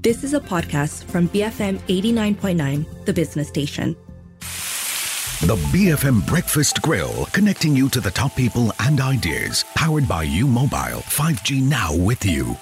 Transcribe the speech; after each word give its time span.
This 0.00 0.22
is 0.22 0.32
a 0.32 0.38
podcast 0.38 1.02
from 1.02 1.28
BFM 1.30 1.78
89.9, 1.88 3.04
the 3.04 3.12
business 3.12 3.48
station. 3.48 3.96
The 5.40 5.56
BFM 5.72 6.24
Breakfast 6.24 6.80
Grill, 6.82 7.26
connecting 7.32 7.74
you 7.74 7.88
to 7.88 8.00
the 8.00 8.12
top 8.12 8.36
people 8.36 8.72
and 8.78 9.00
ideas. 9.00 9.64
Powered 9.74 10.06
by 10.06 10.22
U 10.22 10.46
Mobile, 10.46 11.02
5G 11.10 11.60
now 11.60 11.96
with 11.96 12.24
you. 12.24 12.56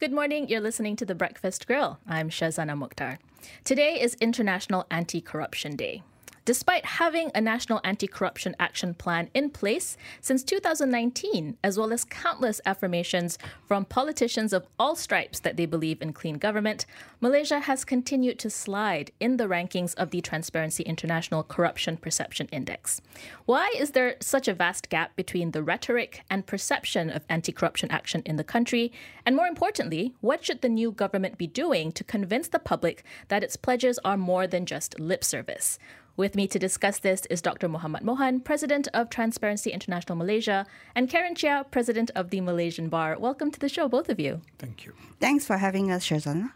Good 0.00 0.12
morning. 0.12 0.48
You're 0.48 0.60
listening 0.60 0.96
to 0.96 1.04
the 1.04 1.14
Breakfast 1.14 1.68
Grill. 1.68 2.00
I'm 2.08 2.28
Shazana 2.28 2.76
Mokhtar. 2.76 3.18
Today 3.62 4.00
is 4.00 4.14
International 4.14 4.86
Anti 4.90 5.20
Corruption 5.20 5.76
Day. 5.76 6.02
Despite 6.46 6.86
having 6.86 7.32
a 7.34 7.40
national 7.40 7.80
anti 7.82 8.06
corruption 8.06 8.54
action 8.60 8.94
plan 8.94 9.30
in 9.34 9.50
place 9.50 9.96
since 10.20 10.44
2019, 10.44 11.58
as 11.64 11.76
well 11.76 11.92
as 11.92 12.04
countless 12.04 12.60
affirmations 12.64 13.36
from 13.66 13.84
politicians 13.84 14.52
of 14.52 14.64
all 14.78 14.94
stripes 14.94 15.40
that 15.40 15.56
they 15.56 15.66
believe 15.66 16.00
in 16.00 16.12
clean 16.12 16.38
government, 16.38 16.86
Malaysia 17.20 17.58
has 17.58 17.84
continued 17.84 18.38
to 18.38 18.48
slide 18.48 19.10
in 19.18 19.38
the 19.38 19.48
rankings 19.48 19.92
of 19.96 20.12
the 20.12 20.20
Transparency 20.20 20.84
International 20.84 21.42
Corruption 21.42 21.96
Perception 21.96 22.46
Index. 22.52 23.00
Why 23.46 23.74
is 23.76 23.90
there 23.90 24.14
such 24.20 24.46
a 24.46 24.54
vast 24.54 24.88
gap 24.88 25.16
between 25.16 25.50
the 25.50 25.64
rhetoric 25.64 26.22
and 26.30 26.46
perception 26.46 27.10
of 27.10 27.24
anti 27.28 27.50
corruption 27.50 27.90
action 27.90 28.22
in 28.24 28.36
the 28.36 28.44
country? 28.44 28.92
And 29.26 29.34
more 29.34 29.48
importantly, 29.48 30.14
what 30.20 30.44
should 30.44 30.60
the 30.60 30.68
new 30.68 30.92
government 30.92 31.38
be 31.38 31.48
doing 31.48 31.90
to 31.90 32.04
convince 32.04 32.46
the 32.46 32.60
public 32.60 33.02
that 33.26 33.42
its 33.42 33.56
pledges 33.56 33.98
are 34.04 34.16
more 34.16 34.46
than 34.46 34.64
just 34.64 35.00
lip 35.00 35.24
service? 35.24 35.80
With 36.16 36.34
me 36.34 36.46
to 36.48 36.58
discuss 36.58 36.98
this 36.98 37.26
is 37.28 37.42
Dr. 37.42 37.68
Muhammad 37.68 38.02
Mohan, 38.02 38.40
President 38.40 38.88
of 38.94 39.10
Transparency 39.10 39.70
International 39.70 40.16
Malaysia, 40.16 40.64
and 40.94 41.10
Karen 41.10 41.34
Cheah, 41.34 41.66
President 41.70 42.10
of 42.14 42.30
the 42.30 42.40
Malaysian 42.40 42.88
Bar. 42.88 43.18
Welcome 43.18 43.50
to 43.50 43.60
the 43.60 43.68
show, 43.68 43.86
both 43.86 44.08
of 44.08 44.18
you. 44.18 44.40
Thank 44.58 44.86
you. 44.86 44.94
Thanks 45.20 45.44
for 45.44 45.58
having 45.58 45.92
us, 45.92 46.06
Shazana. 46.08 46.52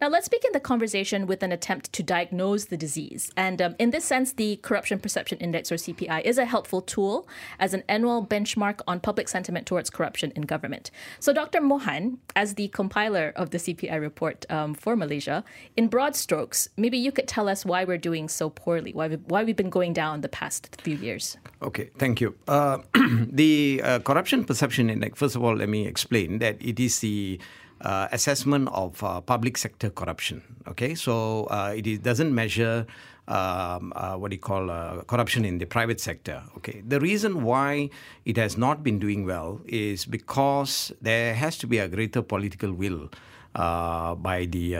Now, 0.00 0.08
let's 0.08 0.28
begin 0.28 0.52
the 0.52 0.60
conversation 0.60 1.26
with 1.26 1.42
an 1.42 1.52
attempt 1.52 1.92
to 1.92 2.02
diagnose 2.02 2.66
the 2.66 2.76
disease. 2.76 3.30
And 3.36 3.60
um, 3.60 3.76
in 3.78 3.90
this 3.90 4.04
sense, 4.04 4.32
the 4.32 4.56
Corruption 4.56 4.98
Perception 4.98 5.38
Index, 5.38 5.70
or 5.70 5.76
CPI, 5.76 6.22
is 6.22 6.38
a 6.38 6.44
helpful 6.44 6.80
tool 6.82 7.28
as 7.58 7.74
an 7.74 7.82
annual 7.88 8.24
benchmark 8.24 8.80
on 8.86 9.00
public 9.00 9.28
sentiment 9.28 9.66
towards 9.66 9.90
corruption 9.90 10.32
in 10.36 10.42
government. 10.42 10.90
So, 11.18 11.32
Dr. 11.32 11.60
Mohan, 11.60 12.18
as 12.36 12.54
the 12.54 12.68
compiler 12.68 13.32
of 13.36 13.50
the 13.50 13.58
CPI 13.58 14.00
report 14.00 14.46
um, 14.50 14.74
for 14.74 14.96
Malaysia, 14.96 15.44
in 15.76 15.88
broad 15.88 16.16
strokes, 16.16 16.68
maybe 16.76 16.98
you 16.98 17.12
could 17.12 17.28
tell 17.28 17.48
us 17.48 17.64
why 17.64 17.84
we're 17.84 17.98
doing 17.98 18.28
so 18.28 18.50
poorly, 18.50 18.92
why, 18.92 19.08
we, 19.08 19.16
why 19.16 19.44
we've 19.44 19.56
been 19.56 19.70
going 19.70 19.92
down 19.92 20.20
the 20.20 20.28
past 20.28 20.80
few 20.80 20.96
years. 20.96 21.36
Okay, 21.62 21.90
thank 21.98 22.20
you. 22.20 22.34
Uh, 22.48 22.78
the 23.26 23.80
uh, 23.84 23.98
Corruption 24.00 24.44
Perception 24.44 24.90
Index, 24.90 25.18
first 25.18 25.36
of 25.36 25.44
all, 25.44 25.56
let 25.56 25.68
me 25.68 25.86
explain 25.86 26.38
that 26.38 26.56
it 26.60 26.80
is 26.80 27.00
the 27.00 27.40
uh, 27.80 28.08
assessment 28.12 28.68
of 28.72 29.02
uh, 29.02 29.20
public 29.20 29.56
sector 29.56 29.90
corruption. 29.90 30.42
Okay, 30.68 30.94
so 30.94 31.44
uh, 31.44 31.72
it 31.76 31.86
is, 31.86 31.98
doesn't 31.98 32.34
measure 32.34 32.86
um, 33.28 33.92
uh, 33.96 34.16
what 34.16 34.32
you 34.32 34.38
call 34.38 34.70
uh, 34.70 35.02
corruption 35.02 35.44
in 35.44 35.58
the 35.58 35.66
private 35.66 36.00
sector. 36.00 36.42
Okay, 36.56 36.82
the 36.86 37.00
reason 37.00 37.42
why 37.44 37.90
it 38.24 38.36
has 38.36 38.56
not 38.58 38.82
been 38.82 38.98
doing 38.98 39.24
well 39.24 39.60
is 39.66 40.04
because 40.04 40.92
there 41.00 41.34
has 41.34 41.56
to 41.58 41.66
be 41.66 41.78
a 41.78 41.88
greater 41.88 42.22
political 42.22 42.72
will. 42.72 43.10
Uh, 43.52 44.14
by 44.14 44.44
the 44.46 44.74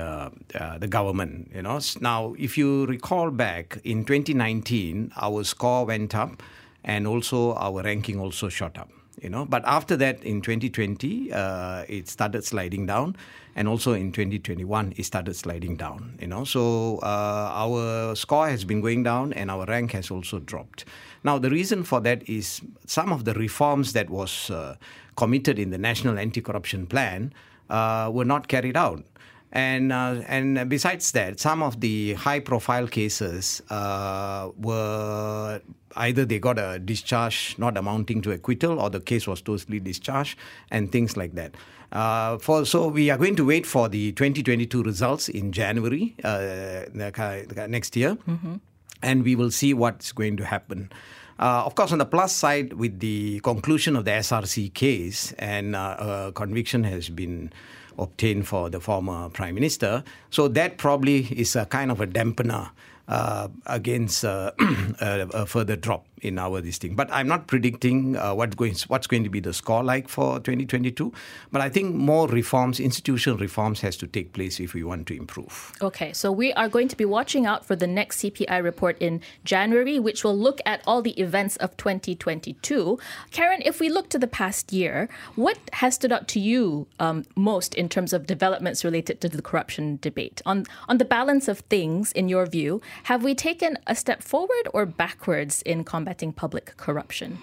the 0.79 0.87
government, 0.87 1.51
you 1.53 1.61
know. 1.61 1.81
Now, 2.01 2.37
if 2.39 2.57
you 2.57 2.87
recall 2.87 3.33
back 3.33 3.81
in 3.83 4.05
2019, 4.05 5.11
our 5.17 5.43
score 5.43 5.85
went 5.85 6.15
up, 6.15 6.41
and 6.85 7.05
also 7.05 7.55
our 7.55 7.83
ranking 7.83 8.21
also 8.21 8.49
shot 8.49 8.79
up 8.79 8.89
you 9.23 9.31
know. 9.31 9.45
But 9.45 9.63
after 9.67 9.97
that, 9.97 10.23
in 10.25 10.41
2020, 10.41 11.33
uh, 11.33 11.85
it 11.89 12.09
started 12.09 12.45
sliding 12.45 12.87
down, 12.87 13.17
and 13.55 13.69
also 13.69 13.93
in 13.93 14.13
2021, 14.13 14.95
it 14.97 15.05
started 15.05 15.35
sliding 15.35 15.77
down, 15.77 16.19
you 16.21 16.27
know. 16.27 16.45
So 16.45 16.99
uh, 17.03 17.51
our 17.53 18.15
score 18.17 18.49
has 18.49 18.65
been 18.65 18.81
going 18.81 19.03
down, 19.03 19.33
and 19.33 19.51
our 19.51 19.65
rank 19.67 19.93
has 19.93 20.11
also 20.11 20.39
dropped. 20.39 20.85
Now, 21.23 21.39
the 21.39 21.51
reason 21.51 21.85
for 21.85 22.01
that 22.01 22.29
is 22.29 22.61
some 22.87 23.13
of 23.13 23.25
the 23.25 23.35
reforms 23.35 23.93
that 23.93 24.09
was 24.09 24.51
uh, 24.51 24.77
committed 25.17 25.59
in 25.59 25.71
the 25.71 25.79
National 25.79 26.19
Anti-Corruption 26.19 26.87
Plan 26.87 27.33
uh, 27.69 28.11
were 28.13 28.25
not 28.25 28.49
carried 28.49 28.77
out. 28.77 29.05
And 29.53 29.93
uh, 29.93 30.23
and 30.29 30.69
besides 30.69 31.11
that, 31.13 31.41
some 31.41 31.63
of 31.63 31.81
the 31.81 32.15
high-profile 32.15 32.87
cases 32.87 33.61
uh, 33.69 34.51
were 34.57 35.61
either 35.97 36.25
they 36.25 36.39
got 36.39 36.59
a 36.59 36.79
discharge 36.79 37.57
not 37.59 37.77
amounting 37.77 38.23
to 38.23 38.31
acquittal, 38.31 38.81
or 38.81 38.91
the 38.91 39.01
case 39.01 39.27
was 39.27 39.43
totally 39.43 39.81
discharged, 39.81 40.39
and 40.71 40.93
things 40.93 41.17
like 41.17 41.35
that. 41.35 41.57
Uh, 41.91 42.39
for 42.39 42.65
so 42.65 42.87
we 42.87 43.11
are 43.11 43.19
going 43.19 43.35
to 43.35 43.45
wait 43.45 43.67
for 43.67 43.89
the 43.89 44.13
2022 44.13 44.85
results 44.85 45.29
in 45.29 45.51
January 45.51 46.15
uh, 46.23 46.85
next 46.95 47.97
year, 47.97 48.15
mm-hmm. 48.29 48.55
and 49.03 49.25
we 49.25 49.35
will 49.35 49.51
see 49.51 49.75
what's 49.75 50.13
going 50.13 50.37
to 50.37 50.45
happen. 50.45 50.93
Uh, 51.41 51.65
of 51.65 51.75
course, 51.75 51.91
on 51.91 51.99
the 51.99 52.07
plus 52.07 52.37
side, 52.37 52.75
with 52.75 53.01
the 53.01 53.41
conclusion 53.41 53.97
of 53.97 54.05
the 54.05 54.11
SRC 54.11 54.73
case 54.75 55.33
and 55.33 55.75
uh, 55.75 56.31
conviction 56.35 56.85
has 56.85 57.09
been 57.09 57.51
obtained 57.99 58.47
for 58.47 58.71
the 58.71 58.81
former 58.81 59.29
prime 59.31 59.55
minister. 59.55 60.05
So 60.31 60.49
that 60.49 60.79
probably 60.79 61.27
is 61.39 61.57
a 61.57 61.67
kind 61.67 61.91
of 61.91 62.01
a 62.01 62.07
dampener 62.07 62.71
uh, 63.09 63.49
against 63.67 64.25
uh, 64.25 64.53
a, 65.01 65.29
a, 65.35 65.47
further 65.47 65.75
drop 65.75 66.07
in 66.23 66.39
our 66.39 66.61
this 66.61 66.79
thing. 66.79 66.95
But 66.95 67.09
I'm 67.13 67.29
not 67.29 67.47
predicting 67.47 68.17
uh, 68.17 68.35
what's 68.35 68.55
going 68.55 68.75
what's 68.89 69.07
going 69.07 69.25
to 69.25 69.31
be 69.31 69.41
the 69.41 69.53
score 69.53 69.83
like 69.83 70.09
for 70.09 70.39
2022. 70.41 71.13
But 71.51 71.61
I 71.61 71.69
think 71.69 71.95
more 71.95 72.29
reforms, 72.29 72.81
institutional 72.81 73.39
reforms, 73.39 73.81
has 73.81 73.97
to 73.99 74.07
take 74.07 74.33
place 74.33 74.61
if 74.61 74.75
we 74.75 74.83
want 74.85 75.07
to 75.09 75.17
improve. 75.17 75.73
Okay, 75.81 76.13
so 76.13 76.31
we 76.31 76.53
are 76.55 76.69
going 76.69 76.89
to 76.89 76.97
be 76.97 77.05
watching 77.05 77.47
out 77.47 77.65
for 77.65 77.77
the 77.77 77.87
next 77.87 78.23
CPI 78.23 78.63
report 78.63 78.99
in 79.01 79.21
January, 79.45 79.99
which 79.99 80.25
will 80.25 80.37
look 80.37 80.61
at 80.67 80.83
all 80.87 81.03
the 81.03 81.19
events 81.21 81.57
of 81.57 81.77
2022. 81.77 82.99
Karen, 83.31 83.63
if 83.65 83.81
we 83.81 83.89
look 83.89 84.09
to 84.11 84.19
the 84.19 84.27
past 84.27 84.73
year, 84.73 85.09
what 85.37 85.59
has 85.75 85.95
stood 85.95 86.13
out 86.13 86.29
to 86.29 86.41
you 86.41 86.87
um, 86.99 87.25
most 87.37 87.75
in 87.75 87.89
terms 87.89 88.13
of 88.13 88.27
developments 88.27 88.85
related 88.85 89.21
to 89.21 89.29
the 89.29 89.43
corruption 89.43 89.99
debate? 90.03 90.43
On 90.45 90.67
on 90.89 90.99
the 90.99 91.05
balance 91.05 91.49
of 91.49 91.61
things, 91.71 92.13
in 92.13 92.29
your 92.29 92.47
view, 92.47 92.81
have 93.05 93.23
we 93.23 93.35
taken 93.35 93.79
a 93.87 93.95
step 93.95 94.23
forward 94.23 94.69
or 94.73 94.85
backwards 94.87 95.63
in 95.63 95.85
combating? 95.85 96.10
Combating 96.11 96.33
public 96.33 96.77
corruption? 96.77 97.39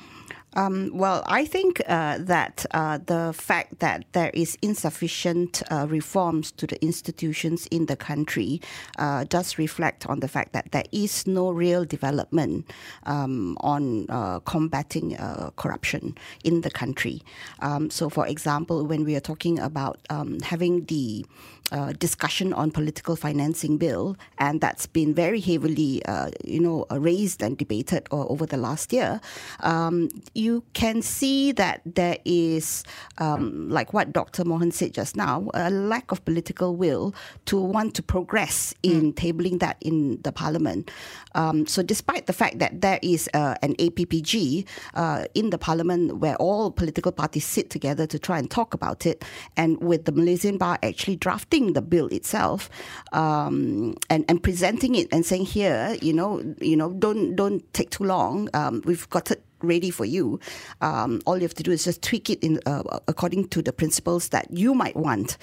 Um, 0.53 0.91
well, 0.93 1.23
I 1.27 1.45
think 1.45 1.81
uh, 1.87 2.17
that 2.19 2.65
uh, 2.71 2.97
the 3.05 3.31
fact 3.31 3.79
that 3.79 4.05
there 4.13 4.31
is 4.33 4.57
insufficient 4.61 5.61
uh, 5.69 5.85
reforms 5.87 6.51
to 6.53 6.65
the 6.65 6.81
institutions 6.81 7.67
in 7.67 7.85
the 7.85 7.95
country 7.95 8.59
uh, 8.97 9.25
does 9.29 9.57
reflect 9.59 10.07
on 10.07 10.19
the 10.19 10.27
fact 10.27 10.53
that 10.53 10.71
there 10.71 10.85
is 10.91 11.27
no 11.27 11.51
real 11.51 11.85
development 11.85 12.65
um, 13.05 13.55
on 13.61 14.07
uh, 14.09 14.39
combating 14.39 15.15
uh, 15.17 15.51
corruption 15.57 16.15
in 16.43 16.61
the 16.61 16.71
country. 16.71 17.21
Um, 17.59 17.91
so, 17.91 18.09
for 18.09 18.25
example, 18.25 18.85
when 18.85 19.03
we 19.05 19.15
are 19.15 19.21
talking 19.21 19.59
about 19.59 19.99
um, 20.09 20.39
having 20.39 20.85
the 20.85 21.25
uh, 21.71 21.93
discussion 21.93 22.53
on 22.53 22.71
political 22.71 23.15
financing 23.15 23.77
bill, 23.77 24.15
and 24.37 24.61
that's 24.61 24.85
been 24.85 25.13
very 25.13 25.39
heavily, 25.39 26.03
uh, 26.05 26.29
you 26.43 26.59
know, 26.59 26.85
raised 26.91 27.41
and 27.41 27.57
debated 27.57 28.07
over 28.11 28.45
the 28.45 28.57
last 28.57 28.93
year. 28.93 29.19
Um, 29.61 30.09
you 30.33 30.63
can 30.73 31.01
see 31.01 31.51
that 31.53 31.81
there 31.85 32.17
is, 32.25 32.83
um, 33.17 33.69
like 33.69 33.93
what 33.93 34.13
Dr. 34.13 34.45
Mohan 34.45 34.71
said 34.71 34.93
just 34.93 35.15
now, 35.15 35.49
a 35.53 35.69
lack 35.69 36.11
of 36.11 36.23
political 36.25 36.75
will 36.75 37.13
to 37.45 37.59
want 37.59 37.95
to 37.95 38.03
progress 38.03 38.73
in 38.83 39.13
mm. 39.13 39.15
tabling 39.15 39.59
that 39.59 39.77
in 39.81 40.21
the 40.21 40.31
parliament. 40.31 40.89
Um, 41.35 41.67
so, 41.67 41.83
despite 41.83 42.27
the 42.27 42.33
fact 42.33 42.59
that 42.59 42.81
there 42.81 42.99
is 43.01 43.29
uh, 43.33 43.55
an 43.61 43.75
APPG 43.75 44.65
uh, 44.93 45.25
in 45.33 45.49
the 45.49 45.57
parliament 45.57 46.17
where 46.17 46.35
all 46.37 46.71
political 46.71 47.11
parties 47.11 47.45
sit 47.45 47.69
together 47.69 48.07
to 48.07 48.17
try 48.17 48.39
and 48.39 48.49
talk 48.49 48.73
about 48.73 49.05
it, 49.05 49.25
and 49.55 49.81
with 49.81 50.05
the 50.05 50.11
Malaysian 50.11 50.57
Bar 50.57 50.79
actually 50.81 51.15
drafting 51.15 51.56
the 51.73 51.81
bill 51.81 52.07
itself 52.07 52.69
um, 53.11 53.95
and 54.09 54.25
and 54.29 54.41
presenting 54.41 54.95
it 54.95 55.07
and 55.11 55.25
saying 55.25 55.45
here, 55.45 55.97
you 56.01 56.13
know, 56.13 56.41
you 56.61 56.75
know, 56.75 56.93
don't 56.93 57.35
don't 57.35 57.61
take 57.73 57.89
too 57.89 58.03
long. 58.03 58.49
Um, 58.53 58.81
we've 58.85 59.09
got 59.09 59.31
it 59.31 59.43
ready 59.61 59.89
for 59.89 60.05
you. 60.05 60.39
Um, 60.81 61.21
all 61.25 61.35
you 61.37 61.43
have 61.43 61.55
to 61.55 61.63
do 61.63 61.71
is 61.71 61.83
just 61.83 62.01
tweak 62.01 62.29
it 62.29 62.39
in 62.43 62.59
uh, 62.65 62.83
according 63.07 63.47
to 63.49 63.61
the 63.61 63.73
principles 63.73 64.29
that 64.29 64.47
you 64.51 64.73
might 64.73 64.95
want. 64.95 65.37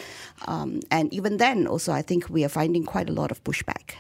Um, 0.47 0.81
and 0.91 1.13
even 1.13 1.39
then, 1.39 1.67
also, 1.67 1.93
I 1.93 2.03
think 2.03 2.31
we 2.31 2.45
are 2.45 2.49
finding 2.49 2.85
quite 2.85 3.11
a 3.11 3.13
lot 3.13 3.31
of 3.31 3.43
pushback. 3.45 3.95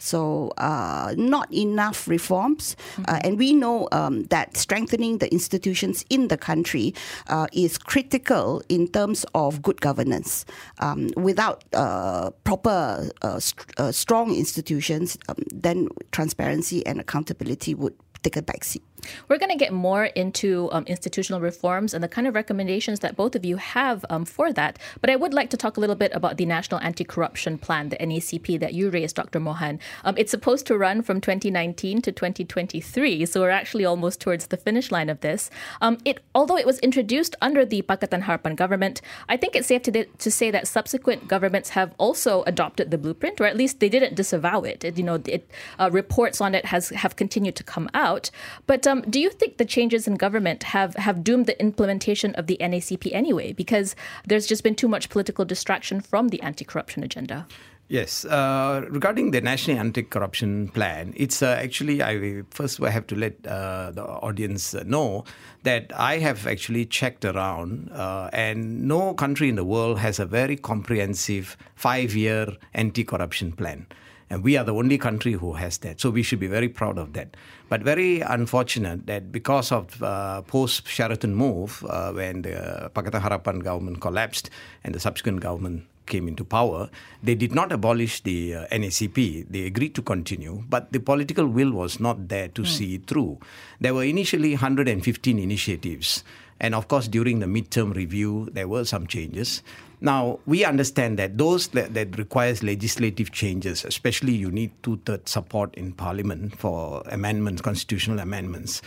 So, 0.00 0.52
uh, 0.56 1.14
not 1.16 1.52
enough 1.52 2.08
reforms. 2.08 2.74
Uh, 2.74 3.02
mm-hmm. 3.02 3.04
Uh, 3.06 3.20
and 3.22 3.38
we 3.38 3.52
know 3.52 3.88
um, 3.92 4.24
that 4.24 4.56
strengthening 4.56 5.18
the 5.18 5.30
institutions 5.30 6.04
in 6.08 6.28
the 6.28 6.38
country 6.38 6.94
uh, 7.28 7.46
is 7.52 7.76
critical 7.76 8.62
in 8.68 8.88
terms 8.88 9.26
of 9.34 9.60
good 9.60 9.80
governance. 9.80 10.46
Um, 10.78 11.10
without 11.16 11.64
uh, 11.74 12.30
proper, 12.44 13.10
uh, 13.22 13.38
st- 13.38 13.94
strong 13.94 14.34
institutions, 14.34 15.18
um, 15.28 15.36
then 15.52 15.88
transparency 16.12 16.84
and 16.86 16.98
accountability 16.98 17.74
would 17.74 17.94
take 18.22 18.36
a 18.36 18.42
backseat. 18.42 18.82
We're 19.28 19.38
going 19.38 19.50
to 19.50 19.56
get 19.56 19.72
more 19.72 20.04
into 20.04 20.68
um, 20.72 20.84
institutional 20.86 21.40
reforms 21.40 21.94
and 21.94 22.02
the 22.02 22.08
kind 22.08 22.26
of 22.26 22.34
recommendations 22.34 23.00
that 23.00 23.16
both 23.16 23.34
of 23.34 23.44
you 23.44 23.56
have 23.56 24.04
um, 24.10 24.24
for 24.24 24.52
that. 24.52 24.78
But 25.00 25.10
I 25.10 25.16
would 25.16 25.34
like 25.34 25.50
to 25.50 25.56
talk 25.56 25.76
a 25.76 25.80
little 25.80 25.96
bit 25.96 26.12
about 26.14 26.36
the 26.36 26.46
National 26.46 26.80
Anti 26.80 27.04
Corruption 27.04 27.58
Plan, 27.58 27.88
the 27.88 27.96
NACP, 27.96 28.58
that 28.60 28.74
you 28.74 28.90
raised, 28.90 29.16
Dr. 29.16 29.40
Mohan. 29.40 29.78
Um, 30.04 30.14
it's 30.16 30.30
supposed 30.30 30.66
to 30.66 30.78
run 30.78 31.02
from 31.02 31.20
2019 31.20 32.02
to 32.02 32.12
2023, 32.12 33.26
so 33.26 33.40
we're 33.40 33.50
actually 33.50 33.84
almost 33.84 34.20
towards 34.20 34.46
the 34.48 34.56
finish 34.56 34.90
line 34.90 35.08
of 35.08 35.20
this. 35.20 35.50
Um, 35.80 35.98
it, 36.04 36.20
although 36.34 36.56
it 36.56 36.66
was 36.66 36.78
introduced 36.80 37.36
under 37.40 37.64
the 37.64 37.82
Pakatan 37.82 38.22
Harapan 38.22 38.56
government, 38.56 39.00
I 39.28 39.36
think 39.36 39.56
it's 39.56 39.68
safe 39.68 39.82
to, 39.82 40.04
to 40.04 40.30
say 40.30 40.50
that 40.50 40.66
subsequent 40.66 41.28
governments 41.28 41.70
have 41.70 41.94
also 41.98 42.42
adopted 42.44 42.90
the 42.90 42.98
blueprint, 42.98 43.40
or 43.40 43.44
at 43.44 43.56
least 43.56 43.80
they 43.80 43.88
didn't 43.88 44.14
disavow 44.14 44.62
it. 44.62 44.84
it 44.84 44.98
you 44.98 45.04
know, 45.04 45.20
it, 45.26 45.48
uh, 45.78 45.90
reports 45.92 46.40
on 46.40 46.54
it 46.54 46.66
has 46.66 46.90
have 46.90 47.16
continued 47.16 47.56
to 47.56 47.64
come 47.64 47.88
out, 47.94 48.30
but 48.66 48.86
do 49.08 49.20
you 49.20 49.30
think 49.30 49.56
the 49.56 49.64
changes 49.64 50.06
in 50.06 50.16
government 50.16 50.62
have, 50.64 50.94
have 50.96 51.22
doomed 51.22 51.46
the 51.46 51.60
implementation 51.60 52.34
of 52.34 52.46
the 52.46 52.56
NACP 52.60 53.12
anyway? 53.12 53.52
Because 53.52 53.94
there's 54.26 54.46
just 54.46 54.62
been 54.62 54.74
too 54.74 54.88
much 54.88 55.08
political 55.08 55.44
distraction 55.44 56.00
from 56.00 56.28
the 56.28 56.40
anti 56.42 56.64
corruption 56.64 57.02
agenda. 57.02 57.46
Yes, 57.90 58.24
uh, 58.24 58.84
regarding 58.88 59.32
the 59.32 59.40
National 59.40 59.78
Anti-Corruption 59.78 60.68
Plan, 60.68 61.12
it's 61.16 61.42
uh, 61.42 61.58
actually 61.60 62.00
I 62.00 62.42
first 62.50 62.80
I 62.80 62.88
have 62.88 63.08
to 63.08 63.16
let 63.16 63.44
uh, 63.44 63.90
the 63.90 64.04
audience 64.04 64.74
know 64.74 65.24
that 65.64 65.90
I 65.96 66.18
have 66.18 66.46
actually 66.46 66.86
checked 66.86 67.24
around, 67.24 67.90
uh, 67.90 68.30
and 68.32 68.86
no 68.86 69.12
country 69.14 69.48
in 69.48 69.56
the 69.56 69.64
world 69.64 69.98
has 69.98 70.20
a 70.20 70.24
very 70.24 70.54
comprehensive 70.54 71.56
five-year 71.74 72.56
anti-corruption 72.74 73.52
plan. 73.54 73.86
And 74.30 74.44
we 74.44 74.56
are 74.56 74.64
the 74.64 74.72
only 74.72 74.96
country 74.96 75.32
who 75.32 75.54
has 75.54 75.78
that. 75.78 76.00
So 76.00 76.08
we 76.10 76.22
should 76.22 76.38
be 76.38 76.46
very 76.46 76.68
proud 76.68 76.98
of 76.98 77.12
that. 77.14 77.36
But 77.68 77.82
very 77.82 78.20
unfortunate 78.20 79.06
that 79.06 79.32
because 79.32 79.72
of 79.72 80.00
uh, 80.02 80.42
post 80.42 80.86
Sheraton 80.86 81.34
move, 81.34 81.84
uh, 81.88 82.12
when 82.12 82.42
the 82.42 82.90
Pakatan 82.94 83.20
Harapan 83.20 83.62
government 83.62 84.00
collapsed 84.00 84.48
and 84.84 84.94
the 84.94 85.00
subsequent 85.00 85.40
government 85.40 85.84
came 86.06 86.28
into 86.28 86.44
power, 86.44 86.90
they 87.22 87.34
did 87.34 87.54
not 87.54 87.72
abolish 87.72 88.20
the 88.22 88.54
uh, 88.54 88.66
NACP. 88.68 89.46
They 89.48 89.66
agreed 89.66 89.94
to 89.94 90.02
continue, 90.02 90.62
but 90.68 90.92
the 90.92 91.00
political 91.00 91.46
will 91.46 91.72
was 91.72 91.98
not 92.00 92.28
there 92.28 92.48
to 92.48 92.62
mm. 92.62 92.66
see 92.66 92.94
it 92.96 93.06
through. 93.06 93.38
There 93.80 93.94
were 93.94 94.04
initially 94.04 94.52
115 94.52 95.38
initiatives. 95.38 96.22
And 96.60 96.74
of 96.74 96.88
course, 96.88 97.08
during 97.08 97.40
the 97.40 97.46
midterm 97.46 97.94
review, 97.94 98.48
there 98.52 98.68
were 98.68 98.84
some 98.84 99.06
changes. 99.06 99.62
Now, 100.02 100.40
we 100.46 100.64
understand 100.64 101.18
that 101.18 101.36
those 101.36 101.68
that, 101.68 101.92
that 101.94 102.16
requires 102.18 102.62
legislative 102.62 103.32
changes, 103.32 103.84
especially 103.84 104.32
you 104.32 104.50
need 104.50 104.70
two-thirds 104.82 105.30
support 105.30 105.74
in 105.74 105.92
parliament 105.92 106.56
for 106.56 107.02
amendments, 107.06 107.60
constitutional 107.60 108.18
amendments. 108.18 108.80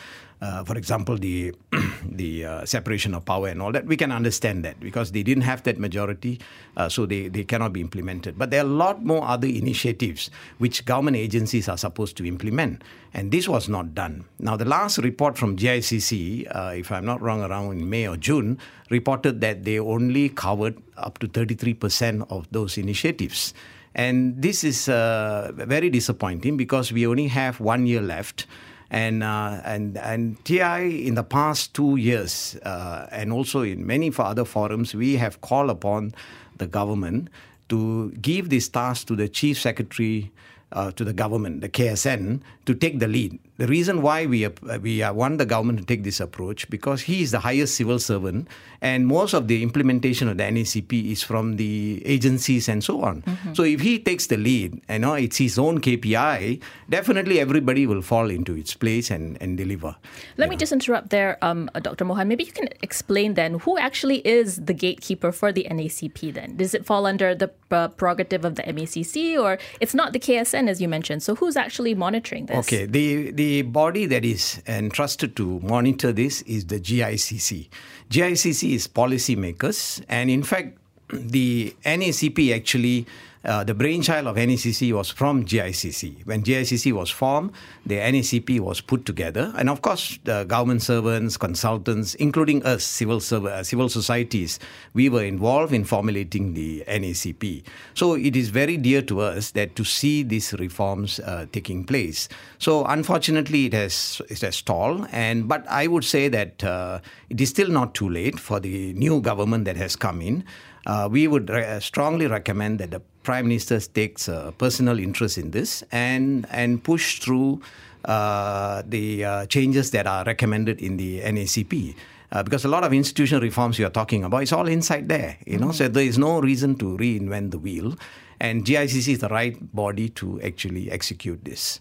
Uh, 0.43 0.61
for 0.65 0.75
example, 0.75 1.15
the 1.17 1.55
the 2.03 2.43
uh, 2.43 2.65
separation 2.65 3.13
of 3.13 3.23
power 3.23 3.47
and 3.47 3.61
all 3.61 3.71
that, 3.71 3.85
we 3.85 3.95
can 3.95 4.11
understand 4.11 4.65
that 4.65 4.77
because 4.81 5.13
they 5.13 5.23
didn't 5.23 5.43
have 5.43 5.63
that 5.63 5.79
majority, 5.79 6.37
uh, 6.75 6.89
so 6.89 7.05
they, 7.05 7.29
they 7.29 7.45
cannot 7.45 7.71
be 7.71 7.79
implemented. 7.79 8.37
But 8.37 8.51
there 8.51 8.59
are 8.59 8.67
a 8.67 8.75
lot 8.83 9.05
more 9.05 9.23
other 9.23 9.47
initiatives 9.47 10.29
which 10.57 10.83
government 10.83 11.15
agencies 11.15 11.69
are 11.69 11.77
supposed 11.77 12.17
to 12.17 12.25
implement, 12.25 12.83
and 13.13 13.31
this 13.31 13.47
was 13.47 13.69
not 13.69 13.95
done. 13.95 14.25
Now, 14.37 14.57
the 14.57 14.65
last 14.65 14.97
report 14.97 15.37
from 15.37 15.55
GIACC, 15.55 16.53
uh, 16.53 16.73
if 16.75 16.91
I'm 16.91 17.05
not 17.05 17.21
wrong, 17.21 17.41
around 17.41 17.79
in 17.79 17.89
May 17.89 18.05
or 18.05 18.17
June, 18.17 18.59
reported 18.89 19.39
that 19.39 19.63
they 19.63 19.79
only 19.79 20.27
covered 20.27 20.75
up 20.97 21.19
to 21.19 21.27
33% 21.29 22.29
of 22.29 22.51
those 22.51 22.77
initiatives. 22.77 23.53
And 23.95 24.41
this 24.41 24.65
is 24.65 24.89
uh, 24.89 25.51
very 25.55 25.89
disappointing 25.89 26.57
because 26.57 26.91
we 26.91 27.07
only 27.07 27.27
have 27.27 27.61
one 27.61 27.85
year 27.85 28.01
left. 28.01 28.45
And, 28.93 29.23
uh, 29.23 29.59
and, 29.65 29.97
and 29.97 30.37
TI 30.45 31.07
in 31.07 31.15
the 31.15 31.23
past 31.23 31.73
two 31.73 31.95
years, 31.95 32.55
uh, 32.63 33.07
and 33.11 33.33
also 33.33 33.61
in 33.61 33.87
many 33.87 34.13
other 34.15 34.45
forums, 34.45 34.93
we 34.93 35.15
have 35.15 35.41
called 35.41 35.71
upon 35.71 36.13
the 36.57 36.67
government 36.67 37.29
to 37.69 38.11
give 38.21 38.49
this 38.49 38.69
task 38.69 39.07
to 39.07 39.15
the 39.15 39.27
chief 39.27 39.59
secretary 39.59 40.31
uh, 40.73 40.91
to 40.91 41.03
the 41.03 41.13
government, 41.13 41.61
the 41.61 41.69
KSN, 41.69 42.41
to 42.65 42.73
take 42.75 42.99
the 42.99 43.07
lead. 43.07 43.39
The 43.57 43.67
reason 43.67 44.01
why 44.01 44.25
we 44.25 44.47
we 44.81 45.03
want 45.05 45.37
the 45.37 45.45
government 45.45 45.77
to 45.79 45.85
take 45.85 46.03
this 46.03 46.19
approach 46.19 46.67
because 46.69 47.01
he 47.01 47.21
is 47.21 47.29
the 47.31 47.39
highest 47.39 47.75
civil 47.75 47.99
servant, 47.99 48.47
and 48.81 49.05
most 49.05 49.33
of 49.33 49.47
the 49.47 49.61
implementation 49.61 50.27
of 50.27 50.37
the 50.37 50.43
NACP 50.43 51.11
is 51.11 51.21
from 51.21 51.57
the 51.57 52.01
agencies 52.03 52.67
and 52.67 52.83
so 52.83 53.01
on. 53.01 53.21
Mm-hmm. 53.21 53.53
So 53.53 53.61
if 53.61 53.81
he 53.81 53.99
takes 53.99 54.25
the 54.27 54.37
lead, 54.37 54.81
you 54.89 54.99
know, 54.99 55.13
it's 55.13 55.37
his 55.37 55.59
own 55.59 55.81
KPI. 55.81 56.61
Definitely, 56.89 57.39
everybody 57.39 57.85
will 57.85 58.01
fall 58.01 58.29
into 58.29 58.55
its 58.55 58.73
place 58.73 59.11
and, 59.11 59.37
and 59.39 59.55
deliver. 59.55 59.95
Let 60.37 60.49
me 60.49 60.55
know. 60.55 60.59
just 60.59 60.71
interrupt 60.71 61.11
there, 61.11 61.37
um, 61.43 61.69
uh, 61.75 61.79
Dr. 61.79 62.05
Mohan. 62.05 62.27
Maybe 62.27 62.43
you 62.43 62.51
can 62.51 62.69
explain 62.81 63.35
then 63.35 63.59
who 63.59 63.77
actually 63.77 64.25
is 64.27 64.57
the 64.57 64.73
gatekeeper 64.73 65.31
for 65.31 65.51
the 65.51 65.67
NACP. 65.69 66.33
Then 66.33 66.57
does 66.57 66.73
it 66.73 66.85
fall 66.85 67.05
under 67.05 67.35
the 67.35 67.51
uh, 67.69 67.89
prerogative 67.89 68.45
of 68.45 68.55
the 68.55 68.63
MACC, 68.63 69.39
or 69.39 69.59
it's 69.79 69.93
not 69.93 70.13
the 70.13 70.19
KSN 70.19 70.67
as 70.69 70.81
you 70.81 70.87
mentioned? 70.87 71.21
So 71.21 71.35
who's 71.35 71.55
actually 71.55 71.93
monitoring 71.93 72.47
this? 72.47 72.57
Okay, 72.57 72.85
the 72.85 73.31
the 73.31 73.42
body 73.63 74.05
that 74.07 74.23
is 74.25 74.61
entrusted 74.67 75.35
to 75.35 75.59
monitor 75.59 76.11
this 76.11 76.41
is 76.43 76.65
the 76.65 76.79
GIACC. 76.79 77.69
GIACC 78.09 78.73
is 78.73 78.87
policymakers, 78.87 80.03
and 80.09 80.29
in 80.29 80.43
fact, 80.43 80.77
the 81.09 81.75
NACP 81.85 82.55
actually 82.55 83.05
uh, 83.45 83.63
the 83.63 83.73
brainchild 83.73 84.27
of 84.27 84.35
NACC 84.37 84.93
was 84.93 85.09
from 85.09 85.45
GIACC. 85.45 86.25
When 86.25 86.43
GIACC 86.43 86.93
was 86.93 87.09
formed, 87.09 87.51
the 87.85 87.97
NACP 87.97 88.59
was 88.59 88.79
put 88.79 89.05
together, 89.05 89.53
and 89.57 89.69
of 89.69 89.81
course, 89.81 90.17
the 90.23 90.45
government 90.45 90.81
servants, 90.81 91.35
consultants, 91.35 92.15
including 92.15 92.63
us, 92.63 92.83
civil 92.83 93.17
uh, 93.17 93.63
civil 93.63 93.89
societies, 93.89 94.59
we 94.93 95.09
were 95.09 95.23
involved 95.23 95.73
in 95.73 95.83
formulating 95.83 96.53
the 96.53 96.83
NACP. 96.87 97.63
So 97.93 98.15
it 98.15 98.35
is 98.35 98.49
very 98.49 98.77
dear 98.77 99.01
to 99.03 99.19
us 99.19 99.51
that 99.51 99.75
to 99.75 99.83
see 99.83 100.23
these 100.23 100.53
reforms 100.53 101.19
uh, 101.19 101.45
taking 101.51 101.83
place. 101.83 102.29
So 102.59 102.85
unfortunately, 102.85 103.65
it 103.65 103.73
has 103.73 104.21
it 104.29 104.39
has 104.41 104.55
stalled, 104.55 105.07
and 105.11 105.47
but 105.47 105.67
I 105.67 105.87
would 105.87 106.05
say 106.05 106.29
that 106.29 106.63
uh, 106.63 106.99
it 107.29 107.41
is 107.41 107.49
still 107.49 107.69
not 107.69 107.93
too 107.93 108.09
late 108.09 108.39
for 108.39 108.59
the 108.59 108.93
new 108.93 109.19
government 109.21 109.65
that 109.65 109.75
has 109.77 109.95
come 109.95 110.21
in. 110.21 110.45
Uh, 110.85 111.07
we 111.09 111.27
would 111.27 111.49
re- 111.49 111.79
strongly 111.79 112.27
recommend 112.27 112.79
that 112.79 112.91
the 112.91 113.01
prime 113.23 113.47
minister 113.47 113.79
takes 113.79 114.27
a 114.27 114.53
personal 114.57 114.99
interest 114.99 115.37
in 115.37 115.51
this 115.51 115.83
and 115.91 116.45
and 116.51 116.83
push 116.83 117.19
through 117.19 117.61
uh, 118.05 118.83
the 118.85 119.23
uh, 119.23 119.45
changes 119.47 119.91
that 119.91 120.05
are 120.05 120.23
recommended 120.25 120.81
in 120.81 120.97
the 120.97 121.21
NACP. 121.21 121.95
Uh, 122.31 122.41
because 122.41 122.65
a 122.65 122.67
lot 122.67 122.83
of 122.83 122.91
institutional 122.91 123.41
reforms 123.41 123.77
you 123.77 123.85
are 123.85 123.91
talking 123.91 124.23
about, 124.23 124.41
it's 124.41 124.51
all 124.51 124.67
inside 124.67 125.07
there, 125.07 125.37
you 125.45 125.57
know. 125.57 125.67
Mm-hmm. 125.67 125.85
So 125.85 125.87
there 125.87 126.03
is 126.03 126.17
no 126.17 126.41
reason 126.41 126.75
to 126.77 126.97
reinvent 126.97 127.51
the 127.51 127.59
wheel, 127.59 127.95
and 128.39 128.65
GIACC 128.65 129.13
is 129.13 129.19
the 129.19 129.29
right 129.29 129.55
body 129.73 130.09
to 130.09 130.41
actually 130.41 130.89
execute 130.89 131.45
this. 131.45 131.79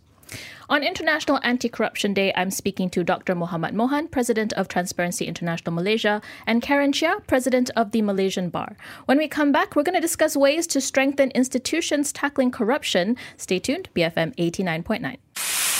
On 0.68 0.82
International 0.82 1.38
Anti 1.42 1.68
Corruption 1.68 2.14
Day, 2.14 2.32
I'm 2.34 2.50
speaking 2.50 2.88
to 2.90 3.04
Dr. 3.04 3.34
Muhammad 3.34 3.74
Mohan, 3.74 4.08
President 4.08 4.52
of 4.54 4.68
Transparency 4.68 5.26
International 5.26 5.74
Malaysia, 5.74 6.22
and 6.46 6.62
Karen 6.62 6.92
Cheah, 6.92 7.20
President 7.26 7.70
of 7.76 7.90
the 7.92 8.02
Malaysian 8.02 8.48
Bar. 8.48 8.76
When 9.06 9.18
we 9.18 9.28
come 9.28 9.52
back, 9.52 9.76
we're 9.76 9.82
going 9.82 9.94
to 9.94 10.00
discuss 10.00 10.36
ways 10.36 10.66
to 10.68 10.80
strengthen 10.80 11.30
institutions 11.32 12.12
tackling 12.12 12.50
corruption. 12.50 13.16
Stay 13.36 13.58
tuned, 13.58 13.88
BFM 13.94 14.34
89.9. 14.36 15.16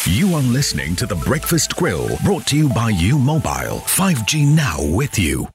You 0.07 0.35
are 0.35 0.43
listening 0.43 0.97
to 0.97 1.07
The 1.07 1.15
Breakfast 1.15 1.77
Grill, 1.77 2.17
brought 2.25 2.47
to 2.49 2.57
you 2.57 2.69
by 2.69 2.91
U 2.91 3.19
Mobile. 3.19 3.79
5G 3.87 4.47
now 4.55 4.83
with 4.83 5.19
you. 5.19 5.49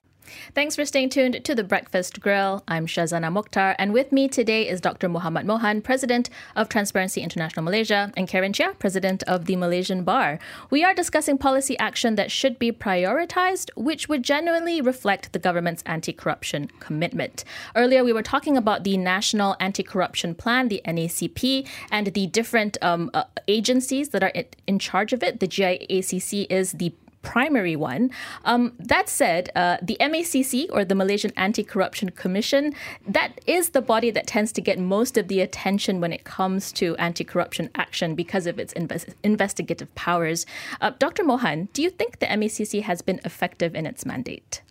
Thanks 0.57 0.75
for 0.75 0.85
staying 0.85 1.09
tuned 1.09 1.45
to 1.45 1.53
the 1.53 1.63
Breakfast 1.63 2.19
Grill. 2.19 2.63
I'm 2.67 2.87
Shazana 2.87 3.31
Mokhtar, 3.31 3.75
and 3.77 3.93
with 3.93 4.11
me 4.11 4.27
today 4.27 4.67
is 4.67 4.81
Dr. 4.81 5.07
Muhammad 5.07 5.45
Mohan, 5.45 5.83
President 5.83 6.31
of 6.55 6.67
Transparency 6.67 7.21
International 7.21 7.63
Malaysia, 7.63 8.11
and 8.17 8.27
Karen 8.27 8.53
Cheah, 8.53 8.73
President 8.79 9.21
of 9.27 9.45
the 9.45 9.55
Malaysian 9.55 10.03
Bar. 10.03 10.39
We 10.71 10.83
are 10.83 10.95
discussing 10.95 11.37
policy 11.37 11.77
action 11.77 12.15
that 12.15 12.31
should 12.31 12.57
be 12.57 12.71
prioritized, 12.71 13.69
which 13.75 14.09
would 14.09 14.23
genuinely 14.23 14.81
reflect 14.81 15.31
the 15.31 15.37
government's 15.37 15.83
anti 15.85 16.11
corruption 16.11 16.71
commitment. 16.79 17.43
Earlier, 17.75 18.03
we 18.03 18.11
were 18.11 18.23
talking 18.23 18.57
about 18.57 18.83
the 18.83 18.97
National 18.97 19.55
Anti 19.59 19.83
Corruption 19.83 20.33
Plan, 20.33 20.69
the 20.69 20.81
NACP, 20.85 21.67
and 21.91 22.07
the 22.07 22.25
different 22.25 22.79
um, 22.81 23.11
uh, 23.13 23.25
agencies 23.47 24.09
that 24.09 24.23
are 24.23 24.33
in 24.65 24.79
charge 24.79 25.13
of 25.13 25.21
it. 25.21 25.39
The 25.39 25.47
GIACC 25.47 26.47
is 26.49 26.71
the 26.71 26.95
primary 27.27 27.75
one. 27.75 28.09
Um, 28.45 28.71
that 28.79 29.09
said, 29.09 29.49
uh, 29.53 29.77
the 29.81 29.97
MACC 29.99 30.67
or 30.71 30.85
the 30.85 30.95
Malaysian 30.95 31.33
Anti-Corruption 31.35 32.11
Commission, 32.11 32.73
that 33.05 33.41
is 33.45 33.71
the 33.71 33.81
body 33.81 34.11
that 34.11 34.25
tends 34.27 34.53
to 34.53 34.61
get 34.61 34.79
most 34.79 35.17
of 35.17 35.27
the 35.27 35.41
attention 35.41 35.99
when 35.99 36.13
it 36.13 36.23
comes 36.23 36.71
to 36.79 36.95
anti-corruption 36.95 37.69
action 37.75 38.15
because 38.15 38.47
of 38.47 38.57
its 38.57 38.71
invest- 38.73 39.13
investigative 39.23 39.93
powers. 39.95 40.45
Uh, 40.79 40.91
Dr. 40.97 41.25
Mohan, 41.25 41.67
do 41.73 41.81
you 41.81 41.89
think 41.89 42.19
the 42.19 42.27
MACC 42.27 42.81
has 42.83 43.01
been 43.01 43.19
effective 43.25 43.75
in 43.75 43.85
its 43.85 44.05
mandate? 44.05 44.61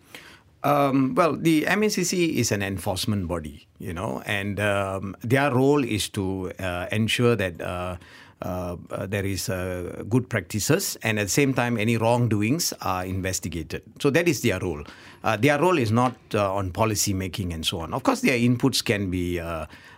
Um, 0.64 1.14
well, 1.14 1.36
the 1.36 1.64
MACC 1.64 2.36
is 2.36 2.50
an 2.50 2.62
enforcement 2.62 3.28
body, 3.28 3.68
you 3.78 3.92
know, 3.92 4.22
and 4.24 4.58
um, 4.58 5.14
their 5.20 5.54
role 5.54 5.84
is 5.84 6.08
to 6.10 6.52
uh, 6.58 6.86
ensure 6.90 7.36
that 7.36 7.60
uh, 7.60 7.96
there 8.40 9.24
is 9.24 9.48
uh, 9.48 10.04
good 10.08 10.28
practices, 10.28 10.96
and 11.02 11.18
at 11.18 11.24
the 11.24 11.30
same 11.30 11.54
time, 11.54 11.78
any 11.78 11.96
wrongdoings 11.96 12.72
are 12.82 13.04
investigated. 13.04 13.82
So 14.00 14.10
that 14.10 14.28
is 14.28 14.42
their 14.42 14.58
role. 14.60 14.84
Uh, 15.24 15.36
their 15.36 15.60
role 15.60 15.78
is 15.78 15.90
not 15.90 16.14
uh, 16.34 16.54
on 16.54 16.70
policy 16.70 17.14
making 17.14 17.52
and 17.52 17.64
so 17.64 17.80
on. 17.80 17.94
Of 17.94 18.02
course, 18.02 18.20
their 18.20 18.38
inputs 18.38 18.84
can 18.84 19.10
be. 19.10 19.40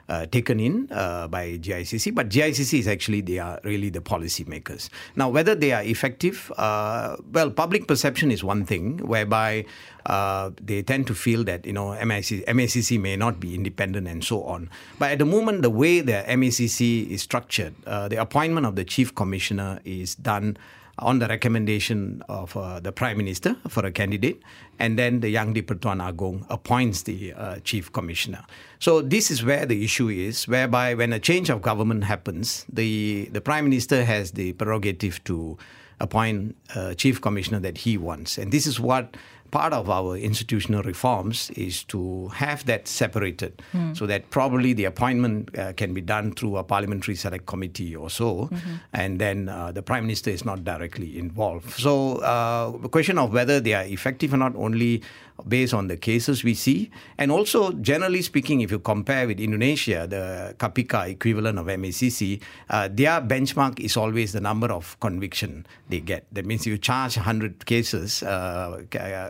Uh, 0.09 0.25
taken 0.25 0.59
in 0.59 0.89
uh, 0.91 1.29
by 1.29 1.59
GIACC, 1.59 2.15
but 2.15 2.31
GIACC 2.31 2.79
is 2.79 2.89
actually 2.89 3.21
they 3.21 3.39
are 3.39 3.61
really 3.63 3.91
the 3.91 4.01
policy 4.01 4.43
makers. 4.45 4.89
Now, 5.17 5.29
whether 5.29 5.55
they 5.55 5.73
are 5.73 5.83
effective, 5.83 6.51
uh, 6.57 7.19
well, 7.31 7.51
public 7.51 7.87
perception 7.87 8.31
is 8.31 8.43
one 8.43 8.65
thing, 8.65 9.05
whereby 9.07 9.67
uh, 10.07 10.51
they 10.63 10.81
tend 10.81 11.07
to 11.09 11.15
feel 11.15 11.45
that 11.45 11.67
you 11.67 11.75
know 11.75 11.89
MACC, 11.89 12.43
MACC 12.47 12.99
may 12.99 13.17
not 13.17 13.39
be 13.39 13.55
independent 13.55 14.09
and 14.09 14.25
so 14.25 14.45
on. 14.45 14.71
But 14.99 15.13
at 15.13 15.19
the 15.19 15.27
moment, 15.27 15.61
the 15.61 15.69
way 15.69 16.01
the 16.01 16.25
MACC 16.27 17.11
is 17.11 17.21
structured, 17.21 17.75
uh, 17.87 18.09
the 18.09 18.17
appointment 18.17 18.65
of 18.65 18.77
the 18.77 18.85
chief 18.85 19.15
commissioner 19.15 19.79
is 19.85 20.15
done 20.15 20.57
on 20.99 21.19
the 21.19 21.27
recommendation 21.27 22.23
of 22.29 22.57
uh, 22.57 22.81
the 22.81 22.93
Prime 22.93 23.17
Minister 23.17 23.57
for 23.69 23.87
a 23.87 23.93
candidate, 23.93 24.43
and 24.79 24.99
then 24.99 25.21
the 25.21 25.29
Yang 25.29 25.53
di 25.55 25.63
Pertuan 25.63 26.01
Agong 26.01 26.45
appoints 26.51 27.03
the 27.03 27.33
uh, 27.33 27.59
Chief 27.61 27.93
Commissioner. 27.93 28.45
So 28.79 29.01
this 29.01 29.31
is 29.31 29.45
where 29.45 29.67
the 29.67 29.85
issue 29.85 30.09
is, 30.09 30.49
whereby 30.49 30.95
when 30.95 31.13
a 31.13 31.19
change 31.19 31.51
of 31.51 31.63
government 31.63 32.05
happens, 32.05 32.65
the, 32.73 33.29
the 33.33 33.41
Prime 33.41 33.65
Minister 33.65 34.05
has 34.05 34.33
the 34.33 34.53
prerogative 34.55 35.23
to 35.25 35.57
appoint 36.01 36.57
a 36.75 36.95
Chief 36.95 37.21
Commissioner 37.21 37.61
that 37.61 37.79
he 37.79 37.99
wants. 37.99 38.39
And 38.39 38.53
this 38.53 38.67
is 38.67 38.79
what 38.79 39.17
part 39.51 39.73
of 39.73 39.89
our 39.89 40.17
institutional 40.17 40.83
reforms 40.83 41.51
is 41.51 41.85
to 41.85 42.29
have 42.29 42.65
that 42.67 42.87
separated 42.87 43.63
so 43.95 44.07
that 44.07 44.31
probably 44.31 44.73
the 44.73 44.85
appointment 44.85 45.57
uh, 45.59 45.73
can 45.73 45.95
be 45.95 46.01
done 46.01 46.33
through 46.33 46.57
a 46.57 46.65
parliamentary 46.65 47.15
select 47.15 47.47
committee 47.47 47.95
or 47.95 48.11
so 48.11 48.51
and 48.93 49.19
then 49.21 49.49
uh, 49.49 49.73
the 49.73 49.83
prime 49.83 50.05
minister 50.05 50.31
is 50.31 50.45
not 50.45 50.65
directly 50.65 51.19
involved. 51.19 51.71
So 51.71 52.17
uh, 52.17 52.77
the 52.77 52.89
question 52.89 53.19
of 53.19 53.33
whether 53.33 53.61
they 53.61 53.75
are 53.75 53.85
effective 53.85 54.35
or 54.35 54.37
not 54.37 54.55
only 54.57 55.03
based 55.47 55.75
on 55.75 55.89
the 55.89 55.97
cases 55.97 56.43
we 56.43 56.55
see 56.55 56.91
and 57.19 57.31
also 57.31 57.73
generally 57.73 58.23
speaking 58.23 58.61
if 58.61 58.71
you 58.71 58.79
compare 58.79 59.27
with 59.27 59.39
indonesia 59.39 60.07
the 60.09 60.55
KPK 60.59 61.11
equivalent 61.11 61.59
of 61.59 61.67
macc 61.67 62.41
uh, 62.71 62.89
their 62.91 63.21
benchmark 63.21 63.79
is 63.79 63.97
always 63.97 64.33
the 64.33 64.41
number 64.41 64.73
of 64.73 64.99
conviction 65.01 65.67
they 65.89 66.01
get 66.01 66.27
that 66.33 66.45
means 66.45 66.67
you 66.67 66.77
charge 66.79 67.17
100 67.17 67.67
cases 67.67 68.23
uh, 68.23 68.83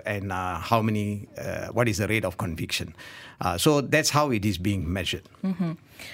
and 0.07 0.33
uh, 0.33 0.59
how 0.59 0.83
many, 0.83 1.29
uh, 1.39 1.69
what 1.69 1.89
is 1.89 1.99
the 1.99 2.09
rate 2.09 2.25
of 2.25 2.37
conviction. 2.37 2.95
Uh, 3.41 3.57
so 3.57 3.81
that's 3.81 4.11
how 4.11 4.31
it 4.31 4.45
is 4.45 4.59
being 4.59 4.93
measured. 4.93 5.23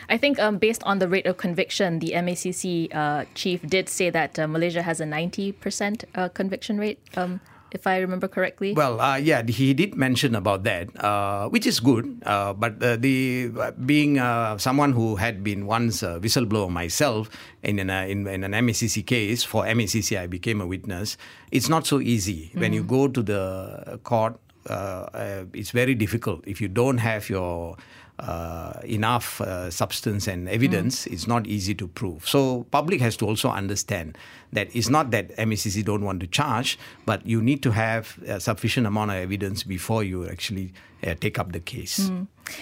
I 0.08 0.18
think 0.18 0.38
um, 0.38 0.58
based 0.58 0.82
on 0.84 0.98
the 0.98 1.08
rate 1.08 1.26
of 1.26 1.36
conviction, 1.36 1.98
the 1.98 2.12
MACC 2.12 2.94
uh, 2.94 3.24
chief 3.34 3.62
did 3.66 3.88
say 3.88 4.10
that 4.10 4.38
uh, 4.38 4.46
Malaysia 4.46 4.82
has 4.82 5.00
a 5.00 5.04
90% 5.04 6.04
uh, 6.14 6.28
conviction 6.28 6.78
rate, 6.78 6.98
um, 7.16 7.40
if 7.74 7.86
I 7.86 7.98
remember 7.98 8.28
correctly. 8.28 8.72
Well, 8.72 9.00
uh, 9.00 9.16
yeah, 9.16 9.42
he 9.42 9.74
did 9.74 9.96
mention 9.96 10.34
about 10.34 10.62
that, 10.62 10.88
uh, 11.02 11.48
which 11.50 11.66
is 11.66 11.80
good. 11.80 12.22
Uh, 12.24 12.54
but 12.54 12.80
uh, 12.82 12.96
the 12.96 13.50
uh, 13.58 13.72
being 13.72 14.18
uh, 14.18 14.56
someone 14.58 14.92
who 14.92 15.16
had 15.16 15.42
been 15.42 15.66
once 15.66 16.02
a 16.02 16.20
whistleblower 16.20 16.70
myself 16.70 17.28
in 17.62 17.80
an, 17.80 17.90
uh, 17.90 18.06
in, 18.06 18.26
in 18.28 18.44
an 18.44 18.52
MACC 18.52 19.04
case 19.04 19.42
for 19.42 19.64
MACC, 19.64 20.16
I 20.16 20.26
became 20.26 20.60
a 20.60 20.66
witness. 20.66 21.18
It's 21.50 21.68
not 21.68 21.86
so 21.86 22.00
easy 22.00 22.52
when 22.54 22.72
you 22.72 22.84
go 22.84 23.08
to 23.08 23.22
the 23.22 24.00
court. 24.04 24.38
Uh, 24.70 24.72
uh, 25.12 25.44
it's 25.52 25.72
very 25.72 25.94
difficult 25.94 26.42
if 26.46 26.58
you 26.60 26.68
don't 26.68 26.96
have 26.96 27.28
your 27.28 27.76
uh, 28.18 28.80
enough 28.84 29.40
uh, 29.40 29.70
substance 29.70 30.26
and 30.28 30.48
evidence. 30.48 31.06
It's 31.06 31.26
not 31.26 31.46
easy 31.46 31.74
to 31.74 31.88
prove. 31.88 32.28
So 32.28 32.64
public 32.70 33.00
has 33.00 33.16
to 33.18 33.26
also 33.26 33.50
understand 33.50 34.16
that 34.52 34.74
it's 34.74 34.88
not 34.88 35.10
that 35.10 35.36
MACC 35.36 35.84
don't 35.84 36.04
want 36.04 36.20
to 36.20 36.26
charge, 36.26 36.78
but 37.06 37.26
you 37.26 37.42
need 37.42 37.62
to 37.62 37.70
have 37.72 38.18
a 38.26 38.40
sufficient 38.40 38.86
amount 38.86 39.10
of 39.10 39.16
evidence 39.16 39.62
before 39.62 40.04
you 40.04 40.28
actually 40.28 40.72
uh, 41.06 41.14
take 41.14 41.38
up 41.38 41.52
the 41.52 41.60
case. 41.60 42.10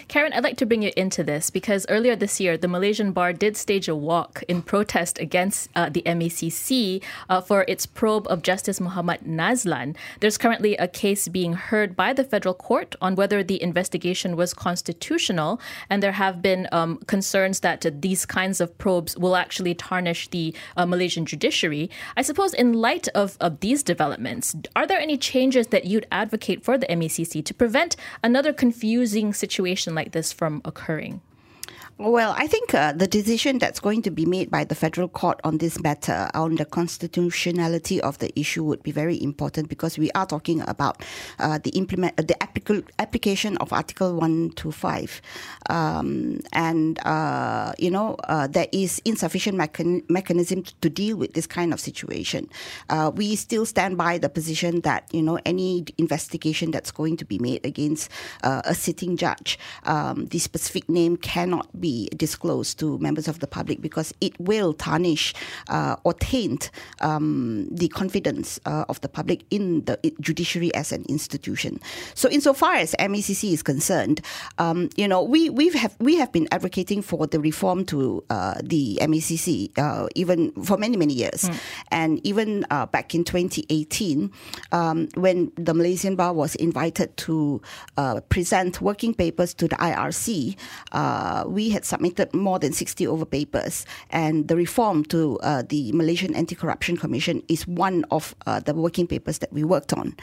Karen, 0.09 0.33
I'd 0.33 0.45
like 0.45 0.57
to 0.59 0.67
bring 0.67 0.83
you 0.83 0.93
into 0.97 1.25
this 1.25 1.51
because 1.51 1.87
earlier 1.89 2.15
this 2.15 2.41
year, 2.41 2.57
the 2.57 2.69
Malaysian 2.69 3.13
bar 3.13 3.33
did 3.33 3.57
stage 3.57 3.89
a 3.89 3.97
walk 3.97 4.43
in 4.47 4.63
protest 4.63 5.19
against 5.19 5.69
uh, 5.75 5.89
the 5.89 6.03
MACC 6.03 7.03
uh, 7.29 7.41
for 7.41 7.65
its 7.67 7.87
probe 7.87 8.27
of 8.29 8.43
Justice 8.43 8.81
Muhammad 8.81 9.21
Nazlan. 9.27 9.97
There's 10.21 10.39
currently 10.39 10.77
a 10.77 10.87
case 10.87 11.29
being 11.29 11.55
heard 11.55 11.97
by 11.97 12.13
the 12.13 12.25
federal 12.25 12.55
court 12.55 12.95
on 13.01 13.17
whether 13.17 13.43
the 13.43 13.61
investigation 13.63 14.37
was 14.37 14.55
constitutional, 14.55 15.61
and 15.91 16.03
there 16.03 16.13
have 16.13 16.43
been 16.43 16.69
um, 16.71 16.99
concerns 17.07 17.61
that 17.61 17.85
uh, 17.85 17.91
these 17.93 18.25
kinds 18.25 18.61
of 18.61 18.77
probes 18.79 19.17
will 19.17 19.37
actually 19.37 19.75
tarnish 19.75 20.29
the 20.29 20.55
uh, 20.77 20.87
Malaysian 20.87 21.27
judiciary. 21.27 21.82
I 22.17 22.23
suppose, 22.23 22.55
in 22.55 22.73
light 22.73 23.09
of, 23.09 23.37
of 23.41 23.61
these 23.61 23.83
developments, 23.83 24.55
are 24.77 24.87
there 24.87 25.01
any 25.01 25.17
changes 25.17 25.69
that 25.69 25.85
you'd 25.85 26.07
advocate 26.11 26.63
for 26.65 26.77
the 26.79 26.87
MACC 26.87 27.45
to 27.45 27.55
prevent 27.55 27.97
another 28.23 28.53
confusing 28.53 29.33
situation 29.33 29.95
like 29.95 30.13
this 30.13 30.33
from 30.33 30.63
occurring? 30.65 31.21
Well, 31.99 32.35
I 32.37 32.47
think 32.47 32.75
uh, 32.75 32.93
the 32.93 33.07
decision 33.07 33.59
that's 33.59 33.79
going 33.79 34.03
to 34.03 34.11
be 34.11 34.25
made 34.25 34.51
by 34.51 34.65
the 34.65 34.75
federal 34.75 35.09
court 35.09 35.39
on 35.45 35.59
this 35.59 35.81
matter, 35.81 36.29
on 36.35 36.57
the 36.57 36.65
constitutionality 36.65 38.01
of 38.01 38.19
the 38.19 38.37
issue, 38.39 38.65
would 38.65 38.83
be 38.83 38.91
very 38.91 39.23
important 39.23 39.69
because 39.69 39.99
we 39.99 40.11
are 40.13 40.27
talking 40.27 40.63
about 40.63 41.05
uh, 41.39 41.59
the 41.63 41.71
implement 41.71 42.19
uh, 42.19 42.23
the 42.23 42.35
applica- 42.41 42.89
application 42.99 43.59
of 43.59 43.73
Article 43.73 44.17
One 44.17 44.51
Two 44.57 44.73
Five, 44.73 45.21
um, 45.69 46.41
and 46.53 46.99
uh, 47.07 47.73
you 47.79 47.91
know 47.91 48.17
uh, 48.25 48.47
there 48.47 48.69
is 48.73 49.01
insufficient 49.05 49.57
mechan- 49.59 50.03
mechanism 50.09 50.65
to 50.81 50.89
deal 50.91 51.19
with 51.19 51.35
this 51.35 51.47
kind 51.47 51.73
of 51.75 51.79
situation. 51.79 52.49
Uh, 52.89 53.13
we 53.15 53.37
still 53.37 53.67
stand 53.67 53.99
by 53.99 54.17
the 54.17 54.31
position 54.31 54.81
that 54.81 55.07
you 55.13 55.23
know 55.23 55.39
any 55.45 55.85
investigation 55.99 56.71
that's 56.71 56.91
going 56.91 57.19
to 57.19 57.25
be 57.27 57.39
made 57.39 57.65
against 57.65 58.11
a 58.43 58.75
sitting 58.75 59.17
judge, 59.17 59.59
um, 59.85 60.27
the 60.27 60.39
specific 60.39 60.89
name 60.89 61.17
cannot 61.17 61.69
be 61.83 62.09
disclosed 62.17 62.79
to 62.79 62.97
members 62.99 63.29
of 63.29 63.41
the 63.41 63.47
public 63.47 63.83
because 63.83 64.15
it 64.23 64.33
will 64.41 64.73
tarnish 64.73 65.35
uh, 65.69 65.97
or 66.05 66.15
taint 66.15 66.71
um, 67.03 67.69
the 67.71 67.89
confidence 67.89 68.59
uh, 68.65 68.87
of 68.89 69.01
the 69.03 69.09
public 69.09 69.45
in 69.51 69.85
the 69.85 69.99
judiciary 70.21 70.73
as 70.75 70.93
an 70.93 71.05
institution. 71.11 71.81
So, 72.15 72.31
insofar 72.31 72.77
as 72.77 72.95
MACC 72.99 73.53
is 73.53 73.63
concerned, 73.63 74.23
um, 74.59 74.89
you 74.97 75.09
know, 75.09 75.23
we 75.23 75.51
we 75.51 75.69
have 75.71 75.95
we 75.99 76.17
have 76.17 76.33
been 76.33 76.49
advocating 76.53 77.03
for 77.03 77.27
the 77.27 77.41
reform 77.41 77.85
to 77.87 78.25
uh, 78.31 78.55
the 78.63 78.99
MACC 79.03 79.77
uh, 79.77 80.07
even 80.15 80.53
for 80.63 80.79
many 80.79 80.97
many 80.97 81.13
years, 81.13 81.51
and 81.91 82.25
even 82.25 82.65
uh, 82.71 82.87
back 82.87 83.15
in 83.15 83.25
2018, 83.25 84.31
um, 84.71 85.09
when 85.15 85.51
the 85.57 85.75
Malaysian 85.75 86.15
Bar 86.15 86.33
was 86.33 86.55
invited 86.57 87.17
to 87.17 87.61
uh, 87.97 88.21
present 88.29 88.81
working 88.81 89.15
papers 89.15 89.53
to 89.55 89.67
the 89.67 89.77
IRC, 89.77 90.57
uh, 90.93 91.45
we 91.49 91.71
had 91.73 91.85
submitted 91.85 92.33
more 92.33 92.59
than 92.59 92.73
60 92.73 93.07
over 93.07 93.25
papers, 93.25 93.85
and 94.11 94.49
the 94.49 94.57
reform 94.57 95.05
to 95.07 95.39
uh, 95.43 95.63
the 95.69 95.93
Malaysian 95.93 96.35
Anti-Corruption 96.35 96.97
Commission 96.97 97.43
is 97.49 97.67
one 97.67 98.05
of 98.11 98.35
uh, 98.47 98.61
the 98.61 98.75
working 98.75 99.07
papers 99.07 99.39
that 99.39 99.53
we 99.53 99.65
worked 99.65 99.93
on. 99.93 100.15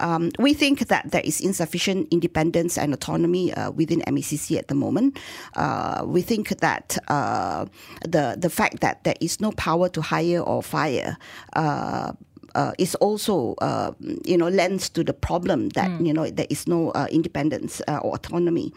Um, 0.00 0.30
we 0.38 0.54
think 0.54 0.88
that 0.88 1.10
there 1.10 1.22
is 1.24 1.40
insufficient 1.40 2.08
independence 2.10 2.76
and 2.76 2.92
autonomy 2.92 3.52
uh, 3.54 3.70
within 3.70 4.00
MACC 4.06 4.58
at 4.58 4.68
the 4.68 4.74
moment. 4.74 5.18
Uh, 5.54 6.02
we 6.04 6.22
think 6.22 6.58
that 6.60 6.98
uh, 7.08 7.66
the 8.02 8.36
the 8.38 8.50
fact 8.50 8.80
that 8.80 9.04
there 9.04 9.16
is 9.20 9.40
no 9.40 9.52
power 9.52 9.88
to 9.88 10.00
hire 10.02 10.40
or 10.40 10.62
fire. 10.62 11.16
Uh, 12.56 12.72
is 12.78 12.94
also, 13.04 13.54
uh, 13.60 13.92
you 14.24 14.38
know, 14.40 14.48
lends 14.48 14.88
to 14.88 15.04
the 15.04 15.12
problem 15.12 15.68
that 15.76 15.90
you 16.00 16.14
know 16.16 16.24
there 16.30 16.48
is 16.48 16.66
no 16.66 16.90
uh, 16.96 17.06
independence 17.12 17.82
uh, 17.86 18.00
or 18.02 18.14
autonomy. 18.16 18.72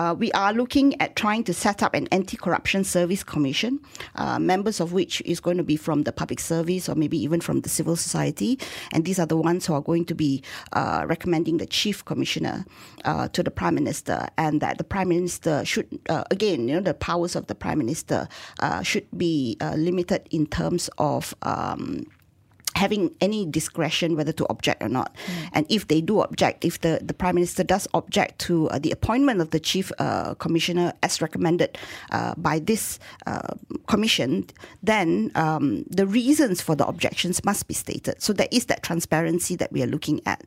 Uh, 0.00 0.14
we 0.18 0.32
are 0.32 0.52
looking 0.56 0.88
at 1.02 1.14
trying 1.14 1.44
to 1.44 1.52
set 1.52 1.82
up 1.82 1.92
an 1.92 2.08
anti-corruption 2.10 2.84
service 2.84 3.22
commission, 3.22 3.80
uh, 4.14 4.38
members 4.38 4.80
of 4.80 4.92
which 4.92 5.20
is 5.26 5.40
going 5.40 5.58
to 5.58 5.62
be 5.62 5.76
from 5.76 6.04
the 6.04 6.12
public 6.12 6.40
service 6.40 6.88
or 6.88 6.94
maybe 6.94 7.18
even 7.26 7.40
from 7.40 7.60
the 7.60 7.68
civil 7.68 7.96
society, 7.96 8.58
and 8.92 9.04
these 9.04 9.18
are 9.20 9.26
the 9.26 9.36
ones 9.36 9.66
who 9.66 9.74
are 9.74 9.84
going 9.84 10.06
to 10.06 10.14
be 10.14 10.42
uh, 10.72 11.04
recommending 11.06 11.58
the 11.58 11.66
chief 11.66 12.04
commissioner 12.04 12.64
uh, 13.04 13.28
to 13.28 13.42
the 13.42 13.50
prime 13.50 13.74
minister, 13.74 14.26
and 14.38 14.60
that 14.62 14.78
the 14.78 14.84
prime 14.84 15.08
minister 15.08 15.64
should, 15.64 15.86
uh, 16.08 16.24
again, 16.30 16.68
you 16.68 16.74
know, 16.74 16.80
the 16.80 16.94
powers 16.94 17.36
of 17.36 17.46
the 17.46 17.54
prime 17.54 17.78
minister 17.78 18.26
uh, 18.60 18.80
should 18.82 19.06
be 19.16 19.56
uh, 19.60 19.74
limited 19.76 20.26
in 20.30 20.46
terms 20.46 20.88
of. 20.96 21.34
Um, 21.42 22.06
having 22.78 23.14
any 23.20 23.44
discretion 23.44 24.16
whether 24.16 24.32
to 24.32 24.46
object 24.54 24.82
or 24.82 24.88
not. 24.88 25.10
And 25.52 25.66
if 25.68 25.88
they 25.90 26.00
do 26.00 26.20
object, 26.20 26.64
if 26.64 26.80
the, 26.80 27.00
the 27.02 27.14
Prime 27.14 27.34
Minister 27.34 27.64
does 27.64 27.88
object 27.92 28.38
to 28.46 28.70
uh, 28.70 28.78
the 28.78 28.92
appointment 28.92 29.40
of 29.40 29.50
the 29.50 29.60
Chief 29.60 29.90
uh, 29.98 30.34
Commissioner 30.34 30.92
as 31.02 31.20
recommended 31.20 31.76
uh, 32.12 32.34
by 32.36 32.60
this 32.60 32.98
uh, 33.26 33.54
Commission, 33.86 34.46
then 34.82 35.32
um, 35.34 35.84
the 35.90 36.06
reasons 36.06 36.62
for 36.62 36.74
the 36.76 36.86
objections 36.86 37.44
must 37.44 37.66
be 37.66 37.74
stated. 37.74 38.22
So 38.22 38.32
there 38.32 38.52
is 38.52 38.66
that 38.66 38.82
transparency 38.82 39.56
that 39.56 39.72
we 39.72 39.82
are 39.82 39.90
looking 39.90 40.20
at. 40.24 40.40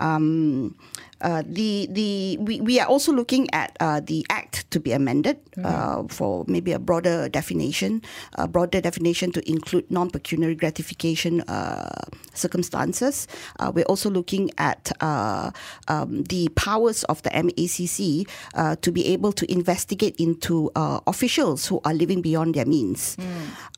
Um, 0.00 0.74
Uh, 1.20 1.42
the 1.46 1.88
the 1.90 2.36
we, 2.40 2.60
we 2.60 2.78
are 2.78 2.86
also 2.86 3.12
looking 3.12 3.48
at 3.52 3.76
uh, 3.80 4.00
the 4.00 4.24
act 4.30 4.70
to 4.70 4.78
be 4.78 4.92
amended 4.92 5.38
uh, 5.64 6.02
for 6.08 6.44
maybe 6.46 6.72
a 6.72 6.78
broader 6.78 7.28
definition, 7.28 8.02
a 8.34 8.46
broader 8.46 8.80
definition 8.80 9.32
to 9.32 9.42
include 9.50 9.90
non-pecuniary 9.90 10.54
gratification 10.54 11.40
uh, 11.42 12.04
circumstances. 12.34 13.26
Uh, 13.58 13.72
we're 13.74 13.84
also 13.86 14.10
looking 14.10 14.50
at 14.58 14.92
uh, 15.00 15.50
um, 15.88 16.22
the 16.24 16.48
powers 16.50 17.02
of 17.04 17.22
the 17.22 17.30
MACC 17.30 18.28
uh, 18.54 18.76
to 18.82 18.92
be 18.92 19.06
able 19.06 19.32
to 19.32 19.50
investigate 19.50 20.14
into 20.20 20.70
uh, 20.76 21.00
officials 21.06 21.66
who 21.66 21.80
are 21.84 21.94
living 21.94 22.22
beyond 22.22 22.54
their 22.54 22.66
means, 22.66 23.16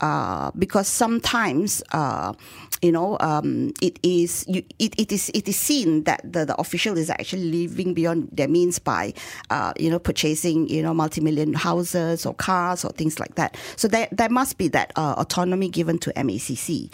uh, 0.00 0.50
because 0.58 0.88
sometimes. 0.88 1.82
Uh, 1.92 2.32
you 2.82 2.90
know, 2.90 3.18
um, 3.20 3.72
it 3.82 3.98
is 4.02 4.46
you, 4.48 4.64
it, 4.78 4.94
it 4.96 5.12
is 5.12 5.30
it 5.34 5.46
is 5.46 5.56
seen 5.56 6.04
that 6.04 6.22
the, 6.24 6.46
the 6.46 6.56
official 6.56 6.96
is 6.96 7.10
actually 7.10 7.29
living 7.36 7.94
beyond 7.94 8.28
their 8.32 8.48
means 8.48 8.78
by, 8.78 9.14
uh, 9.50 9.72
you 9.78 9.90
know, 9.90 9.98
purchasing 9.98 10.68
you 10.68 10.82
know 10.82 10.94
multi-million 10.94 11.54
houses 11.54 12.26
or 12.26 12.34
cars 12.34 12.84
or 12.84 12.90
things 12.90 13.18
like 13.18 13.34
that. 13.36 13.56
So 13.76 13.88
there 13.88 14.08
there 14.12 14.28
must 14.28 14.58
be 14.58 14.68
that 14.68 14.92
uh, 14.96 15.14
autonomy 15.18 15.68
given 15.68 15.98
to 15.98 16.12
MACC. 16.12 16.92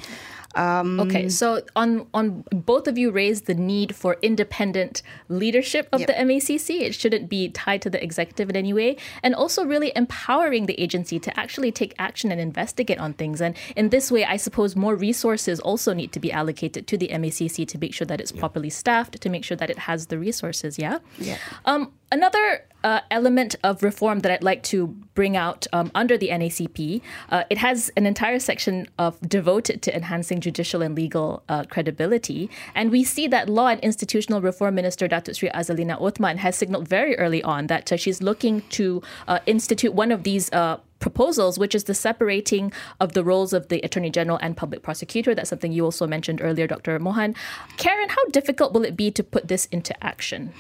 Um, 0.57 0.99
Okay, 1.01 1.29
so 1.29 1.63
on 1.77 2.07
on 2.15 2.45
both 2.51 2.89
of 2.89 2.97
you 2.99 3.11
raised 3.11 3.47
the 3.47 3.55
need 3.55 3.95
for 3.95 4.17
independent 4.23 5.03
leadership 5.29 5.89
of 5.93 6.01
Yep. 6.01 6.07
the 6.09 6.15
MACC. 6.15 6.81
It 6.83 6.95
shouldn't 6.95 7.29
be 7.29 7.49
tied 7.51 7.83
to 7.83 7.91
the 7.91 8.03
executive 8.03 8.49
in 8.51 8.57
any 8.57 8.73
way, 8.73 8.97
and 9.23 9.35
also 9.35 9.65
really 9.65 9.93
empowering 9.95 10.67
the 10.67 10.81
agency 10.81 11.19
to 11.21 11.31
actually 11.39 11.71
take 11.73 11.95
action 11.99 12.33
and 12.33 12.41
investigate 12.41 12.99
on 12.99 13.13
things. 13.13 13.41
And 13.41 13.55
in 13.77 13.91
this 13.91 14.11
way, 14.11 14.25
I 14.25 14.37
suppose 14.37 14.75
more 14.75 14.97
resources 14.97 15.61
also 15.61 15.93
need 15.93 16.13
to 16.13 16.21
be 16.21 16.33
allocated 16.33 16.87
to 16.89 16.97
the 16.97 17.09
MACC 17.09 17.67
to 17.69 17.79
make 17.79 17.93
sure 17.95 18.07
that 18.07 18.21
it's 18.21 18.33
properly 18.33 18.71
staffed, 18.71 19.21
to 19.21 19.29
make 19.29 19.45
sure 19.45 19.57
that 19.57 19.71
it 19.71 19.79
has 19.81 20.07
the 20.07 20.19
resources. 20.19 20.79
Yeah. 20.79 20.99
Yeah. 21.19 21.39
Um, 21.65 21.93
another 22.11 22.65
uh, 22.87 23.01
element 23.11 23.57
of 23.65 23.83
reform 23.83 24.21
that 24.21 24.31
I'd 24.31 24.45
like 24.45 24.63
to 24.65 24.87
bring 25.17 25.37
out 25.37 25.67
um, 25.73 25.91
under 25.97 26.17
the 26.17 26.29
NACP, 26.29 27.03
uh, 27.31 27.43
it 27.51 27.59
has 27.59 27.91
an 27.97 28.07
entire 28.07 28.39
section 28.39 28.87
of 28.97 29.21
devoted 29.29 29.83
to 29.83 29.97
enhancing 29.97 30.41
judicial 30.41 30.83
and 30.83 30.95
legal 30.95 31.43
uh, 31.49 31.65
credibility, 31.65 32.49
and 32.77 32.93
we 32.93 33.03
see 33.03 33.27
that 33.27 33.49
Law 33.49 33.67
and 33.67 33.81
Institutional 33.81 34.41
Reform 34.41 34.77
Minister 34.77 35.09
Datuk 35.09 35.35
Sri 35.35 35.51
Azalina 35.51 36.01
Othman 36.01 36.39
has 36.39 36.55
signaled 36.55 36.87
very 36.87 37.19
early 37.19 37.43
on 37.43 37.67
that 37.67 37.91
uh, 37.91 37.97
she's 37.97 38.23
looking 38.23 38.63
to 38.71 39.03
uh, 39.27 39.41
institute 39.47 39.93
one 39.93 40.13
of 40.13 40.23
these. 40.23 40.51
Uh, 40.53 40.79
proposals, 40.99 41.59
which 41.59 41.75
is 41.75 41.85
the 41.85 41.93
separating 41.95 42.73
of 43.01 43.13
the 43.13 43.23
roles 43.23 43.53
of 43.53 43.69
the 43.69 43.83
Attorney 43.83 44.09
General 44.09 44.39
and 44.41 44.57
Public 44.57 44.83
Prosecutor. 44.83 45.35
That's 45.35 45.51
something 45.51 45.71
you 45.71 45.85
also 45.85 46.07
mentioned 46.07 46.41
earlier, 46.43 46.67
Dr. 46.67 46.99
Mohan. 46.99 47.35
Karen, 47.77 48.09
how 48.09 48.25
difficult 48.31 48.73
will 48.73 48.83
it 48.83 48.97
be 48.97 49.11
to 49.11 49.23
put 49.23 49.47
this 49.47 49.67
into 49.67 49.93
action? 50.03 50.55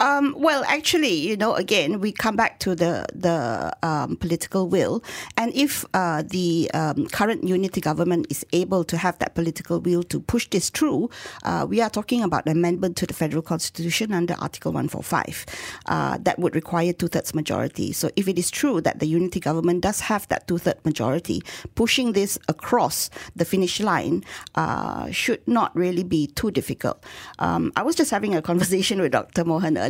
Um, 0.00 0.34
well, 0.38 0.64
actually, 0.66 1.12
you 1.12 1.36
know, 1.36 1.54
again, 1.54 2.00
we 2.00 2.10
come 2.10 2.34
back 2.34 2.58
to 2.60 2.74
the 2.74 3.04
the 3.14 3.70
um, 3.82 4.16
political 4.16 4.66
will, 4.66 5.04
and 5.36 5.52
if 5.54 5.84
uh, 5.92 6.22
the 6.26 6.70
um, 6.72 7.06
current 7.08 7.44
unity 7.44 7.82
government 7.82 8.26
is 8.30 8.44
able 8.54 8.82
to 8.84 8.96
have 8.96 9.18
that 9.18 9.34
political 9.34 9.78
will 9.78 10.02
to 10.04 10.18
push 10.18 10.48
this 10.48 10.70
through, 10.70 11.10
uh, 11.44 11.66
we 11.68 11.82
are 11.82 11.90
talking 11.90 12.22
about 12.22 12.48
amendment 12.48 12.96
to 12.96 13.06
the 13.06 13.12
federal 13.12 13.42
constitution 13.42 14.14
under 14.14 14.34
Article 14.40 14.72
One 14.72 14.88
Four 14.88 15.02
Five. 15.02 15.44
Uh, 15.84 16.16
that 16.22 16.38
would 16.38 16.54
require 16.54 16.94
two 16.94 17.08
thirds 17.08 17.34
majority. 17.34 17.92
So, 17.92 18.08
if 18.16 18.26
it 18.26 18.38
is 18.38 18.50
true 18.50 18.80
that 18.80 19.00
the 19.00 19.06
unity 19.06 19.38
government 19.38 19.82
does 19.82 20.00
have 20.00 20.26
that 20.28 20.48
two 20.48 20.56
third 20.56 20.82
majority, 20.82 21.42
pushing 21.74 22.12
this 22.12 22.38
across 22.48 23.10
the 23.36 23.44
finish 23.44 23.80
line 23.80 24.24
uh, 24.54 25.10
should 25.10 25.46
not 25.46 25.76
really 25.76 26.04
be 26.04 26.26
too 26.28 26.50
difficult. 26.50 27.04
Um, 27.38 27.70
I 27.76 27.82
was 27.82 27.96
just 27.96 28.10
having 28.10 28.34
a 28.34 28.40
conversation 28.50 28.98
with 29.02 29.12
Dr. 29.12 29.44
Mohan 29.44 29.76
earlier 29.76 29.89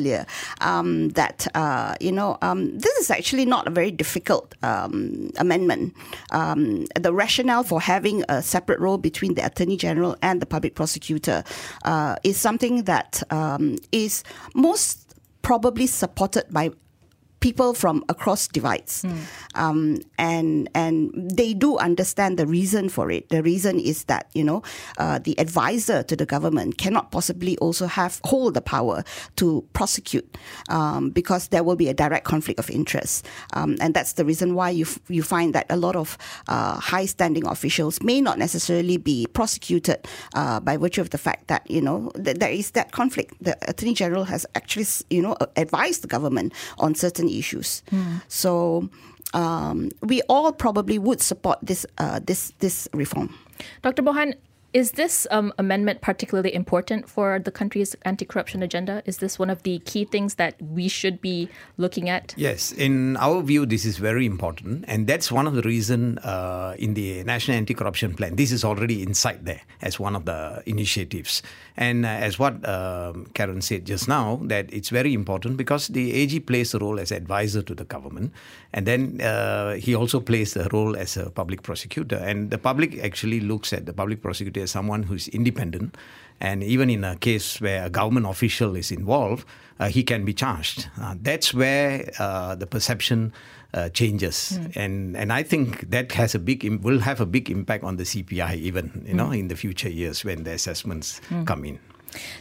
um, 0.60 1.10
that 1.10 1.46
uh, 1.54 1.94
you 2.00 2.12
know 2.12 2.38
um, 2.42 2.78
this 2.78 2.96
is 2.98 3.10
actually 3.10 3.44
not 3.44 3.66
a 3.66 3.70
very 3.70 3.90
difficult 3.90 4.54
um, 4.62 5.30
amendment. 5.38 5.94
Um, 6.30 6.86
the 6.98 7.12
rationale 7.12 7.64
for 7.64 7.80
having 7.80 8.24
a 8.28 8.42
separate 8.42 8.80
role 8.80 8.98
between 8.98 9.34
the 9.34 9.44
Attorney 9.44 9.76
General 9.76 10.16
and 10.22 10.40
the 10.40 10.46
Public 10.46 10.74
Prosecutor 10.74 11.44
uh, 11.84 12.16
is 12.24 12.36
something 12.36 12.84
that 12.84 13.22
um, 13.30 13.76
is 13.92 14.24
most 14.54 15.14
probably 15.42 15.86
supported 15.86 16.44
by 16.50 16.70
people 17.40 17.72
from 17.74 18.04
across 18.08 18.46
divides, 18.48 19.04
um, 19.54 19.98
and 20.18 20.68
and 20.74 21.10
they 21.30 21.54
do 21.54 21.78
understand 21.78 22.38
the 22.38 22.46
reason 22.46 22.88
for 22.88 23.10
it. 23.10 23.28
The 23.30 23.42
reason 23.42 23.80
is 23.80 24.04
that 24.04 24.28
you 24.34 24.44
know 24.44 24.62
uh, 24.98 25.18
the 25.18 25.38
advisor 25.40 26.02
to 26.04 26.16
the 26.16 26.26
government 26.26 26.76
cannot 26.78 27.10
possibly 27.10 27.56
also 27.58 27.86
have 27.86 28.20
hold 28.24 28.54
the 28.54 28.60
power 28.60 29.02
to 29.36 29.64
prosecute 29.72 30.36
um, 30.68 31.10
because 31.10 31.48
there 31.48 31.64
will 31.64 31.76
be 31.76 31.88
a 31.88 31.94
direct 31.94 32.24
conflict 32.24 32.60
of 32.60 32.70
interest, 32.70 33.26
um, 33.54 33.76
and 33.80 33.94
that's 33.94 34.14
the 34.14 34.24
reason 34.24 34.54
why 34.54 34.70
you 34.70 34.84
f- 34.84 35.00
you 35.08 35.22
find 35.22 35.54
that 35.54 35.66
a 35.70 35.76
lot 35.76 35.96
of 35.96 36.18
uh, 36.48 36.78
high 36.78 37.06
standing 37.06 37.46
officials 37.46 38.02
may 38.02 38.20
not 38.20 38.38
necessarily 38.38 38.98
be 38.98 39.26
prosecuted 39.32 40.06
uh, 40.34 40.60
by 40.60 40.76
virtue 40.76 41.00
of 41.00 41.10
the 41.10 41.18
fact 41.18 41.48
that 41.48 41.68
you 41.70 41.80
know 41.80 42.10
th- 42.22 42.36
there 42.36 42.52
is 42.52 42.72
that 42.72 42.92
conflict. 42.92 43.34
The 43.40 43.56
attorney 43.68 43.94
general 43.94 44.24
has 44.24 44.44
actually 44.54 44.86
you 45.08 45.22
know 45.22 45.36
advised 45.56 46.02
the 46.02 46.08
government 46.08 46.52
on 46.78 46.94
certain 46.94 47.29
issues. 47.38 47.82
So 48.28 48.88
um, 49.34 49.90
we 50.02 50.22
all 50.28 50.52
probably 50.52 50.98
would 50.98 51.20
support 51.20 51.58
this 51.62 51.86
uh, 51.98 52.20
this 52.26 52.52
this 52.58 52.88
reform. 52.92 53.34
Dr. 53.82 54.02
Mohan, 54.02 54.34
is 54.72 54.92
this 54.92 55.26
um, 55.30 55.52
amendment 55.58 56.00
particularly 56.00 56.54
important 56.54 57.08
for 57.08 57.40
the 57.40 57.50
country's 57.50 57.96
anti 58.02 58.24
corruption 58.24 58.62
agenda? 58.62 59.02
Is 59.04 59.18
this 59.18 59.38
one 59.38 59.50
of 59.50 59.62
the 59.64 59.80
key 59.80 60.04
things 60.04 60.36
that 60.36 60.60
we 60.62 60.86
should 60.86 61.20
be 61.20 61.48
looking 61.76 62.08
at? 62.08 62.34
Yes, 62.36 62.70
in 62.72 63.16
our 63.16 63.42
view, 63.42 63.66
this 63.66 63.84
is 63.84 63.98
very 63.98 64.26
important, 64.26 64.84
and 64.86 65.06
that's 65.06 65.32
one 65.32 65.46
of 65.46 65.54
the 65.54 65.62
reasons 65.62 66.18
uh, 66.18 66.76
in 66.78 66.94
the 66.94 67.24
National 67.24 67.56
Anti-Corruption 67.56 68.14
Plan. 68.14 68.36
This 68.36 68.52
is 68.52 68.64
already 68.64 69.02
inside 69.02 69.44
there 69.44 69.60
as 69.82 69.98
one 69.98 70.14
of 70.14 70.24
the 70.24 70.62
initiatives, 70.66 71.42
and 71.76 72.06
uh, 72.06 72.08
as 72.08 72.38
what 72.38 72.66
um, 72.68 73.26
Karen 73.34 73.60
said 73.62 73.86
just 73.86 74.06
now, 74.06 74.40
that 74.44 74.72
it's 74.72 74.90
very 74.90 75.14
important 75.14 75.56
because 75.56 75.88
the 75.88 76.12
AG 76.12 76.38
plays 76.40 76.74
a 76.74 76.78
role 76.78 77.00
as 77.00 77.10
advisor 77.10 77.62
to 77.62 77.74
the 77.74 77.84
government, 77.84 78.32
and 78.72 78.86
then 78.86 79.20
uh, 79.20 79.74
he 79.74 79.96
also 79.96 80.20
plays 80.20 80.56
a 80.56 80.68
role 80.72 80.96
as 80.96 81.16
a 81.16 81.30
public 81.30 81.62
prosecutor, 81.62 82.16
and 82.16 82.50
the 82.50 82.58
public 82.58 82.98
actually 83.02 83.40
looks 83.40 83.72
at 83.72 83.86
the 83.86 83.92
public 83.92 84.22
prosecutor 84.22 84.59
someone 84.66 85.02
who 85.04 85.14
is 85.14 85.28
independent. 85.28 85.96
And 86.42 86.62
even 86.62 86.88
in 86.88 87.04
a 87.04 87.16
case 87.16 87.60
where 87.60 87.84
a 87.84 87.90
government 87.90 88.26
official 88.26 88.74
is 88.74 88.90
involved, 88.90 89.44
uh, 89.78 89.88
he 89.88 90.02
can 90.02 90.24
be 90.24 90.32
charged. 90.32 90.88
Uh, 91.00 91.14
that's 91.20 91.52
where 91.52 92.10
uh, 92.18 92.54
the 92.54 92.66
perception 92.66 93.32
uh, 93.74 93.88
changes, 93.90 94.58
and 94.74 95.16
and 95.16 95.32
I 95.32 95.42
think 95.44 95.90
that 95.90 96.12
has 96.12 96.34
a 96.34 96.38
big 96.38 96.64
Im- 96.64 96.80
will 96.82 97.00
have 97.00 97.20
a 97.20 97.26
big 97.26 97.50
impact 97.50 97.84
on 97.84 97.96
the 97.96 98.04
CPI 98.04 98.56
even 98.56 99.04
you 99.06 99.14
know 99.14 99.30
in 99.30 99.48
the 99.48 99.54
future 99.54 99.88
years 99.88 100.24
when 100.24 100.42
the 100.44 100.50
assessments 100.52 101.20
come 101.44 101.64
in. 101.64 101.78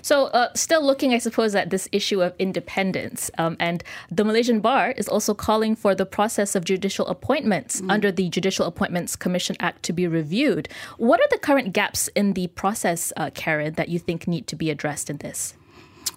So, 0.01 0.25
uh, 0.27 0.49
still 0.55 0.84
looking, 0.84 1.13
I 1.13 1.17
suppose, 1.17 1.55
at 1.55 1.69
this 1.69 1.88
issue 1.91 2.21
of 2.21 2.34
independence. 2.39 3.32
Um, 3.38 3.58
and 3.60 3.84
the 4.10 4.23
Malaysian 4.23 4.60
Bar 4.60 4.91
is 4.91 5.08
also 5.08 5.34
calling 5.34 5.75
for 5.75 5.95
the 5.95 6.05
process 6.05 6.55
of 6.55 6.65
judicial 6.65 7.08
appointments 7.08 7.82
under 7.89 8.12
the 8.12 8.29
Judicial 8.29 8.65
Appointments 8.65 9.15
Commission 9.15 9.55
Act 9.60 9.84
to 9.84 9.93
be 9.93 10.08
reviewed. 10.08 10.69
What 10.97 11.19
are 11.19 11.27
the 11.29 11.38
current 11.38 11.73
gaps 11.73 12.08
in 12.15 12.34
the 12.34 12.47
process, 12.47 13.12
uh, 13.17 13.29
Karen, 13.34 13.73
that 13.73 13.89
you 13.89 13.99
think 13.99 14.27
need 14.27 14.47
to 14.47 14.55
be 14.55 14.69
addressed 14.69 15.10
in 15.10 15.17
this? 15.17 15.55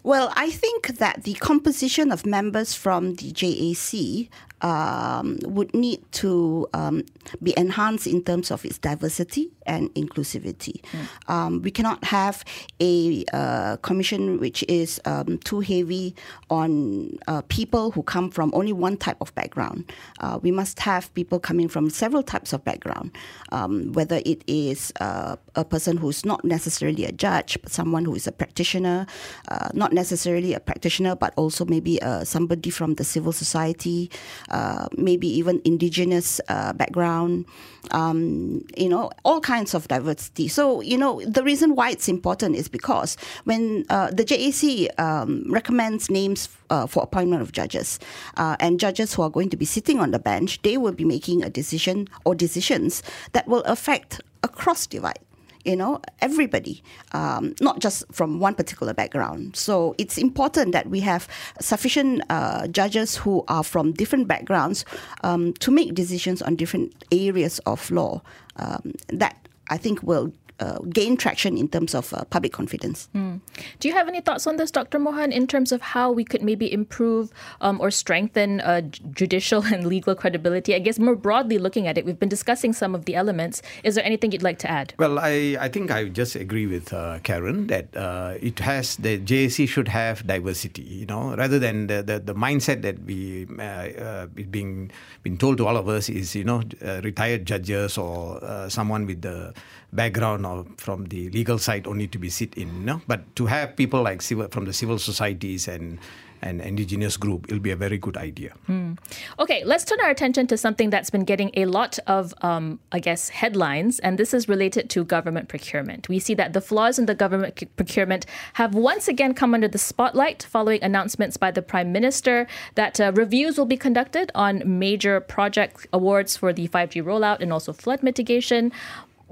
Well, 0.04 0.32
I 0.34 0.50
think 0.50 0.98
that 0.98 1.22
the 1.22 1.34
composition 1.34 2.10
of 2.10 2.26
members 2.26 2.74
from 2.74 3.14
the 3.14 3.30
JAC 3.30 4.28
um, 4.62 5.38
would 5.42 5.74
need 5.74 6.00
to 6.12 6.68
um, 6.72 7.04
be 7.42 7.52
enhanced 7.56 8.06
in 8.06 8.22
terms 8.22 8.50
of 8.50 8.64
its 8.64 8.78
diversity 8.78 9.50
and 9.66 9.92
inclusivity. 9.94 10.82
Um, 11.28 11.62
we 11.62 11.70
cannot 11.70 12.04
have 12.04 12.44
a 12.80 13.24
uh, 13.32 13.76
commission 13.78 14.38
which 14.40 14.64
is 14.68 15.00
um, 15.04 15.38
too 15.38 15.60
heavy 15.60 16.14
on 16.50 17.18
uh, 17.26 17.42
people 17.48 17.90
who 17.90 18.02
come 18.02 18.30
from 18.30 18.50
only 18.54 18.72
one 18.72 18.96
type 18.96 19.16
of 19.20 19.34
background. 19.34 19.92
Uh, 20.20 20.38
we 20.42 20.50
must 20.50 20.78
have 20.80 21.12
people 21.14 21.38
coming 21.38 21.68
from 21.68 21.90
several 21.90 22.22
types 22.22 22.52
of 22.52 22.64
background, 22.64 23.10
um, 23.50 23.92
whether 23.92 24.20
it 24.24 24.42
is 24.46 24.92
uh, 25.00 25.36
a 25.54 25.64
person 25.64 25.96
who's 25.96 26.24
not 26.24 26.44
necessarily 26.44 27.04
a 27.04 27.12
judge, 27.12 27.58
but 27.62 27.72
someone 27.72 28.04
who 28.04 28.14
is 28.14 28.26
a 28.26 28.32
practitioner, 28.32 29.06
uh, 29.48 29.68
not 29.92 30.00
necessarily 30.00 30.54
a 30.54 30.60
practitioner, 30.60 31.14
but 31.14 31.32
also 31.36 31.64
maybe 31.64 32.00
uh, 32.02 32.24
somebody 32.24 32.70
from 32.70 32.94
the 32.94 33.04
civil 33.04 33.32
society, 33.32 34.10
uh, 34.50 34.88
maybe 34.96 35.28
even 35.28 35.60
indigenous 35.64 36.40
uh, 36.48 36.72
background, 36.72 37.44
um, 37.90 38.64
you 38.76 38.88
know, 38.88 39.10
all 39.24 39.40
kinds 39.40 39.74
of 39.74 39.88
diversity. 39.88 40.48
So, 40.48 40.80
you 40.80 40.96
know, 40.96 41.22
the 41.24 41.42
reason 41.42 41.74
why 41.74 41.90
it's 41.90 42.08
important 42.08 42.56
is 42.56 42.68
because 42.68 43.16
when 43.44 43.84
uh, 43.90 44.10
the 44.10 44.24
JAC 44.24 44.88
um, 44.98 45.44
recommends 45.48 46.10
names 46.10 46.48
uh, 46.70 46.86
for 46.86 47.02
appointment 47.02 47.42
of 47.42 47.52
judges, 47.52 47.98
uh, 48.36 48.56
and 48.60 48.80
judges 48.80 49.14
who 49.14 49.22
are 49.22 49.30
going 49.30 49.50
to 49.50 49.56
be 49.56 49.64
sitting 49.64 50.00
on 50.00 50.10
the 50.10 50.18
bench, 50.18 50.60
they 50.62 50.76
will 50.76 50.92
be 50.92 51.04
making 51.04 51.42
a 51.42 51.50
decision 51.50 52.08
or 52.24 52.34
decisions 52.34 53.02
that 53.32 53.46
will 53.46 53.62
affect 53.64 54.20
across 54.42 54.86
divide 54.86 55.18
you 55.64 55.76
know, 55.76 56.00
everybody, 56.20 56.82
um, 57.12 57.54
not 57.60 57.80
just 57.80 58.04
from 58.12 58.40
one 58.40 58.54
particular 58.54 58.94
background. 58.94 59.56
So 59.56 59.94
it's 59.98 60.18
important 60.18 60.72
that 60.72 60.88
we 60.88 61.00
have 61.00 61.28
sufficient 61.60 62.22
uh, 62.30 62.66
judges 62.68 63.16
who 63.16 63.44
are 63.48 63.62
from 63.62 63.92
different 63.92 64.28
backgrounds 64.28 64.84
um, 65.22 65.52
to 65.54 65.70
make 65.70 65.94
decisions 65.94 66.42
on 66.42 66.56
different 66.56 67.04
areas 67.12 67.58
of 67.60 67.90
law. 67.90 68.22
Um, 68.56 68.92
that 69.08 69.36
I 69.70 69.78
think 69.78 70.02
will 70.02 70.32
uh, 70.62 70.78
gain 70.90 71.16
traction 71.16 71.58
in 71.58 71.66
terms 71.68 71.94
of 71.94 72.14
uh, 72.14 72.24
public 72.30 72.52
confidence. 72.52 73.08
Mm. 73.14 73.40
Do 73.80 73.88
you 73.88 73.94
have 73.94 74.06
any 74.06 74.20
thoughts 74.20 74.46
on 74.46 74.56
this, 74.58 74.70
Dr. 74.70 74.98
Mohan, 75.00 75.32
in 75.32 75.46
terms 75.46 75.72
of 75.72 75.80
how 75.82 76.12
we 76.12 76.24
could 76.24 76.42
maybe 76.42 76.72
improve 76.72 77.32
um, 77.60 77.80
or 77.80 77.90
strengthen 77.90 78.60
uh, 78.60 78.82
judicial 79.10 79.62
and 79.72 79.86
legal 79.86 80.14
credibility? 80.14 80.74
I 80.74 80.78
guess 80.78 80.98
more 80.98 81.16
broadly 81.16 81.58
looking 81.58 81.88
at 81.88 81.98
it, 81.98 82.04
we've 82.06 82.18
been 82.18 82.28
discussing 82.28 82.72
some 82.72 82.94
of 82.94 83.06
the 83.06 83.16
elements. 83.16 83.60
Is 83.82 83.96
there 83.96 84.04
anything 84.04 84.30
you'd 84.30 84.42
like 84.42 84.58
to 84.60 84.70
add? 84.70 84.94
Well, 84.98 85.18
I, 85.18 85.56
I 85.58 85.68
think 85.68 85.90
I 85.90 86.08
just 86.08 86.36
agree 86.36 86.66
with 86.66 86.92
uh, 86.92 87.18
Karen 87.24 87.66
that 87.66 87.96
uh, 87.96 88.34
it 88.40 88.60
has 88.60 88.96
the 88.96 89.18
JSC 89.18 89.68
should 89.68 89.88
have 89.88 90.24
diversity, 90.26 90.82
you 90.82 91.06
know, 91.06 91.34
rather 91.34 91.58
than 91.58 91.88
the, 91.88 92.02
the, 92.02 92.20
the 92.20 92.34
mindset 92.34 92.82
that 92.82 93.02
we 93.02 93.48
uh, 93.58 94.26
being 94.50 94.90
been 95.24 95.36
told 95.36 95.58
to 95.58 95.66
all 95.66 95.76
of 95.76 95.88
us 95.88 96.08
is, 96.08 96.36
you 96.36 96.44
know, 96.44 96.62
retired 97.02 97.46
judges 97.46 97.98
or 97.98 98.38
someone 98.68 99.06
with 99.06 99.22
the 99.22 99.54
background 99.92 100.46
or 100.46 100.64
from 100.76 101.06
the 101.06 101.28
legal 101.30 101.58
side 101.58 101.86
only 101.86 102.06
to 102.08 102.18
be 102.18 102.30
sit 102.30 102.54
in, 102.54 103.00
but 103.06 103.34
to 103.36 103.46
have 103.46 103.76
people 103.76 104.02
like 104.02 104.22
civil, 104.22 104.48
from 104.48 104.64
the 104.64 104.72
civil 104.72 104.98
societies 104.98 105.68
and 105.68 105.98
and 106.42 106.60
indigenous 106.60 107.16
group, 107.16 107.46
it'll 107.48 107.60
be 107.60 107.70
a 107.70 107.76
very 107.76 107.96
good 107.96 108.16
idea. 108.16 108.52
Mm. 108.68 108.98
Okay, 109.38 109.62
let's 109.64 109.84
turn 109.84 110.00
our 110.00 110.10
attention 110.10 110.46
to 110.48 110.56
something 110.56 110.90
that's 110.90 111.08
been 111.08 111.24
getting 111.24 111.50
a 111.54 111.66
lot 111.66 111.98
of, 112.06 112.34
um, 112.42 112.80
I 112.90 112.98
guess, 112.98 113.28
headlines, 113.28 114.00
and 114.00 114.18
this 114.18 114.34
is 114.34 114.48
related 114.48 114.90
to 114.90 115.04
government 115.04 115.48
procurement. 115.48 116.08
We 116.08 116.18
see 116.18 116.34
that 116.34 116.52
the 116.52 116.60
flaws 116.60 116.98
in 116.98 117.06
the 117.06 117.14
government 117.14 117.60
c- 117.60 117.66
procurement 117.66 118.26
have 118.54 118.74
once 118.74 119.06
again 119.06 119.34
come 119.34 119.54
under 119.54 119.68
the 119.68 119.78
spotlight 119.78 120.42
following 120.42 120.82
announcements 120.82 121.36
by 121.36 121.52
the 121.52 121.62
Prime 121.62 121.92
Minister 121.92 122.48
that 122.74 123.00
uh, 123.00 123.12
reviews 123.14 123.56
will 123.56 123.66
be 123.66 123.76
conducted 123.76 124.32
on 124.34 124.62
major 124.66 125.20
project 125.20 125.86
awards 125.92 126.36
for 126.36 126.52
the 126.52 126.66
5G 126.68 127.04
rollout 127.04 127.40
and 127.40 127.52
also 127.52 127.72
flood 127.72 128.02
mitigation. 128.02 128.72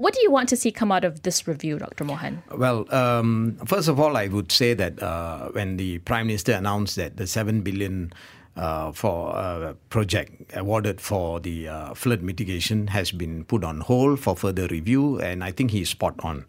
What 0.01 0.15
do 0.15 0.21
you 0.23 0.31
want 0.31 0.49
to 0.49 0.57
see 0.57 0.71
come 0.71 0.91
out 0.91 1.05
of 1.05 1.21
this 1.21 1.47
review, 1.47 1.77
Dr. 1.77 2.03
Mohan? 2.03 2.41
Well, 2.57 2.91
um, 2.91 3.59
first 3.67 3.87
of 3.87 3.99
all, 3.99 4.17
I 4.17 4.29
would 4.29 4.51
say 4.51 4.73
that 4.73 4.99
uh, 4.99 5.49
when 5.49 5.77
the 5.77 5.99
Prime 5.99 6.25
Minister 6.25 6.53
announced 6.53 6.95
that 6.95 7.17
the 7.17 7.27
7 7.27 7.61
billion 7.61 8.11
uh, 8.55 8.93
for 8.93 9.35
uh, 9.35 9.75
project 9.91 10.53
awarded 10.55 10.99
for 10.99 11.39
the 11.39 11.67
uh, 11.67 11.93
flood 11.93 12.23
mitigation 12.23 12.87
has 12.87 13.11
been 13.11 13.43
put 13.43 13.63
on 13.63 13.81
hold 13.81 14.19
for 14.19 14.35
further 14.35 14.65
review, 14.69 15.19
and 15.19 15.43
I 15.43 15.51
think 15.51 15.69
he's 15.69 15.89
spot 15.89 16.15
on. 16.23 16.47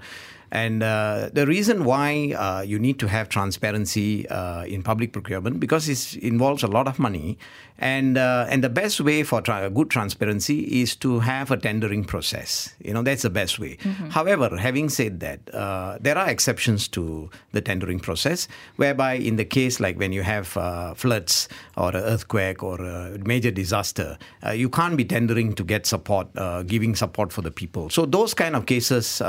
And 0.53 0.83
uh, 0.83 1.31
the 1.33 1.47
reason 1.47 1.85
why 1.85 2.35
uh, 2.37 2.61
you 2.61 2.79
need 2.79 2.99
to 2.99 3.09
have 3.09 3.31
transparency 3.31 4.29
uh, 4.29 4.65
in 4.65 4.83
public 4.83 5.15
procurement 5.15 5.59
because 5.59 5.89
it 5.89 6.23
involves 6.23 6.63
a 6.63 6.67
lot 6.67 6.87
of 6.87 6.99
money, 6.99 7.39
and 7.79 8.19
uh, 8.19 8.47
and 8.51 8.63
the 8.63 8.69
best 8.69 9.01
way 9.01 9.23
for 9.23 9.41
tra- 9.41 9.71
good 9.71 9.89
transparency 9.89 10.83
is 10.83 10.95
to 10.97 11.21
have 11.21 11.51
a 11.51 11.57
tendering 11.57 12.05
process. 12.05 12.75
You 12.85 12.93
know 12.93 13.03
that's 13.03 13.23
the 13.23 13.31
best 13.31 13.59
way. 13.59 13.79
Mm-hmm. 13.79 14.11
However, 14.11 14.55
having 14.59 14.91
said 14.91 15.21
that, 15.21 15.41
uh, 15.55 15.97
there 16.03 16.19
are 16.19 16.29
exceptions 16.29 16.87
to 16.89 17.31
the 17.53 17.63
tendering 17.63 17.99
process, 17.99 18.47
whereby 18.77 19.15
in 19.15 19.37
the 19.37 19.47
case 19.47 19.81
like 19.81 19.99
when 19.99 20.13
you 20.13 20.23
have 20.23 20.55
uh, 20.59 20.93
floods 20.93 21.49
or 21.79 21.97
an 21.97 22.05
earthquake 22.05 22.63
or 22.63 22.79
a 22.79 23.17
major 23.25 23.51
disaster, 23.51 24.19
you 24.53 24.69
can't 24.69 24.99
be 24.99 25.05
tendering 25.07 25.55
to 25.55 25.65
get 25.65 25.87
support, 25.87 26.29
giving 26.67 26.95
support 26.95 27.33
for 27.33 27.41
the 27.41 27.51
people. 27.51 27.89
So 27.89 28.05
those 28.05 28.35
kind 28.35 28.55
of 28.55 28.67
cases 28.67 29.23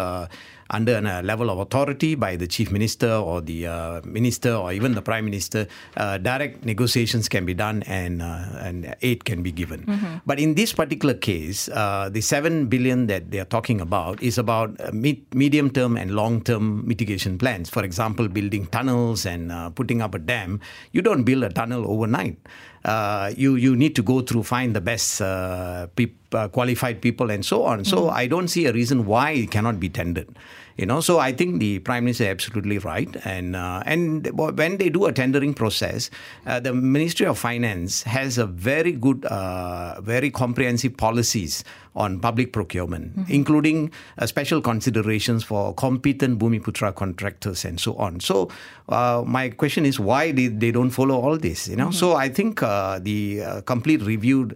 under 0.73 0.97
a 0.97 1.21
level 1.21 1.49
of 1.49 1.59
authority 1.59 2.15
by 2.15 2.35
the 2.35 2.47
chief 2.47 2.71
minister 2.71 3.13
or 3.13 3.39
the 3.41 3.67
uh, 3.67 4.01
minister 4.03 4.53
or 4.53 4.73
even 4.73 4.95
the 4.95 5.01
prime 5.01 5.25
minister, 5.25 5.67
uh, 5.97 6.17
direct 6.17 6.65
negotiations 6.65 7.29
can 7.29 7.45
be 7.45 7.53
done 7.53 7.83
and 7.83 8.21
uh, 8.21 8.45
and 8.59 8.95
aid 9.01 9.23
can 9.23 9.43
be 9.43 9.51
given. 9.51 9.85
Mm-hmm. 9.85 10.25
But 10.25 10.39
in 10.39 10.55
this 10.55 10.73
particular 10.73 11.13
case, 11.13 11.69
uh, 11.69 12.09
the 12.11 12.21
seven 12.21 12.65
billion 12.67 13.07
that 13.07 13.29
they 13.29 13.39
are 13.39 13.45
talking 13.45 13.79
about 13.79 14.21
is 14.21 14.37
about 14.37 14.73
uh, 14.81 14.89
mid- 14.91 15.23
medium 15.33 15.69
term 15.69 15.95
and 15.95 16.11
long 16.11 16.41
term 16.41 16.85
mitigation 16.87 17.37
plans. 17.37 17.69
For 17.69 17.83
example, 17.83 18.27
building 18.27 18.65
tunnels 18.67 19.25
and 19.25 19.51
uh, 19.51 19.69
putting 19.69 20.01
up 20.01 20.15
a 20.15 20.19
dam. 20.19 20.59
You 20.91 21.01
don't 21.01 21.23
build 21.23 21.43
a 21.43 21.49
tunnel 21.49 21.85
overnight. 21.85 22.37
Uh, 22.83 23.31
you 23.37 23.55
you 23.55 23.75
need 23.77 23.95
to 23.95 24.03
go 24.03 24.19
through 24.19 24.43
find 24.43 24.75
the 24.75 24.81
best 24.81 25.21
uh, 25.21 25.87
pe- 25.95 26.11
uh, 26.33 26.49
qualified 26.49 26.99
people 26.99 27.31
and 27.31 27.45
so 27.45 27.63
on. 27.63 27.85
So 27.85 28.11
mm-hmm. 28.11 28.17
I 28.17 28.27
don't 28.27 28.49
see 28.49 28.65
a 28.65 28.73
reason 28.73 29.05
why 29.05 29.31
it 29.31 29.51
cannot 29.51 29.79
be 29.79 29.87
tendered. 29.87 30.27
You 30.77 30.87
know, 30.87 31.01
so 31.01 31.19
I 31.19 31.31
think 31.31 31.59
the 31.59 31.79
prime 31.79 32.05
minister 32.05 32.23
is 32.23 32.29
absolutely 32.31 32.79
right, 32.79 33.15
and 33.25 33.55
uh, 33.55 33.83
and 33.85 34.27
when 34.33 34.77
they 34.77 34.89
do 34.89 35.05
a 35.05 35.13
tendering 35.13 35.53
process, 35.53 36.09
uh, 36.47 36.59
the 36.59 36.73
Ministry 36.73 37.27
of 37.27 37.37
Finance 37.37 38.01
has 38.03 38.39
a 38.39 38.47
very 38.47 38.91
good, 38.91 39.23
uh, 39.25 40.01
very 40.01 40.31
comprehensive 40.31 40.97
policies 40.97 41.63
on 41.95 42.19
public 42.19 42.51
procurement, 42.51 43.15
mm-hmm. 43.15 43.31
including 43.31 43.91
uh, 44.17 44.25
special 44.25 44.61
considerations 44.61 45.43
for 45.43 45.75
competent 45.75 46.39
Bumiputra 46.39 46.95
contractors 46.95 47.65
and 47.65 47.79
so 47.79 47.93
on. 47.97 48.19
So, 48.19 48.49
uh, 48.89 49.23
my 49.27 49.49
question 49.49 49.85
is 49.85 49.99
why 49.99 50.31
did 50.31 50.59
they 50.59 50.71
don't 50.71 50.89
follow 50.89 51.21
all 51.21 51.37
this? 51.37 51.67
You 51.67 51.75
know, 51.75 51.89
mm-hmm. 51.89 51.93
so 51.93 52.15
I 52.15 52.29
think 52.29 52.63
uh, 52.63 52.97
the 52.97 53.61
complete 53.67 54.01
review 54.01 54.49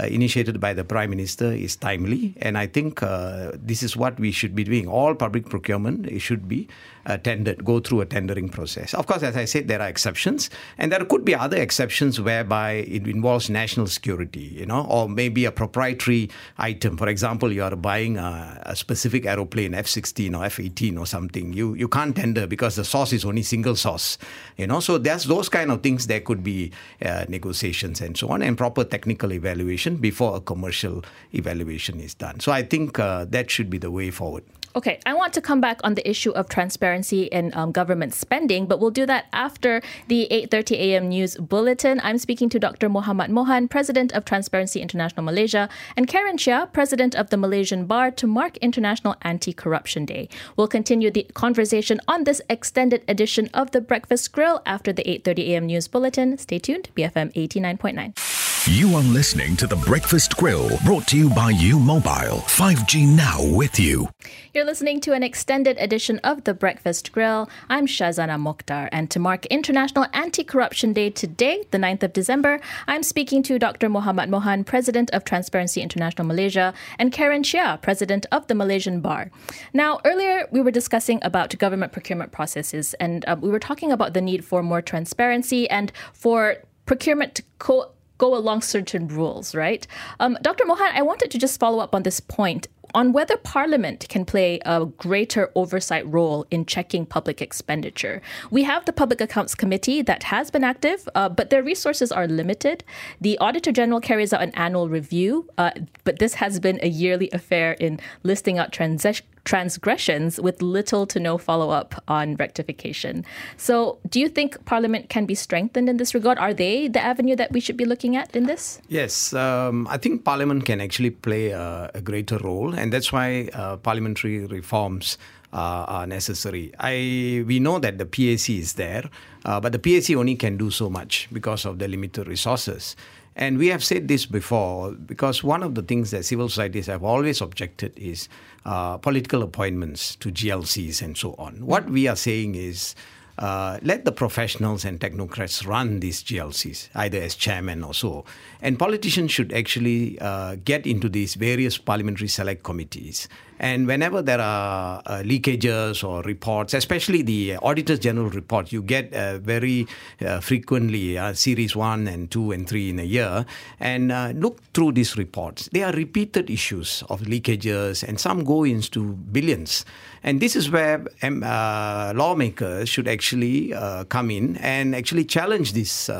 uh, 0.00 0.06
initiated 0.06 0.58
by 0.58 0.72
the 0.72 0.84
Prime 0.84 1.10
Minister 1.10 1.52
is 1.52 1.76
timely, 1.76 2.34
and 2.40 2.56
I 2.56 2.66
think 2.66 3.02
uh, 3.02 3.52
this 3.54 3.82
is 3.82 3.94
what 3.94 4.18
we 4.18 4.32
should 4.32 4.54
be 4.54 4.64
doing. 4.64 4.88
All 4.88 5.14
public 5.14 5.50
procurement 5.50 6.08
should 6.20 6.48
be 6.48 6.66
uh, 7.04 7.18
tendered, 7.18 7.62
go 7.64 7.78
through 7.78 8.00
a 8.00 8.06
tendering 8.06 8.48
process. 8.48 8.94
Of 8.94 9.06
course, 9.06 9.22
as 9.22 9.36
I 9.36 9.44
said, 9.44 9.68
there 9.68 9.82
are 9.82 9.88
exceptions, 9.88 10.48
and 10.78 10.90
there 10.90 11.04
could 11.04 11.26
be 11.26 11.34
other 11.34 11.58
exceptions 11.58 12.18
whereby 12.20 12.72
it 12.72 13.06
involves 13.06 13.50
national 13.50 13.86
security, 13.86 14.56
you 14.58 14.64
know, 14.64 14.86
or 14.88 15.10
maybe 15.10 15.44
a 15.44 15.52
proprietary 15.52 16.30
item. 16.56 16.96
For 16.96 17.08
example, 17.08 17.52
you 17.52 17.62
are 17.62 17.76
buying 17.76 18.16
a, 18.16 18.62
a 18.64 18.76
specific 18.76 19.26
aeroplane, 19.26 19.74
F-16 19.74 20.38
or 20.38 20.44
F-18 20.46 20.98
or 20.98 21.06
something. 21.06 21.52
You 21.52 21.74
you 21.74 21.88
can't 21.88 22.16
tender 22.16 22.46
because 22.46 22.76
the 22.76 22.84
source 22.84 23.12
is 23.12 23.26
only 23.26 23.42
single 23.42 23.76
source, 23.76 24.16
you 24.56 24.66
know. 24.66 24.80
So 24.80 24.96
there's 24.96 25.24
those 25.24 25.50
kind 25.50 25.70
of 25.70 25.82
things. 25.82 26.06
There 26.06 26.20
could 26.20 26.42
be 26.42 26.72
uh, 27.04 27.26
negotiations 27.28 28.00
and 28.00 28.16
so 28.16 28.28
on, 28.28 28.40
and 28.40 28.56
proper 28.56 28.84
technical 28.84 29.34
evaluation 29.34 29.81
before 29.90 30.36
a 30.36 30.40
commercial 30.40 31.04
evaluation 31.32 32.00
is 32.00 32.14
done. 32.14 32.40
So 32.40 32.52
I 32.52 32.62
think 32.62 32.98
uh, 32.98 33.24
that 33.26 33.50
should 33.50 33.70
be 33.70 33.78
the 33.78 33.90
way 33.90 34.10
forward. 34.10 34.44
Okay, 34.74 35.00
I 35.04 35.12
want 35.12 35.34
to 35.34 35.42
come 35.42 35.60
back 35.60 35.80
on 35.84 35.96
the 35.96 36.08
issue 36.08 36.30
of 36.30 36.48
transparency 36.48 37.24
in 37.24 37.52
um, 37.52 37.72
government 37.72 38.14
spending, 38.14 38.64
but 38.64 38.80
we'll 38.80 38.90
do 38.90 39.04
that 39.04 39.26
after 39.30 39.82
the 40.08 40.26
8:30 40.30 40.76
a.m. 40.76 41.08
news 41.10 41.36
bulletin. 41.36 42.00
I'm 42.02 42.16
speaking 42.16 42.48
to 42.48 42.58
Dr. 42.58 42.88
Muhammad 42.88 43.30
Mohan, 43.30 43.68
President 43.68 44.12
of 44.12 44.24
Transparency 44.24 44.80
International 44.80 45.22
Malaysia, 45.22 45.68
and 45.94 46.08
Karen 46.08 46.38
Cheah, 46.38 46.70
President 46.72 47.14
of 47.14 47.28
the 47.28 47.36
Malaysian 47.36 47.84
Bar, 47.84 48.12
to 48.12 48.26
mark 48.26 48.56
International 48.58 49.14
Anti-Corruption 49.20 50.06
Day. 50.06 50.30
We'll 50.56 50.68
continue 50.68 51.10
the 51.10 51.26
conversation 51.34 52.00
on 52.08 52.24
this 52.24 52.40
extended 52.48 53.04
edition 53.06 53.50
of 53.52 53.72
the 53.72 53.82
Breakfast 53.82 54.32
Grill 54.32 54.62
after 54.64 54.90
the 54.90 55.04
8:30 55.04 55.52
a.m. 55.52 55.66
news 55.66 55.86
bulletin. 55.86 56.38
Stay 56.38 56.58
tuned, 56.58 56.88
BFM 56.96 57.30
89.9. 57.34 58.51
You 58.68 58.94
are 58.94 59.02
listening 59.02 59.56
to 59.56 59.66
The 59.66 59.74
Breakfast 59.74 60.36
Grill, 60.36 60.78
brought 60.84 61.08
to 61.08 61.18
you 61.18 61.28
by 61.30 61.50
U 61.50 61.80
Mobile. 61.80 62.38
5G 62.46 63.08
now 63.08 63.44
with 63.44 63.80
you. 63.80 64.08
You're 64.54 64.64
listening 64.64 65.00
to 65.00 65.12
an 65.14 65.24
extended 65.24 65.76
edition 65.80 66.20
of 66.20 66.44
The 66.44 66.54
Breakfast 66.54 67.10
Grill. 67.10 67.50
I'm 67.68 67.88
Shazana 67.88 68.40
Mokhtar, 68.40 68.88
and 68.92 69.10
to 69.10 69.18
mark 69.18 69.46
International 69.46 70.06
Anti 70.12 70.44
Corruption 70.44 70.92
Day 70.92 71.10
today, 71.10 71.64
the 71.72 71.78
9th 71.78 72.04
of 72.04 72.12
December, 72.12 72.60
I'm 72.86 73.02
speaking 73.02 73.42
to 73.42 73.58
Dr. 73.58 73.88
Muhammad 73.88 74.30
Mohan, 74.30 74.62
President 74.62 75.10
of 75.10 75.24
Transparency 75.24 75.82
International 75.82 76.24
Malaysia, 76.24 76.72
and 77.00 77.10
Karen 77.10 77.42
Cheah, 77.42 77.80
President 77.82 78.26
of 78.30 78.46
the 78.46 78.54
Malaysian 78.54 79.00
Bar. 79.00 79.32
Now, 79.72 79.98
earlier 80.04 80.46
we 80.52 80.60
were 80.60 80.70
discussing 80.70 81.18
about 81.22 81.58
government 81.58 81.90
procurement 81.90 82.30
processes, 82.30 82.94
and 83.00 83.24
uh, 83.26 83.34
we 83.40 83.50
were 83.50 83.58
talking 83.58 83.90
about 83.90 84.14
the 84.14 84.20
need 84.20 84.44
for 84.44 84.62
more 84.62 84.80
transparency 84.80 85.68
and 85.68 85.90
for 86.12 86.58
procurement 86.86 87.34
to 87.34 87.42
co- 87.58 87.90
go 88.22 88.36
along 88.36 88.62
certain 88.62 89.08
rules, 89.08 89.52
right? 89.52 89.84
Um, 90.20 90.38
Dr. 90.42 90.64
Mohan, 90.64 90.92
I 90.94 91.02
wanted 91.02 91.32
to 91.32 91.38
just 91.38 91.58
follow 91.58 91.80
up 91.80 91.92
on 91.92 92.04
this 92.04 92.20
point 92.20 92.68
on 92.94 93.12
whether 93.12 93.36
Parliament 93.36 94.06
can 94.08 94.24
play 94.24 94.60
a 94.64 94.86
greater 94.86 95.50
oversight 95.56 96.06
role 96.06 96.46
in 96.50 96.64
checking 96.64 97.04
public 97.04 97.42
expenditure. 97.42 98.22
We 98.50 98.62
have 98.62 98.84
the 98.84 98.92
Public 98.92 99.20
Accounts 99.20 99.56
Committee 99.56 100.02
that 100.02 100.22
has 100.24 100.52
been 100.52 100.62
active, 100.62 101.08
uh, 101.16 101.30
but 101.30 101.50
their 101.50 101.64
resources 101.64 102.12
are 102.12 102.28
limited. 102.28 102.84
The 103.20 103.38
Auditor 103.38 103.72
General 103.72 104.00
carries 104.00 104.32
out 104.32 104.42
an 104.42 104.52
annual 104.54 104.88
review, 104.88 105.48
uh, 105.58 105.72
but 106.04 106.20
this 106.20 106.34
has 106.34 106.60
been 106.60 106.78
a 106.80 106.88
yearly 106.88 107.28
affair 107.32 107.72
in 107.72 107.98
listing 108.22 108.56
out 108.56 108.70
transac- 108.70 109.22
transgressions 109.44 110.40
with 110.40 110.62
little 110.62 111.06
to 111.06 111.18
no 111.20 111.38
follow 111.38 111.70
up 111.70 112.02
on 112.08 112.36
rectification. 112.36 113.24
So, 113.56 113.98
do 114.08 114.20
you 114.20 114.28
think 114.28 114.64
Parliament 114.64 115.08
can 115.08 115.26
be 115.26 115.34
strengthened 115.34 115.88
in 115.88 115.96
this 115.96 116.14
regard? 116.14 116.38
Are 116.38 116.54
they 116.54 116.88
the 116.88 117.00
avenue 117.00 117.36
that 117.36 117.52
we 117.52 117.60
should 117.60 117.76
be 117.76 117.84
looking 117.84 118.16
at 118.16 118.34
in 118.36 118.46
this? 118.46 118.80
Yes, 118.88 119.32
um, 119.32 119.86
I 119.88 119.96
think 119.98 120.24
Parliament 120.24 120.64
can 120.64 120.80
actually 120.80 121.10
play 121.10 121.50
a, 121.50 121.90
a, 121.94 122.00
greater 122.00 122.38
role, 122.38 122.74
and 122.74 122.92
that's 122.92 123.12
why 123.12 123.48
uh, 123.52 123.76
parliamentary 123.76 124.46
reforms 124.46 125.18
uh, 125.52 125.84
are 125.88 126.06
necessary. 126.06 126.72
I 126.78 127.44
we 127.46 127.60
know 127.60 127.78
that 127.78 127.98
the 127.98 128.06
PAC 128.06 128.50
is 128.50 128.74
there, 128.74 129.04
uh, 129.44 129.60
but 129.60 129.72
the 129.72 129.78
PAC 129.78 130.16
only 130.16 130.36
can 130.36 130.56
do 130.56 130.70
so 130.70 130.88
much 130.88 131.28
because 131.32 131.64
of 131.64 131.78
the 131.78 131.88
limited 131.88 132.28
resources. 132.28 132.96
And 133.34 133.58
we 133.58 133.68
have 133.68 133.82
said 133.82 134.08
this 134.08 134.26
before 134.26 134.92
because 134.92 135.42
one 135.42 135.62
of 135.62 135.74
the 135.74 135.82
things 135.82 136.10
that 136.10 136.24
civil 136.24 136.48
societies 136.48 136.86
have 136.86 137.02
always 137.02 137.40
objected 137.40 137.92
is 137.96 138.28
uh, 138.64 138.98
political 138.98 139.42
appointments 139.42 140.16
to 140.16 140.30
GLCs 140.30 141.02
and 141.02 141.16
so 141.16 141.34
on. 141.38 141.64
What 141.64 141.88
we 141.88 142.08
are 142.08 142.16
saying 142.16 142.54
is 142.54 142.94
uh, 143.38 143.78
let 143.82 144.04
the 144.04 144.12
professionals 144.12 144.84
and 144.84 145.00
technocrats 145.00 145.66
run 145.66 146.00
these 146.00 146.22
GLCs, 146.22 146.90
either 146.94 147.18
as 147.18 147.34
chairman 147.34 147.82
or 147.82 147.94
so. 147.94 148.24
And 148.60 148.78
politicians 148.78 149.30
should 149.32 149.52
actually 149.52 150.18
uh, 150.20 150.56
get 150.64 150.86
into 150.86 151.08
these 151.08 151.34
various 151.34 151.78
parliamentary 151.78 152.28
select 152.28 152.62
committees. 152.62 153.28
And 153.62 153.86
whenever 153.86 154.22
there 154.22 154.40
are 154.40 155.00
uh, 155.06 155.22
leakages 155.22 156.02
or 156.02 156.20
reports, 156.22 156.74
especially 156.74 157.22
the 157.22 157.58
Auditors 157.62 158.00
General 158.00 158.28
report, 158.28 158.72
you 158.72 158.82
get 158.82 159.14
uh, 159.14 159.38
very 159.38 159.86
uh, 160.20 160.40
frequently 160.40 161.16
uh, 161.16 161.32
series 161.32 161.76
one 161.76 162.08
and 162.08 162.28
two 162.28 162.50
and 162.50 162.68
three 162.68 162.90
in 162.90 162.98
a 162.98 163.04
year. 163.04 163.46
And 163.78 164.08
look 164.40 164.58
through 164.74 164.92
these 164.92 165.16
reports. 165.16 165.68
They 165.72 165.84
are 165.84 165.92
repeated 165.92 166.50
issues 166.50 167.04
of 167.08 167.20
leakages, 167.20 168.02
and 168.02 168.18
some 168.18 168.42
go 168.42 168.64
into 168.64 169.12
billions. 169.30 169.84
And 170.24 170.40
this 170.40 170.56
is 170.56 170.68
where 170.68 171.06
um, 171.22 171.40
lawmakers 171.40 172.88
should 172.88 173.06
actually 173.06 173.72
come 174.08 174.32
in 174.32 174.56
and 174.56 174.96
actually 174.96 175.24
challenge 175.24 175.72
this 175.72 176.10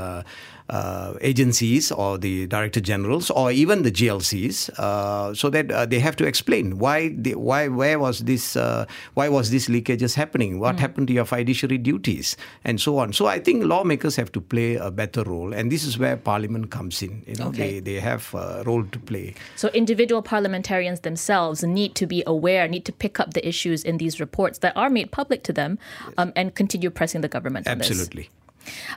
uh, 0.72 1.12
agencies 1.20 1.92
or 1.92 2.16
the 2.16 2.46
director 2.46 2.80
generals 2.80 3.30
or 3.30 3.52
even 3.52 3.82
the 3.82 3.92
GLCs, 3.92 4.70
uh, 4.78 5.34
so 5.34 5.50
that 5.50 5.70
uh, 5.70 5.84
they 5.84 5.98
have 5.98 6.16
to 6.16 6.24
explain 6.24 6.78
why, 6.78 7.10
they, 7.14 7.34
why, 7.34 7.68
where 7.68 7.98
was 7.98 8.20
this, 8.20 8.56
uh, 8.56 8.86
why 9.12 9.28
was 9.28 9.50
this 9.50 9.68
leakages 9.68 10.14
happening? 10.14 10.58
What 10.58 10.76
mm. 10.76 10.80
happened 10.80 11.08
to 11.08 11.12
your 11.12 11.26
fiduciary 11.26 11.76
duties, 11.76 12.38
and 12.64 12.80
so 12.80 12.98
on. 12.98 13.12
So 13.12 13.26
I 13.26 13.38
think 13.38 13.64
lawmakers 13.64 14.16
have 14.16 14.32
to 14.32 14.40
play 14.40 14.76
a 14.76 14.90
better 14.90 15.22
role, 15.24 15.52
and 15.52 15.70
this 15.70 15.84
is 15.84 15.98
where 15.98 16.16
Parliament 16.16 16.70
comes 16.70 17.02
in. 17.02 17.22
You 17.26 17.34
know, 17.36 17.48
okay. 17.48 17.80
they 17.80 17.92
they 17.92 18.00
have 18.00 18.32
a 18.34 18.62
role 18.64 18.84
to 18.84 18.98
play. 18.98 19.34
So 19.56 19.68
individual 19.68 20.22
parliamentarians 20.22 21.00
themselves 21.00 21.62
need 21.62 21.94
to 21.96 22.06
be 22.06 22.22
aware, 22.26 22.66
need 22.66 22.86
to 22.86 22.92
pick 22.92 23.20
up 23.20 23.34
the 23.34 23.46
issues 23.46 23.84
in 23.84 23.98
these 23.98 24.20
reports 24.20 24.58
that 24.60 24.74
are 24.74 24.88
made 24.88 25.10
public 25.12 25.42
to 25.44 25.52
them, 25.52 25.78
um, 26.16 26.32
and 26.34 26.54
continue 26.54 26.88
pressing 26.88 27.20
the 27.20 27.28
government. 27.28 27.66
Absolutely. 27.66 28.30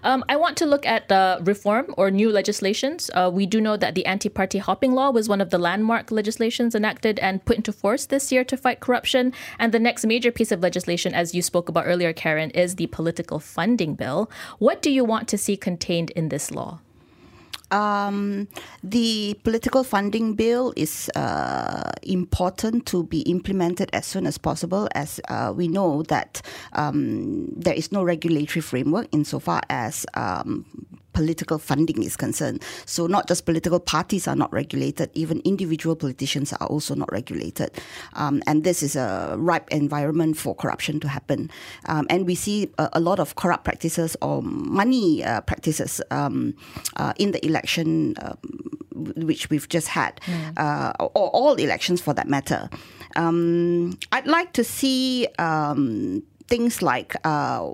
Um, 0.03 0.23
I 0.29 0.35
want 0.35 0.57
to 0.57 0.65
look 0.65 0.85
at 0.85 1.11
uh, 1.11 1.39
reform 1.43 1.93
or 1.97 2.11
new 2.11 2.31
legislations. 2.31 3.09
Uh, 3.13 3.29
we 3.33 3.45
do 3.45 3.59
know 3.59 3.77
that 3.77 3.95
the 3.95 4.05
anti 4.05 4.29
party 4.29 4.59
hopping 4.59 4.93
law 4.93 5.09
was 5.11 5.27
one 5.29 5.41
of 5.41 5.49
the 5.49 5.57
landmark 5.57 6.11
legislations 6.11 6.75
enacted 6.75 7.19
and 7.19 7.43
put 7.45 7.57
into 7.57 7.71
force 7.71 8.05
this 8.05 8.31
year 8.31 8.43
to 8.43 8.57
fight 8.57 8.79
corruption. 8.79 9.33
And 9.59 9.71
the 9.71 9.79
next 9.79 10.05
major 10.05 10.31
piece 10.31 10.51
of 10.51 10.61
legislation, 10.61 11.13
as 11.13 11.33
you 11.35 11.41
spoke 11.41 11.69
about 11.69 11.85
earlier, 11.87 12.13
Karen, 12.13 12.51
is 12.51 12.75
the 12.75 12.87
political 12.87 13.39
funding 13.39 13.95
bill. 13.95 14.29
What 14.59 14.81
do 14.81 14.91
you 14.91 15.03
want 15.03 15.27
to 15.29 15.37
see 15.37 15.57
contained 15.57 16.11
in 16.11 16.29
this 16.29 16.51
law? 16.51 16.79
Um, 17.71 18.47
the 18.83 19.39
political 19.43 19.83
funding 19.83 20.33
bill 20.33 20.73
is 20.75 21.09
uh, 21.15 21.91
important 22.03 22.85
to 22.87 23.03
be 23.03 23.21
implemented 23.21 23.89
as 23.93 24.05
soon 24.05 24.25
as 24.27 24.37
possible, 24.37 24.87
as 24.93 25.19
uh, 25.29 25.53
we 25.55 25.67
know 25.67 26.03
that 26.03 26.41
um, 26.73 27.47
there 27.55 27.73
is 27.73 27.91
no 27.91 28.03
regulatory 28.03 28.61
framework 28.61 29.07
insofar 29.11 29.61
as 29.69 30.05
um, 30.13 30.65
political 31.15 31.57
funding 31.57 32.03
is 32.03 32.15
concerned. 32.15 32.61
So 32.85 33.07
not 33.07 33.27
just 33.27 33.45
political 33.45 33.79
parties 33.79 34.27
are 34.27 34.35
not 34.35 34.51
regulated, 34.53 35.09
even 35.13 35.41
individual 35.45 35.95
politicians 35.95 36.53
are 36.53 36.67
also 36.67 36.93
not 36.93 37.11
regulated. 37.11 37.71
Um, 38.13 38.43
and 38.45 38.63
this 38.63 38.83
is 38.83 38.95
a 38.95 39.35
ripe 39.37 39.67
environment 39.71 40.37
for 40.37 40.53
corruption 40.53 40.99
to 40.99 41.07
happen. 41.07 41.49
Um, 41.87 42.05
and 42.09 42.27
we 42.27 42.35
see 42.35 42.69
a, 42.77 42.89
a, 42.93 42.99
lot 42.99 43.19
of 43.19 43.35
corrupt 43.35 43.63
practices 43.63 44.17
or 44.21 44.41
money 44.43 45.23
uh, 45.23 45.41
practices 45.41 46.01
um, 46.11 46.53
uh, 46.97 47.13
in 47.17 47.31
the 47.31 47.43
election 47.45 48.15
um, 48.21 48.37
which 49.15 49.49
we've 49.49 49.67
just 49.69 49.87
had, 49.87 50.19
mm. 50.25 50.57
uh, 50.57 50.93
or 50.99 51.29
all 51.29 51.55
elections 51.55 52.01
for 52.01 52.13
that 52.13 52.27
matter. 52.27 52.69
Um, 53.15 53.97
I'd 54.11 54.27
like 54.27 54.53
to 54.53 54.63
see 54.63 55.27
um, 55.39 56.23
things 56.47 56.81
like 56.81 57.15
uh, 57.23 57.71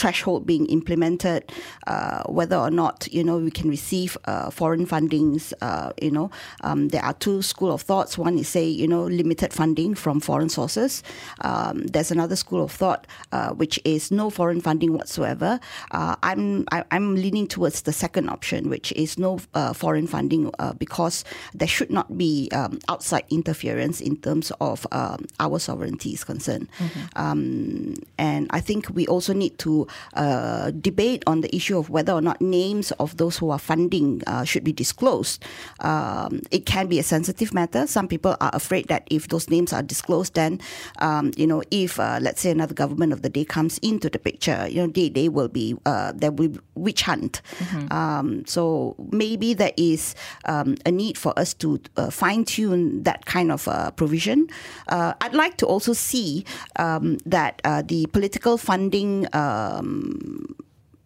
threshold 0.00 0.46
being 0.46 0.66
implemented, 0.66 1.52
uh, 1.86 2.22
whether 2.24 2.56
or 2.56 2.70
not 2.70 3.06
you 3.12 3.22
know 3.22 3.36
we 3.36 3.50
can 3.50 3.68
receive 3.68 4.16
uh, 4.24 4.50
foreign 4.50 4.86
fundings. 4.86 5.52
Uh, 5.60 5.92
you 6.00 6.10
know, 6.10 6.30
um, 6.62 6.88
there 6.88 7.04
are 7.04 7.12
two 7.14 7.42
school 7.42 7.70
of 7.72 7.82
thoughts. 7.82 8.16
One 8.16 8.38
is 8.38 8.48
say 8.48 8.66
you 8.66 8.88
know 8.88 9.04
limited 9.04 9.52
funding 9.52 9.94
from 9.94 10.20
foreign 10.20 10.48
sources. 10.48 11.02
Um, 11.42 11.86
there's 11.86 12.10
another 12.10 12.36
school 12.36 12.64
of 12.64 12.72
thought 12.72 13.06
uh, 13.32 13.50
which 13.50 13.78
is 13.84 14.10
no 14.10 14.30
foreign 14.30 14.60
funding 14.60 14.94
whatsoever. 14.94 15.60
Uh, 15.90 16.16
I'm 16.22 16.64
I, 16.72 16.78
am 16.78 16.84
i 16.90 16.96
am 16.96 17.14
leaning 17.16 17.46
towards 17.46 17.82
the 17.82 17.92
second 17.92 18.30
option, 18.30 18.70
which 18.70 18.92
is 18.92 19.18
no 19.18 19.40
uh, 19.54 19.72
foreign 19.72 20.06
funding 20.06 20.50
because 20.78 21.24
there 21.54 21.68
should 21.68 21.90
not 21.90 22.16
be 22.16 22.48
um, 22.52 22.78
outside 22.88 23.24
interference 23.30 24.00
in 24.00 24.16
terms 24.16 24.52
of 24.60 24.86
um, 24.92 25.26
our 25.38 25.58
sovereignty 25.58 26.12
is 26.12 26.24
concerned. 26.24 26.68
Mm-hmm. 26.78 27.00
Um, 27.16 27.94
and 28.18 28.46
I 28.50 28.60
think 28.60 28.88
we 28.90 29.06
also 29.06 29.32
need 29.32 29.58
to 29.58 29.86
uh, 30.14 30.70
debate 30.72 31.22
on 31.26 31.40
the 31.40 31.54
issue 31.54 31.78
of 31.78 31.90
whether 31.90 32.12
or 32.12 32.20
not 32.20 32.40
names 32.40 32.92
of 32.92 33.16
those 33.16 33.38
who 33.38 33.50
are 33.50 33.58
funding 33.58 34.22
uh, 34.26 34.44
should 34.44 34.64
be 34.64 34.72
disclosed. 34.72 35.44
Um, 35.80 36.42
it 36.50 36.66
can 36.66 36.86
be 36.86 36.98
a 36.98 37.02
sensitive 37.02 37.54
matter. 37.54 37.86
Some 37.86 38.08
people 38.08 38.36
are 38.40 38.50
afraid 38.52 38.88
that 38.88 39.06
if 39.10 39.28
those 39.28 39.48
names 39.50 39.72
are 39.72 39.82
disclosed, 39.82 40.34
then 40.34 40.60
um, 40.98 41.32
you 41.36 41.46
know, 41.46 41.62
if 41.70 41.98
uh, 41.98 42.18
let's 42.20 42.40
say 42.40 42.50
another 42.50 42.74
government 42.74 43.12
of 43.12 43.22
the 43.22 43.28
day 43.28 43.44
comes 43.44 43.78
into 43.78 44.08
the 44.08 44.18
picture, 44.18 44.66
you 44.68 44.82
know, 44.82 44.86
they 44.86 45.08
they 45.08 45.28
will 45.28 45.48
be 45.48 45.76
uh, 45.86 46.12
there 46.14 46.30
will 46.30 46.48
be 46.48 46.60
witch 46.74 47.02
hunt. 47.02 47.42
Mm-hmm. 47.58 47.92
Um, 47.92 48.46
so 48.46 48.96
maybe 49.10 49.54
there 49.54 49.72
is 49.76 50.14
um, 50.44 50.76
a 50.86 50.90
need 50.90 51.18
for 51.18 51.38
us 51.38 51.54
to 51.54 51.80
uh, 51.96 52.10
fine 52.10 52.44
tune 52.44 53.02
that 53.02 53.26
kind 53.26 53.52
of 53.52 53.68
uh, 53.68 53.90
provision. 53.92 54.48
I'd 54.88 55.34
like 55.34 55.56
to 55.58 55.66
also 55.66 55.92
see 55.92 56.44
um, 56.76 57.18
that 57.24 57.60
the 57.86 58.06
political 58.12 58.58
funding 58.58 59.26
um, 59.70 60.56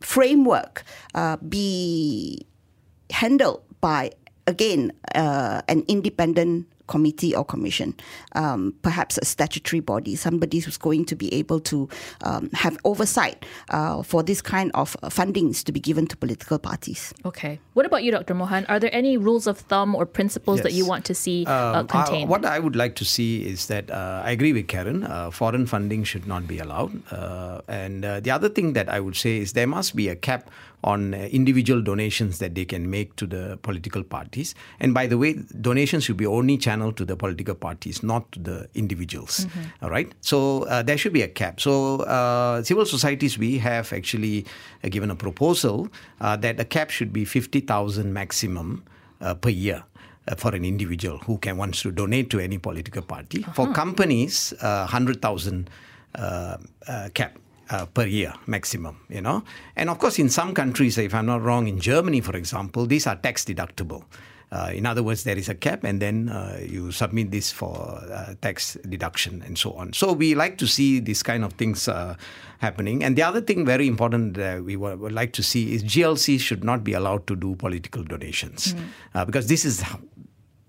framework 0.00 0.84
uh, 1.14 1.36
be 1.36 2.46
handled 3.10 3.62
by 3.80 4.10
again 4.46 4.92
uh, 5.14 5.62
an 5.68 5.84
independent 5.88 6.66
committee 6.86 7.34
or 7.34 7.44
commission, 7.44 7.94
um, 8.34 8.74
perhaps 8.82 9.18
a 9.18 9.24
statutory 9.24 9.80
body, 9.80 10.16
somebody 10.16 10.58
who's 10.58 10.76
going 10.76 11.04
to 11.06 11.16
be 11.16 11.32
able 11.32 11.60
to 11.60 11.88
um, 12.22 12.50
have 12.52 12.76
oversight 12.84 13.44
uh, 13.70 14.02
for 14.02 14.22
this 14.22 14.42
kind 14.42 14.70
of 14.74 14.96
fundings 15.04 15.62
to 15.64 15.72
be 15.72 15.80
given 15.80 16.06
to 16.06 16.16
political 16.16 16.58
parties. 16.58 17.14
Okay. 17.24 17.58
What 17.74 17.86
about 17.86 18.04
you, 18.04 18.10
Dr. 18.10 18.34
Mohan? 18.34 18.66
Are 18.66 18.78
there 18.78 18.94
any 18.94 19.16
rules 19.16 19.46
of 19.46 19.58
thumb 19.58 19.94
or 19.94 20.06
principles 20.06 20.58
yes. 20.58 20.64
that 20.64 20.72
you 20.72 20.86
want 20.86 21.04
to 21.06 21.14
see 21.14 21.46
uh, 21.46 21.80
um, 21.80 21.86
contained? 21.86 22.28
I, 22.28 22.30
what 22.30 22.44
I 22.44 22.58
would 22.58 22.76
like 22.76 22.94
to 22.96 23.04
see 23.04 23.46
is 23.46 23.66
that 23.66 23.90
uh, 23.90 24.22
I 24.24 24.30
agree 24.30 24.52
with 24.52 24.68
Karen. 24.68 25.04
Uh, 25.04 25.30
foreign 25.30 25.66
funding 25.66 26.04
should 26.04 26.26
not 26.26 26.46
be 26.46 26.58
allowed. 26.58 27.02
Uh, 27.12 27.60
and 27.68 28.04
uh, 28.04 28.20
the 28.20 28.30
other 28.30 28.48
thing 28.48 28.74
that 28.74 28.88
I 28.88 29.00
would 29.00 29.16
say 29.16 29.38
is 29.38 29.52
there 29.52 29.66
must 29.66 29.96
be 29.96 30.08
a 30.08 30.16
cap 30.16 30.50
on 30.84 31.14
individual 31.14 31.80
donations 31.80 32.38
that 32.38 32.54
they 32.54 32.66
can 32.66 32.90
make 32.90 33.16
to 33.16 33.26
the 33.26 33.58
political 33.62 34.02
parties. 34.02 34.54
And 34.78 34.92
by 34.92 35.06
the 35.06 35.16
way, 35.16 35.32
donations 35.58 36.04
should 36.04 36.18
be 36.18 36.26
only 36.26 36.58
channeled 36.58 36.73
to 36.96 37.04
the 37.04 37.16
political 37.16 37.54
parties, 37.54 38.02
not 38.02 38.30
to 38.32 38.38
the 38.40 38.68
individuals. 38.74 39.46
Mm-hmm. 39.46 39.84
All 39.84 39.90
right. 39.90 40.12
So 40.20 40.64
uh, 40.64 40.82
there 40.82 40.96
should 40.98 41.12
be 41.12 41.22
a 41.22 41.28
cap. 41.28 41.60
So 41.60 42.00
uh, 42.00 42.62
civil 42.62 42.86
societies, 42.86 43.38
we 43.38 43.58
have 43.58 43.92
actually 43.92 44.46
uh, 44.82 44.88
given 44.88 45.10
a 45.10 45.16
proposal 45.16 45.88
uh, 46.20 46.36
that 46.36 46.56
the 46.56 46.64
cap 46.64 46.90
should 46.90 47.12
be 47.12 47.24
fifty 47.24 47.60
thousand 47.60 48.12
maximum 48.12 48.84
uh, 49.20 49.34
per 49.34 49.50
year. 49.50 49.84
For 50.38 50.54
an 50.54 50.64
individual 50.64 51.18
who 51.18 51.36
can 51.36 51.58
wants 51.58 51.82
to 51.82 51.92
donate 51.92 52.30
to 52.30 52.40
any 52.40 52.56
political 52.56 53.02
party, 53.02 53.44
uh-huh. 53.44 53.52
for 53.52 53.72
companies, 53.74 54.54
hundred 54.62 55.20
thousand 55.20 55.68
cap 57.12 57.36
uh, 57.68 57.84
per 57.92 58.06
year 58.06 58.32
maximum, 58.46 58.96
you 59.10 59.20
know. 59.20 59.44
And 59.76 59.90
of 59.90 59.98
course, 59.98 60.18
in 60.18 60.30
some 60.30 60.54
countries, 60.54 60.96
if 60.96 61.12
I'm 61.14 61.26
not 61.26 61.42
wrong, 61.42 61.68
in 61.68 61.78
Germany, 61.78 62.22
for 62.22 62.34
example, 62.36 62.86
these 62.86 63.06
are 63.06 63.16
tax 63.16 63.44
deductible. 63.44 64.04
Uh, 64.54 64.70
in 64.72 64.86
other 64.86 65.02
words, 65.02 65.24
there 65.24 65.36
is 65.36 65.48
a 65.48 65.54
cap, 65.54 65.82
and 65.82 66.00
then 66.00 66.28
uh, 66.28 66.60
you 66.62 66.92
submit 66.92 67.32
this 67.32 67.50
for 67.50 67.74
uh, 68.12 68.34
tax 68.40 68.78
deduction 68.88 69.42
and 69.44 69.58
so 69.58 69.72
on. 69.72 69.92
So 69.92 70.12
we 70.12 70.36
like 70.36 70.58
to 70.58 70.66
see 70.68 71.00
these 71.00 71.24
kind 71.24 71.42
of 71.42 71.54
things 71.54 71.88
uh, 71.88 72.14
happening. 72.60 73.02
And 73.02 73.16
the 73.16 73.22
other 73.22 73.40
thing, 73.40 73.66
very 73.66 73.88
important, 73.88 74.34
that 74.34 74.62
we 74.62 74.76
would, 74.76 75.00
would, 75.00 75.12
like 75.12 75.32
to 75.32 75.42
see 75.42 75.74
is 75.74 75.82
GLC 75.82 76.38
should 76.38 76.62
not 76.62 76.84
be 76.84 76.92
allowed 76.92 77.26
to 77.26 77.34
do 77.34 77.56
political 77.56 78.04
donations, 78.04 78.74
mm. 78.74 79.26
because 79.26 79.48
this 79.48 79.64
is 79.64 79.82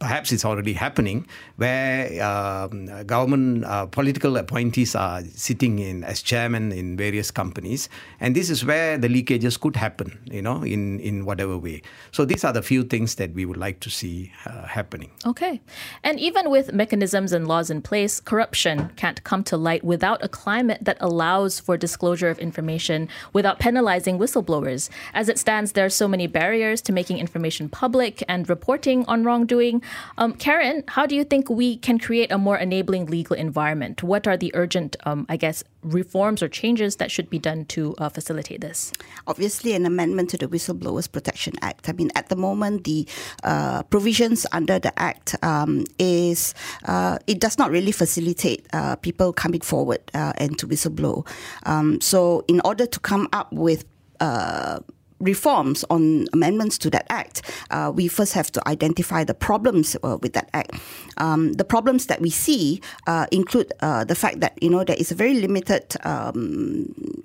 perhaps 0.06 0.32
it's 0.32 0.46
already 0.46 0.74
happening, 0.74 1.26
where 1.58 2.22
um, 2.22 2.86
government 3.08 3.66
uh, 3.66 3.88
political 3.88 4.38
appointees 4.38 4.94
are 4.94 5.22
sitting 5.34 5.80
in 5.80 6.04
as 6.04 6.22
chairman 6.22 6.72
in 6.72 6.96
various 6.96 7.32
companies, 7.32 7.90
and 8.20 8.36
this 8.36 8.52
is 8.52 8.64
where 8.64 9.00
the 9.00 9.10
leakages 9.10 9.60
could 9.60 9.76
happen, 9.76 10.10
you 10.30 10.44
know, 10.44 10.62
in 10.62 11.00
in 11.00 11.26
whatever 11.26 11.58
way. 11.58 11.82
So 12.12 12.24
these 12.24 12.44
are 12.46 12.54
the 12.54 12.62
few 12.62 12.84
things 12.84 13.16
that 13.16 13.34
we 13.34 13.46
would 13.50 13.58
like 13.58 13.80
to 13.80 13.90
see 13.90 14.32
uh, 14.46 14.68
happening. 14.78 15.10
Okay, 15.26 15.60
and 16.04 16.20
even 16.20 16.52
with 16.52 16.72
mechanisms 16.72 17.34
and 17.34 17.48
laws 17.48 17.72
in 17.74 17.82
place, 17.82 18.20
corruption 18.20 18.92
can't 19.02 19.24
come 19.24 19.44
to 19.46 19.58
light 19.58 19.84
without 19.84 20.24
a 20.24 20.30
climate 20.30 20.82
that 20.86 20.98
allows 21.02 21.60
for 21.60 21.78
disclosure 21.78 22.30
of 22.30 22.38
information 22.38 23.10
without 23.34 23.58
penalizing 23.58 24.20
whistleblowers. 24.20 24.90
As 25.16 25.30
it 25.30 25.40
stands, 25.40 25.72
there 25.72 25.86
are 25.90 25.96
so 26.04 26.08
many 26.08 26.28
barriers 26.28 26.80
to 26.86 26.94
making 26.94 27.18
information 27.18 27.70
public 27.70 28.22
and 28.30 28.48
reporting 28.48 29.04
on 29.08 29.24
wrongdoing. 29.26 29.82
Um, 30.18 30.34
Karen, 30.34 30.84
how 30.88 31.06
do 31.06 31.16
you 31.16 31.24
think 31.24 31.50
we 31.50 31.78
can 31.78 32.00
create 32.00 32.32
a 32.32 32.38
more 32.38 32.58
enabling 32.58 33.08
legal 33.08 33.36
environment? 33.36 34.04
What 34.04 34.28
are 34.28 34.38
the 34.38 34.52
urgent, 34.54 34.96
um, 35.06 35.26
I 35.30 35.38
guess, 35.38 35.64
reforms 35.84 36.42
or 36.42 36.48
changes 36.48 36.96
that 36.98 37.12
should 37.12 37.30
be 37.30 37.40
done 37.40 37.66
to 37.66 37.96
uh, 37.98 38.10
facilitate 38.10 38.62
this? 38.62 38.92
Obviously, 39.28 39.74
an 39.74 39.86
amendment 39.86 40.30
to 40.32 40.38
the 40.38 40.48
Whistleblowers 40.48 41.12
Protection 41.12 41.54
Act. 41.62 41.90
I 41.90 41.94
mean, 41.94 42.12
at 42.16 42.30
the 42.30 42.36
moment, 42.36 42.86
the 42.86 43.08
uh, 43.44 43.84
provisions 43.84 44.46
under 44.52 44.80
the 44.80 44.98
Act 45.00 45.36
um, 45.44 45.86
is 46.00 46.54
uh, 46.86 47.18
it 47.28 47.40
does 47.40 47.58
not 47.58 47.72
really 47.72 47.92
facilitate 47.92 48.66
uh, 48.74 48.96
people 48.96 49.34
coming 49.34 49.62
forward 49.62 50.00
uh, 50.14 50.34
and 50.38 50.58
to 50.60 50.68
whistleblow. 50.68 51.28
Um, 51.66 52.02
so, 52.02 52.44
in 52.48 52.62
order 52.64 52.86
to 52.86 53.00
come 53.00 53.28
up 53.34 53.52
with 53.52 53.86
uh, 54.20 54.80
reforms 55.26 55.84
on 55.90 56.28
amendments 56.34 56.78
to 56.80 56.90
that 56.92 57.06
act, 57.10 57.42
uh, 57.72 57.92
we 57.94 58.08
first 58.08 58.34
have 58.34 58.52
to 58.54 58.68
identify 58.68 59.24
the 59.24 59.34
problems 59.34 59.98
uh, 60.04 60.18
with 60.22 60.34
that 60.34 60.50
act. 60.54 60.72
Um, 61.18 61.54
the 61.54 61.66
problems 61.66 62.06
that 62.08 62.22
we 62.22 62.30
see 62.30 62.82
uh, 63.08 63.26
include 63.32 63.74
uh, 63.82 64.04
the 64.06 64.16
fact 64.16 64.40
that 64.40 64.54
you 64.62 64.70
know 64.70 64.84
there 64.84 64.98
is 64.98 65.12
a 65.12 65.16
very 65.16 65.34
limited. 65.36 65.96
Um, 66.04 67.24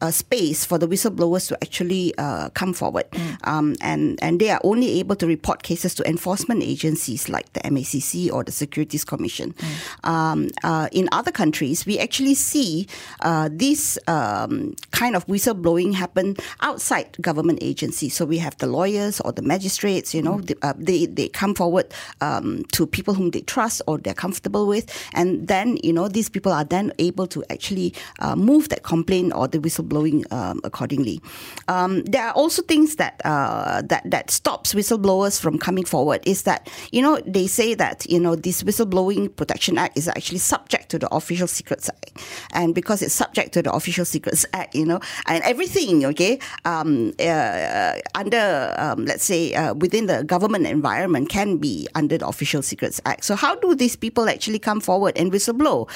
uh, 0.00 0.10
space 0.10 0.64
for 0.64 0.78
the 0.78 0.86
whistleblowers 0.86 1.48
to 1.48 1.56
actually 1.62 2.14
uh, 2.18 2.50
come 2.50 2.72
forward, 2.74 3.10
mm. 3.12 3.36
um, 3.46 3.74
and 3.80 4.18
and 4.22 4.40
they 4.40 4.50
are 4.50 4.60
only 4.62 4.98
able 5.00 5.16
to 5.16 5.26
report 5.26 5.62
cases 5.62 5.94
to 5.94 6.06
enforcement 6.08 6.62
agencies 6.62 7.28
like 7.28 7.50
the 7.54 7.60
MACC 7.60 8.30
or 8.30 8.44
the 8.44 8.52
Securities 8.52 9.04
Commission. 9.04 9.54
Mm. 9.54 10.08
Um, 10.08 10.48
uh, 10.64 10.88
in 10.92 11.08
other 11.12 11.32
countries, 11.32 11.86
we 11.86 11.98
actually 11.98 12.34
see 12.34 12.86
uh, 13.20 13.48
this 13.50 13.98
um, 14.06 14.76
kind 14.90 15.16
of 15.16 15.26
whistleblowing 15.26 15.94
happen 15.94 16.36
outside 16.60 17.16
government 17.20 17.60
agencies. 17.62 18.14
So 18.14 18.24
we 18.26 18.38
have 18.38 18.56
the 18.58 18.66
lawyers 18.66 19.20
or 19.20 19.32
the 19.32 19.42
magistrates. 19.42 20.14
You 20.14 20.22
know, 20.22 20.38
mm. 20.38 20.76
they, 20.78 21.06
they, 21.06 21.06
they 21.06 21.28
come 21.28 21.54
forward 21.54 21.86
um, 22.20 22.64
to 22.72 22.86
people 22.86 23.14
whom 23.14 23.30
they 23.30 23.40
trust 23.40 23.80
or 23.86 23.96
they're 23.96 24.14
comfortable 24.14 24.66
with, 24.66 24.92
and 25.14 25.48
then 25.48 25.78
you 25.82 25.92
know 25.92 26.08
these 26.08 26.28
people 26.28 26.52
are 26.52 26.64
then 26.64 26.92
able 26.98 27.26
to 27.28 27.42
actually 27.48 27.94
uh, 28.18 28.36
move 28.36 28.68
that 28.68 28.82
complaint 28.82 29.32
or 29.34 29.48
the 29.48 29.58
whistle 29.58 29.85
whistleblowing 29.86 30.30
um, 30.32 30.60
accordingly. 30.64 31.20
Um, 31.68 32.02
there 32.04 32.26
are 32.26 32.32
also 32.32 32.62
things 32.62 32.96
that 32.96 33.20
uh, 33.24 33.82
that 33.82 34.02
that 34.10 34.30
stops 34.30 34.74
whistleblowers 34.74 35.40
from 35.40 35.58
coming 35.58 35.84
forward. 35.84 36.22
Is 36.26 36.42
that 36.42 36.70
you 36.92 37.02
know 37.02 37.20
they 37.26 37.46
say 37.46 37.74
that 37.74 38.08
you 38.10 38.20
know 38.20 38.36
this 38.36 38.62
whistleblowing 38.62 39.34
protection 39.36 39.78
act 39.78 39.96
is 39.96 40.08
actually 40.08 40.38
subject 40.38 40.88
to 40.90 40.98
the 40.98 41.08
Official 41.14 41.46
Secrets 41.46 41.88
Act, 41.88 42.22
and 42.52 42.74
because 42.74 43.02
it's 43.02 43.14
subject 43.14 43.52
to 43.54 43.62
the 43.62 43.72
Official 43.72 44.04
Secrets 44.04 44.46
Act, 44.52 44.74
you 44.74 44.84
know, 44.84 45.00
and 45.26 45.42
everything 45.44 46.04
okay 46.06 46.38
um, 46.64 47.12
uh, 47.20 47.94
under 48.14 48.74
um, 48.78 49.04
let's 49.04 49.24
say 49.24 49.54
uh, 49.54 49.74
within 49.74 50.06
the 50.06 50.24
government 50.24 50.66
environment 50.66 51.28
can 51.28 51.56
be 51.58 51.88
under 51.94 52.18
the 52.18 52.26
Official 52.26 52.62
Secrets 52.62 53.00
Act. 53.04 53.24
So 53.24 53.36
how 53.36 53.54
do 53.56 53.74
these 53.74 53.96
people 53.96 54.28
actually 54.28 54.58
come 54.58 54.80
forward 54.80 55.16
and 55.16 55.32
whistleblow? 55.32 55.88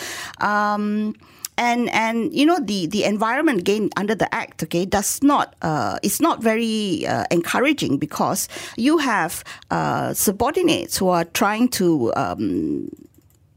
And 1.59 1.91
and 1.91 2.33
you 2.33 2.47
know 2.47 2.59
the 2.59 2.87
the 2.87 3.05
environment 3.05 3.61
again 3.61 3.91
under 3.97 4.15
the 4.15 4.33
act 4.35 4.63
okay 4.63 4.87
does 4.87 5.23
not 5.23 5.55
uh, 5.61 5.99
it's 6.03 6.21
not 6.21 6.43
very 6.43 7.07
uh, 7.07 7.25
encouraging 7.31 7.99
because 7.99 8.49
you 8.77 8.97
have 8.99 9.45
uh, 9.71 10.15
subordinates 10.15 10.97
who 10.97 11.09
are 11.09 11.25
trying 11.25 11.69
to 11.69 12.13
um, 12.17 12.89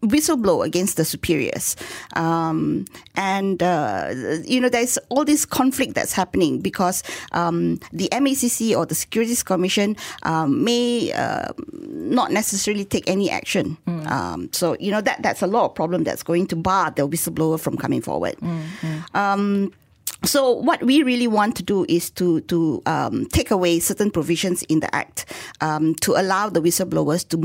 whistleblow 0.04 0.66
against 0.66 0.98
the 0.98 1.06
superiors. 1.06 1.76
Um, 2.16 2.86
and, 3.16 3.64
uh, 3.64 4.14
you 4.44 4.60
know, 4.60 4.70
there's 4.70 4.98
all 5.10 5.26
this 5.26 5.46
conflict 5.46 5.96
that's 5.96 6.14
happening 6.14 6.60
because 6.60 7.04
um, 7.32 7.80
the 7.92 8.10
MACC 8.12 8.76
or 8.76 8.86
the 8.86 8.96
Securities 8.96 9.44
Commission 9.44 9.96
um, 10.24 10.64
may 10.64 11.12
uh, 11.14 11.54
not 11.72 12.32
necessarily 12.32 12.86
take 12.86 13.10
any 13.10 13.30
action. 13.30 13.78
Mm. 13.88 14.54
so, 14.54 14.76
you 14.80 14.92
know, 14.92 15.02
that 15.02 15.22
that's 15.24 15.42
a 15.42 15.48
lot 15.48 15.66
of 15.66 15.76
problem 15.76 16.04
that's 16.04 16.24
going 16.24 16.48
to 16.48 16.56
bar 16.56 16.92
the 16.92 17.08
whistleblower 17.08 17.60
from 17.60 17.78
coming 17.78 18.02
forward. 18.02 18.36
Mm-hmm 18.38 19.68
so 20.26 20.52
what 20.52 20.82
we 20.84 21.04
really 21.04 21.28
want 21.28 21.56
to 21.58 21.64
do 21.64 21.86
is 21.90 22.10
to 22.12 22.42
to 22.42 22.82
um, 22.86 23.26
take 23.28 23.52
away 23.52 23.80
certain 23.80 24.12
provisions 24.12 24.64
in 24.64 24.80
the 24.80 24.94
act 24.96 25.26
um, 25.62 25.96
to 25.96 26.14
allow 26.14 26.50
the 26.50 26.62
whistleblowers 26.62 27.28
to 27.30 27.38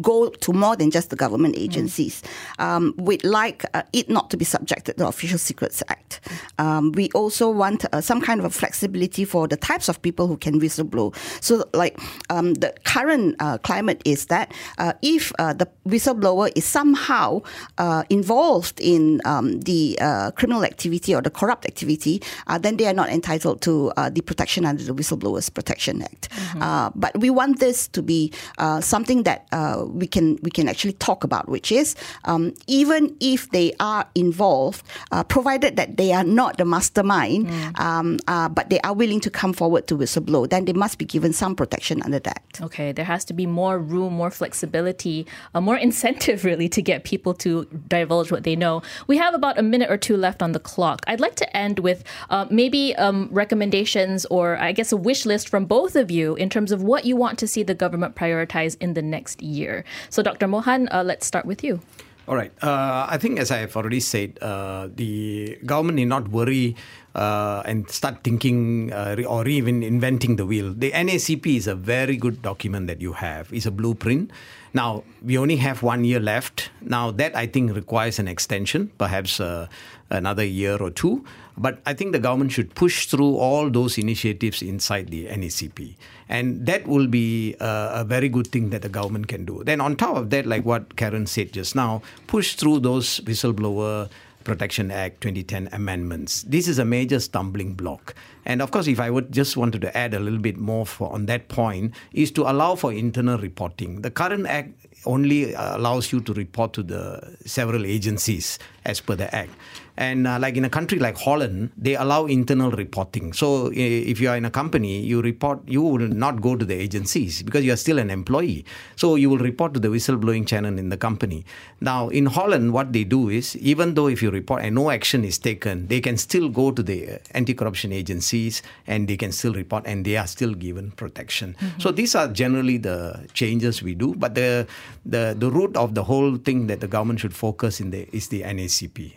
go 0.00 0.28
to 0.28 0.52
more 0.52 0.76
than 0.76 0.90
just 0.90 1.10
the 1.10 1.16
government 1.16 1.56
agencies. 1.56 2.22
Mm. 2.58 2.64
Um, 2.64 2.94
we'd 2.98 3.24
like 3.24 3.64
uh, 3.74 3.82
it 3.92 4.08
not 4.08 4.30
to 4.30 4.36
be 4.36 4.44
subjected 4.44 4.96
to 4.96 5.04
the 5.04 5.08
Official 5.08 5.38
Secrets 5.38 5.82
Act. 5.88 6.20
Um, 6.58 6.92
we 6.92 7.10
also 7.10 7.50
want 7.50 7.84
uh, 7.92 8.00
some 8.00 8.20
kind 8.20 8.40
of 8.40 8.46
a 8.46 8.50
flexibility 8.50 9.24
for 9.24 9.48
the 9.48 9.56
types 9.56 9.88
of 9.88 10.00
people 10.02 10.26
who 10.26 10.36
can 10.36 10.60
whistleblow. 10.60 11.14
So, 11.42 11.64
like 11.72 11.98
um, 12.30 12.54
the 12.54 12.74
current 12.84 13.36
uh, 13.38 13.58
climate 13.58 14.00
is 14.04 14.26
that 14.26 14.52
uh, 14.78 14.92
if 15.02 15.32
uh, 15.38 15.52
the 15.52 15.68
whistleblower 15.86 16.50
is 16.56 16.64
somehow 16.64 17.42
uh, 17.78 18.04
involved 18.10 18.80
in 18.80 19.20
um, 19.24 19.60
the 19.60 19.98
criminal 20.36 20.64
activity 20.64 21.14
or 21.14 21.22
the 21.22 21.30
corrupt 21.30 21.64
activity, 21.66 22.22
uh, 22.46 22.58
then 22.58 22.76
they 22.76 22.86
are 22.86 22.92
not 22.92 23.08
entitled 23.08 23.60
to 23.62 23.92
uh, 23.96 24.10
the 24.10 24.20
protection 24.20 24.64
under 24.64 24.82
the 24.82 24.94
Whistleblowers 24.94 25.52
Protection 25.52 26.02
Act. 26.02 26.28
Mm-hmm. 26.30 26.62
Uh, 26.62 26.90
but 26.94 27.18
we 27.18 27.30
want 27.30 27.60
this 27.60 27.88
to 27.88 28.02
be 28.02 28.32
uh, 28.58 28.80
something 28.80 29.22
that 29.24 29.46
uh, 29.52 29.84
we 29.86 30.06
can 30.06 30.38
we 30.42 30.50
can 30.50 30.68
actually 30.68 30.94
talk 30.94 31.24
about, 31.24 31.48
which 31.48 31.72
is 31.72 31.94
um, 32.24 32.54
even 32.66 33.16
if 33.20 33.50
they 33.50 33.72
are 33.80 34.06
involved, 34.14 34.84
uh, 35.12 35.24
provided 35.24 35.76
that 35.76 35.96
they 35.96 36.12
are 36.12 36.24
not 36.24 36.58
the 36.58 36.64
mastermind, 36.64 37.48
mm. 37.48 37.80
um, 37.80 38.18
but 38.54 38.70
they 38.70 38.80
are 38.80 38.94
willing 38.94 39.20
to 39.20 39.30
come 39.30 39.52
forward 39.52 39.86
to 39.86 39.96
whistleblow, 39.96 40.48
then 40.48 40.64
they 40.64 40.72
must 40.72 40.98
be 40.98 41.04
given 41.04 41.32
some 41.32 41.54
protection 41.54 42.02
under 42.02 42.18
that. 42.20 42.42
Okay, 42.60 42.92
there 42.92 43.04
has 43.04 43.24
to 43.26 43.32
be 43.32 43.46
more 43.46 43.78
room, 43.78 44.14
more 44.14 44.30
flexibility, 44.30 45.26
more 45.54 45.76
incentive 45.76 46.44
really 46.50 46.68
to 46.68 46.82
get 46.82 47.04
people 47.04 47.34
to 47.34 47.64
divulge 47.88 48.30
what 48.30 48.44
they 48.44 48.56
know. 48.56 48.82
We 49.06 49.16
have 49.18 49.34
about 49.34 49.58
a 49.58 49.62
minute 49.62 49.90
or 49.90 49.96
two 49.96 50.16
left 50.16 50.42
on 50.42 50.52
the 50.52 50.60
clock. 50.60 51.02
I'd 51.06 51.20
like 51.20 51.34
to 51.36 51.56
end 51.56 51.78
with 51.80 52.04
uh, 52.30 52.46
maybe 52.50 52.94
um, 52.96 53.28
recommendations 53.30 54.24
or 54.26 54.56
I 54.58 54.72
guess 54.72 54.92
a 54.92 54.96
wish 54.96 55.26
list 55.26 55.48
from 55.48 55.64
both 55.64 55.96
of 55.96 56.10
you 56.10 56.34
in 56.36 56.50
terms 56.50 56.72
of 56.72 56.82
what 56.82 57.04
you 57.04 57.16
want 57.16 57.38
to 57.40 57.46
see 57.46 57.62
the 57.62 57.74
government 57.74 58.14
prioritize 58.14 58.76
in 58.80 58.94
the 58.94 59.02
next 59.02 59.42
year. 59.42 59.84
So, 60.10 60.22
Dr. 60.22 60.48
Mohan, 60.48 60.88
uh, 60.88 61.02
let's 61.04 61.26
start 61.26 61.46
with 61.46 61.62
you. 61.64 61.80
All 62.26 62.36
right. 62.36 62.52
Uh, 62.62 63.06
I 63.08 63.18
think, 63.18 63.38
as 63.38 63.50
I 63.50 63.58
have 63.58 63.76
already 63.76 64.00
said, 64.00 64.38
uh, 64.40 64.88
the 64.94 65.58
government 65.66 65.96
need 65.96 66.06
not 66.06 66.28
worry 66.28 66.74
uh, 67.14 67.62
and 67.66 67.88
start 67.90 68.24
thinking 68.24 68.92
uh, 68.92 69.16
or 69.28 69.46
even 69.46 69.82
inventing 69.82 70.36
the 70.36 70.46
wheel. 70.46 70.72
The 70.72 70.90
NACP 70.92 71.56
is 71.56 71.66
a 71.66 71.74
very 71.74 72.16
good 72.16 72.40
document 72.40 72.86
that 72.86 73.02
you 73.02 73.12
have. 73.12 73.52
It's 73.52 73.66
a 73.66 73.70
blueprint. 73.70 74.30
Now, 74.72 75.04
we 75.22 75.36
only 75.36 75.56
have 75.56 75.82
one 75.82 76.04
year 76.04 76.18
left. 76.18 76.70
Now, 76.80 77.10
that 77.12 77.36
I 77.36 77.46
think 77.46 77.76
requires 77.76 78.18
an 78.18 78.26
extension, 78.26 78.90
perhaps 78.96 79.38
uh, 79.38 79.68
another 80.08 80.44
year 80.44 80.78
or 80.78 80.90
two. 80.90 81.24
But 81.56 81.80
I 81.86 81.94
think 81.94 82.12
the 82.12 82.18
government 82.18 82.52
should 82.52 82.74
push 82.74 83.06
through 83.06 83.36
all 83.36 83.70
those 83.70 83.96
initiatives 83.96 84.62
inside 84.62 85.08
the 85.08 85.26
NACP. 85.26 85.94
And 86.28 86.66
that 86.66 86.86
will 86.86 87.06
be 87.06 87.54
a, 87.60 87.90
a, 88.00 88.04
very 88.04 88.28
good 88.28 88.48
thing 88.48 88.70
that 88.70 88.82
the 88.82 88.88
government 88.88 89.28
can 89.28 89.44
do. 89.44 89.62
Then, 89.62 89.80
on 89.80 89.94
top 89.96 90.16
of 90.16 90.30
that, 90.30 90.46
like 90.46 90.64
what 90.64 90.96
Karen 90.96 91.26
said 91.26 91.52
just 91.52 91.76
now, 91.76 92.02
push 92.26 92.54
through 92.54 92.80
those 92.80 93.20
whistleblower 93.20 94.08
Protection 94.44 94.90
Act 94.90 95.22
2010 95.22 95.70
amendments. 95.72 96.42
This 96.42 96.68
is 96.68 96.78
a 96.78 96.84
major 96.84 97.18
stumbling 97.18 97.74
block. 97.74 98.14
And 98.44 98.60
of 98.60 98.70
course, 98.70 98.86
if 98.86 99.00
I 99.00 99.10
would 99.10 99.32
just 99.32 99.56
wanted 99.56 99.80
to 99.82 99.96
add 99.96 100.12
a 100.12 100.20
little 100.20 100.38
bit 100.38 100.58
more 100.58 100.86
for, 100.86 101.10
on 101.12 101.26
that 101.26 101.48
point, 101.48 101.94
is 102.12 102.30
to 102.32 102.42
allow 102.42 102.74
for 102.74 102.92
internal 102.92 103.38
reporting. 103.38 104.02
The 104.02 104.10
current 104.10 104.46
act 104.46 104.74
only 105.06 105.54
allows 105.54 106.12
you 106.12 106.20
to 106.20 106.32
report 106.34 106.72
to 106.74 106.82
the 106.82 107.36
several 107.44 107.84
agencies 107.86 108.58
as 108.84 109.00
per 109.00 109.14
the 109.16 109.34
act. 109.34 109.50
And 109.96 110.26
uh, 110.26 110.38
like 110.40 110.56
in 110.56 110.64
a 110.64 110.70
country 110.70 110.98
like 110.98 111.16
Holland, 111.16 111.70
they 111.76 111.94
allow 111.94 112.26
internal 112.26 112.70
reporting. 112.70 113.32
So 113.32 113.70
if 113.72 114.20
you 114.20 114.28
are 114.28 114.36
in 114.36 114.44
a 114.44 114.50
company, 114.50 115.00
you 115.00 115.22
report, 115.22 115.60
you 115.66 115.82
will 115.82 116.08
not 116.08 116.40
go 116.40 116.56
to 116.56 116.64
the 116.64 116.74
agencies 116.74 117.42
because 117.42 117.64
you 117.64 117.72
are 117.72 117.76
still 117.76 117.98
an 117.98 118.10
employee. 118.10 118.64
So 118.96 119.14
you 119.14 119.30
will 119.30 119.38
report 119.38 119.74
to 119.74 119.80
the 119.80 119.88
whistleblowing 119.88 120.46
channel 120.46 120.78
in 120.78 120.88
the 120.88 120.96
company. 120.96 121.44
Now 121.80 122.08
in 122.08 122.26
Holland, 122.26 122.72
what 122.72 122.92
they 122.92 123.04
do 123.04 123.28
is, 123.28 123.56
even 123.56 123.94
though 123.94 124.08
if 124.08 124.22
you 124.22 124.30
report 124.30 124.62
and 124.62 124.74
no 124.74 124.90
action 124.90 125.24
is 125.24 125.38
taken, 125.38 125.86
they 125.86 126.00
can 126.00 126.16
still 126.16 126.48
go 126.48 126.72
to 126.72 126.82
the 126.82 127.20
anti-corruption 127.32 127.92
agencies 127.92 128.62
and 128.86 129.06
they 129.06 129.16
can 129.16 129.30
still 129.30 129.54
report 129.54 129.84
and 129.86 130.04
they 130.04 130.16
are 130.16 130.26
still 130.26 130.54
given 130.54 130.90
protection. 130.92 131.54
Mm-hmm. 131.60 131.80
So 131.80 131.92
these 131.92 132.14
are 132.14 132.26
generally 132.28 132.78
the 132.78 133.28
changes 133.32 133.82
we 133.82 133.94
do. 133.94 134.14
But 134.14 134.34
the 134.34 134.66
the 135.06 135.36
the 135.38 135.50
root 135.50 135.76
of 135.76 135.94
the 135.94 136.04
whole 136.04 136.36
thing 136.36 136.66
that 136.66 136.80
the 136.80 136.88
government 136.88 137.20
should 137.20 137.34
focus 137.34 137.80
in 137.80 137.90
the 137.90 138.08
is 138.12 138.28
the 138.28 138.42
NACP. 138.42 139.12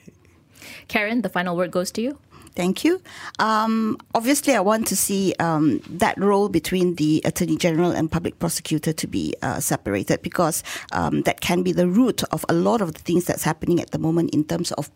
Karen, 0.87 1.21
the 1.21 1.29
final 1.29 1.55
word 1.55 1.71
goes 1.71 1.91
to 1.91 2.01
you. 2.01 2.19
Thank 2.57 2.83
you. 2.83 2.99
Um, 3.37 3.99
obviously, 4.15 4.55
I 4.55 4.61
want 4.61 4.87
to 4.87 4.95
see 4.95 5.35
um, 5.39 5.79
that 5.89 6.17
role 6.17 6.49
between 6.49 6.95
the 6.95 7.21
Attorney 7.23 7.55
General 7.55 7.91
and 7.91 8.11
Public 8.11 8.39
Prosecutor 8.39 8.93
to 8.93 9.05
be 9.05 9.35
uh, 9.43 9.59
separated 9.59 10.23
because 10.23 10.63
um, 10.91 11.21
that 11.21 11.39
can 11.39 11.61
be 11.61 11.71
the 11.71 11.87
root 11.87 12.23
of 12.31 12.43
a 12.49 12.53
lot 12.53 12.81
of 12.81 12.93
the 12.95 12.99
things 12.99 13.25
that's 13.25 13.43
happening 13.43 13.79
at 13.79 13.91
the 13.91 13.99
moment 13.99 14.31
in 14.33 14.43
terms 14.43 14.71
of 14.71 14.89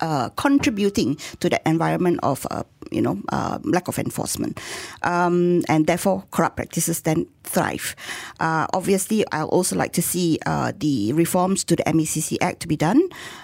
uh, 0.00 0.30
contributing 0.30 1.16
to 1.40 1.48
the 1.48 1.60
environment 1.68 2.20
of 2.22 2.46
uh, 2.50 2.62
you 2.90 3.02
know 3.02 3.20
uh, 3.30 3.58
lack 3.64 3.88
of 3.88 3.98
enforcement, 3.98 4.58
um, 5.02 5.62
and 5.68 5.86
therefore 5.86 6.24
corrupt 6.30 6.56
practices 6.56 7.02
then 7.02 7.26
thrive. 7.44 7.96
Uh, 8.38 8.66
obviously, 8.72 9.24
I 9.32 9.42
also 9.42 9.76
like 9.76 9.92
to 9.94 10.02
see 10.02 10.38
uh, 10.46 10.72
the 10.76 11.12
reforms 11.12 11.64
to 11.64 11.76
the 11.76 11.82
MACC 11.84 12.38
Act 12.40 12.60
to 12.60 12.68
be 12.68 12.76
done, 12.76 13.02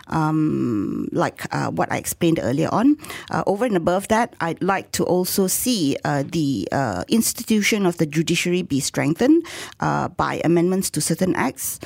um, 0.08 1.08
like 1.12 1.42
uh, 1.52 1.70
what 1.70 1.90
I 1.90 1.96
explained 1.96 2.40
earlier 2.42 2.68
on. 2.72 2.96
over 3.46 3.64
and 3.64 3.76
above 3.76 4.08
that, 4.08 4.34
I'd 4.40 4.62
like 4.62 4.92
to 4.92 5.04
also 5.04 5.46
see 5.46 5.96
the 6.04 6.68
institution 7.08 7.86
of 7.86 7.98
the 7.98 8.06
judiciary 8.06 8.62
be 8.62 8.80
strengthened 8.80 9.44
by 9.78 10.40
amendments 10.44 10.90
to 10.90 11.00
certain 11.00 11.34
acts, 11.34 11.80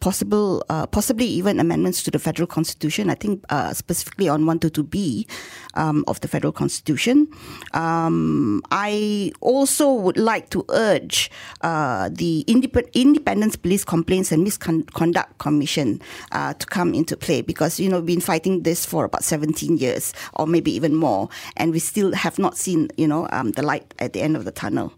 possible 0.00 0.64
possibly 0.90 1.26
even 1.26 1.60
amendments 1.60 2.02
to 2.04 2.10
the 2.10 2.18
federal 2.18 2.46
constitution. 2.46 3.10
I 3.10 3.14
think 3.14 3.44
specifically 3.72 4.07
specifically 4.08 4.28
on 4.28 4.44
122B 4.44 5.26
um, 5.74 6.04
of 6.06 6.20
the 6.20 6.28
Federal 6.28 6.52
Constitution. 6.52 7.28
Um, 7.74 8.62
I 8.70 9.32
also 9.40 9.92
would 9.92 10.16
like 10.16 10.50
to 10.50 10.64
urge 10.70 11.30
uh, 11.60 12.08
the 12.12 12.44
Indep- 12.48 12.92
Independence 12.94 13.56
Police 13.56 13.84
Complaints 13.84 14.32
and 14.32 14.42
Misconduct 14.42 15.38
Commission 15.38 16.00
uh, 16.32 16.54
to 16.54 16.66
come 16.66 16.94
into 16.94 17.16
play 17.16 17.42
because, 17.42 17.78
you 17.78 17.88
know, 17.88 17.96
we've 17.98 18.06
been 18.06 18.20
fighting 18.20 18.62
this 18.62 18.86
for 18.86 19.04
about 19.04 19.24
17 19.24 19.76
years 19.76 20.12
or 20.34 20.46
maybe 20.46 20.74
even 20.74 20.94
more, 20.94 21.28
and 21.56 21.72
we 21.72 21.78
still 21.78 22.12
have 22.14 22.38
not 22.38 22.56
seen, 22.56 22.88
you 22.96 23.06
know, 23.06 23.28
um, 23.32 23.52
the 23.52 23.62
light 23.62 23.94
at 23.98 24.12
the 24.12 24.22
end 24.22 24.36
of 24.36 24.44
the 24.44 24.52
tunnel. 24.52 24.92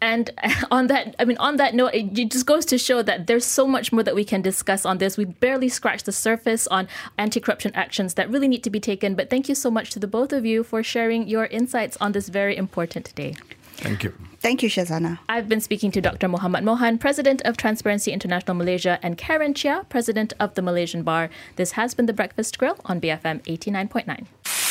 And 0.00 0.30
on 0.70 0.86
that, 0.88 1.14
I 1.18 1.24
mean, 1.24 1.36
on 1.38 1.56
that 1.56 1.74
note, 1.74 1.94
it 1.94 2.30
just 2.30 2.46
goes 2.46 2.64
to 2.66 2.78
show 2.78 3.02
that 3.02 3.26
there's 3.26 3.44
so 3.44 3.66
much 3.66 3.92
more 3.92 4.02
that 4.02 4.14
we 4.14 4.24
can 4.24 4.42
discuss 4.42 4.84
on 4.84 4.98
this. 4.98 5.16
We 5.16 5.24
barely 5.24 5.68
scratched 5.68 6.06
the 6.06 6.12
surface 6.12 6.66
on 6.68 6.88
anti-corruption 7.18 7.72
actions 7.74 8.14
that 8.14 8.30
really 8.30 8.48
need 8.48 8.64
to 8.64 8.70
be 8.70 8.80
taken. 8.80 9.14
But 9.14 9.30
thank 9.30 9.48
you 9.48 9.54
so 9.54 9.70
much 9.70 9.90
to 9.90 9.98
the 9.98 10.06
both 10.06 10.32
of 10.32 10.44
you 10.46 10.64
for 10.64 10.82
sharing 10.82 11.28
your 11.28 11.46
insights 11.46 11.96
on 12.00 12.12
this 12.12 12.28
very 12.28 12.56
important 12.56 13.14
day. 13.14 13.36
Thank 13.74 14.04
you. 14.04 14.12
Thank 14.40 14.62
you, 14.62 14.70
Shazana. 14.70 15.18
I've 15.28 15.48
been 15.48 15.60
speaking 15.60 15.90
to 15.92 16.00
Dr. 16.00 16.28
Muhammad 16.28 16.64
Mohan, 16.64 16.98
President 16.98 17.42
of 17.44 17.56
Transparency 17.56 18.12
International 18.12 18.54
Malaysia, 18.54 18.98
and 19.02 19.16
Karen 19.18 19.54
Cheah, 19.54 19.84
President 19.88 20.32
of 20.40 20.54
the 20.54 20.62
Malaysian 20.62 21.02
Bar. 21.02 21.30
This 21.56 21.72
has 21.72 21.94
been 21.94 22.06
the 22.06 22.12
Breakfast 22.12 22.58
Grill 22.58 22.76
on 22.86 23.00
BFM 23.00 23.42
89.9. 23.42 24.69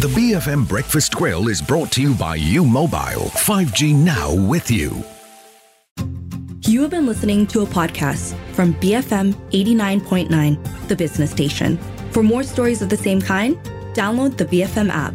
The 0.00 0.08
BFM 0.08 0.68
Breakfast 0.68 1.14
Grill 1.14 1.48
is 1.48 1.62
brought 1.62 1.90
to 1.92 2.02
you 2.02 2.14
by 2.14 2.34
U 2.36 2.66
Mobile 2.66 3.30
5G 3.32 3.94
now 3.94 4.34
with 4.34 4.70
you. 4.70 5.02
You 6.66 6.82
have 6.82 6.90
been 6.90 7.06
listening 7.06 7.46
to 7.46 7.62
a 7.62 7.64
podcast 7.64 8.36
from 8.52 8.74
BFM 8.74 9.32
89.9, 9.52 10.88
the 10.88 10.96
business 10.96 11.30
station. 11.30 11.78
For 12.10 12.22
more 12.22 12.42
stories 12.42 12.82
of 12.82 12.90
the 12.90 12.96
same 12.98 13.22
kind, 13.22 13.56
download 13.94 14.36
the 14.36 14.44
BFM 14.44 14.90
app. 14.90 15.14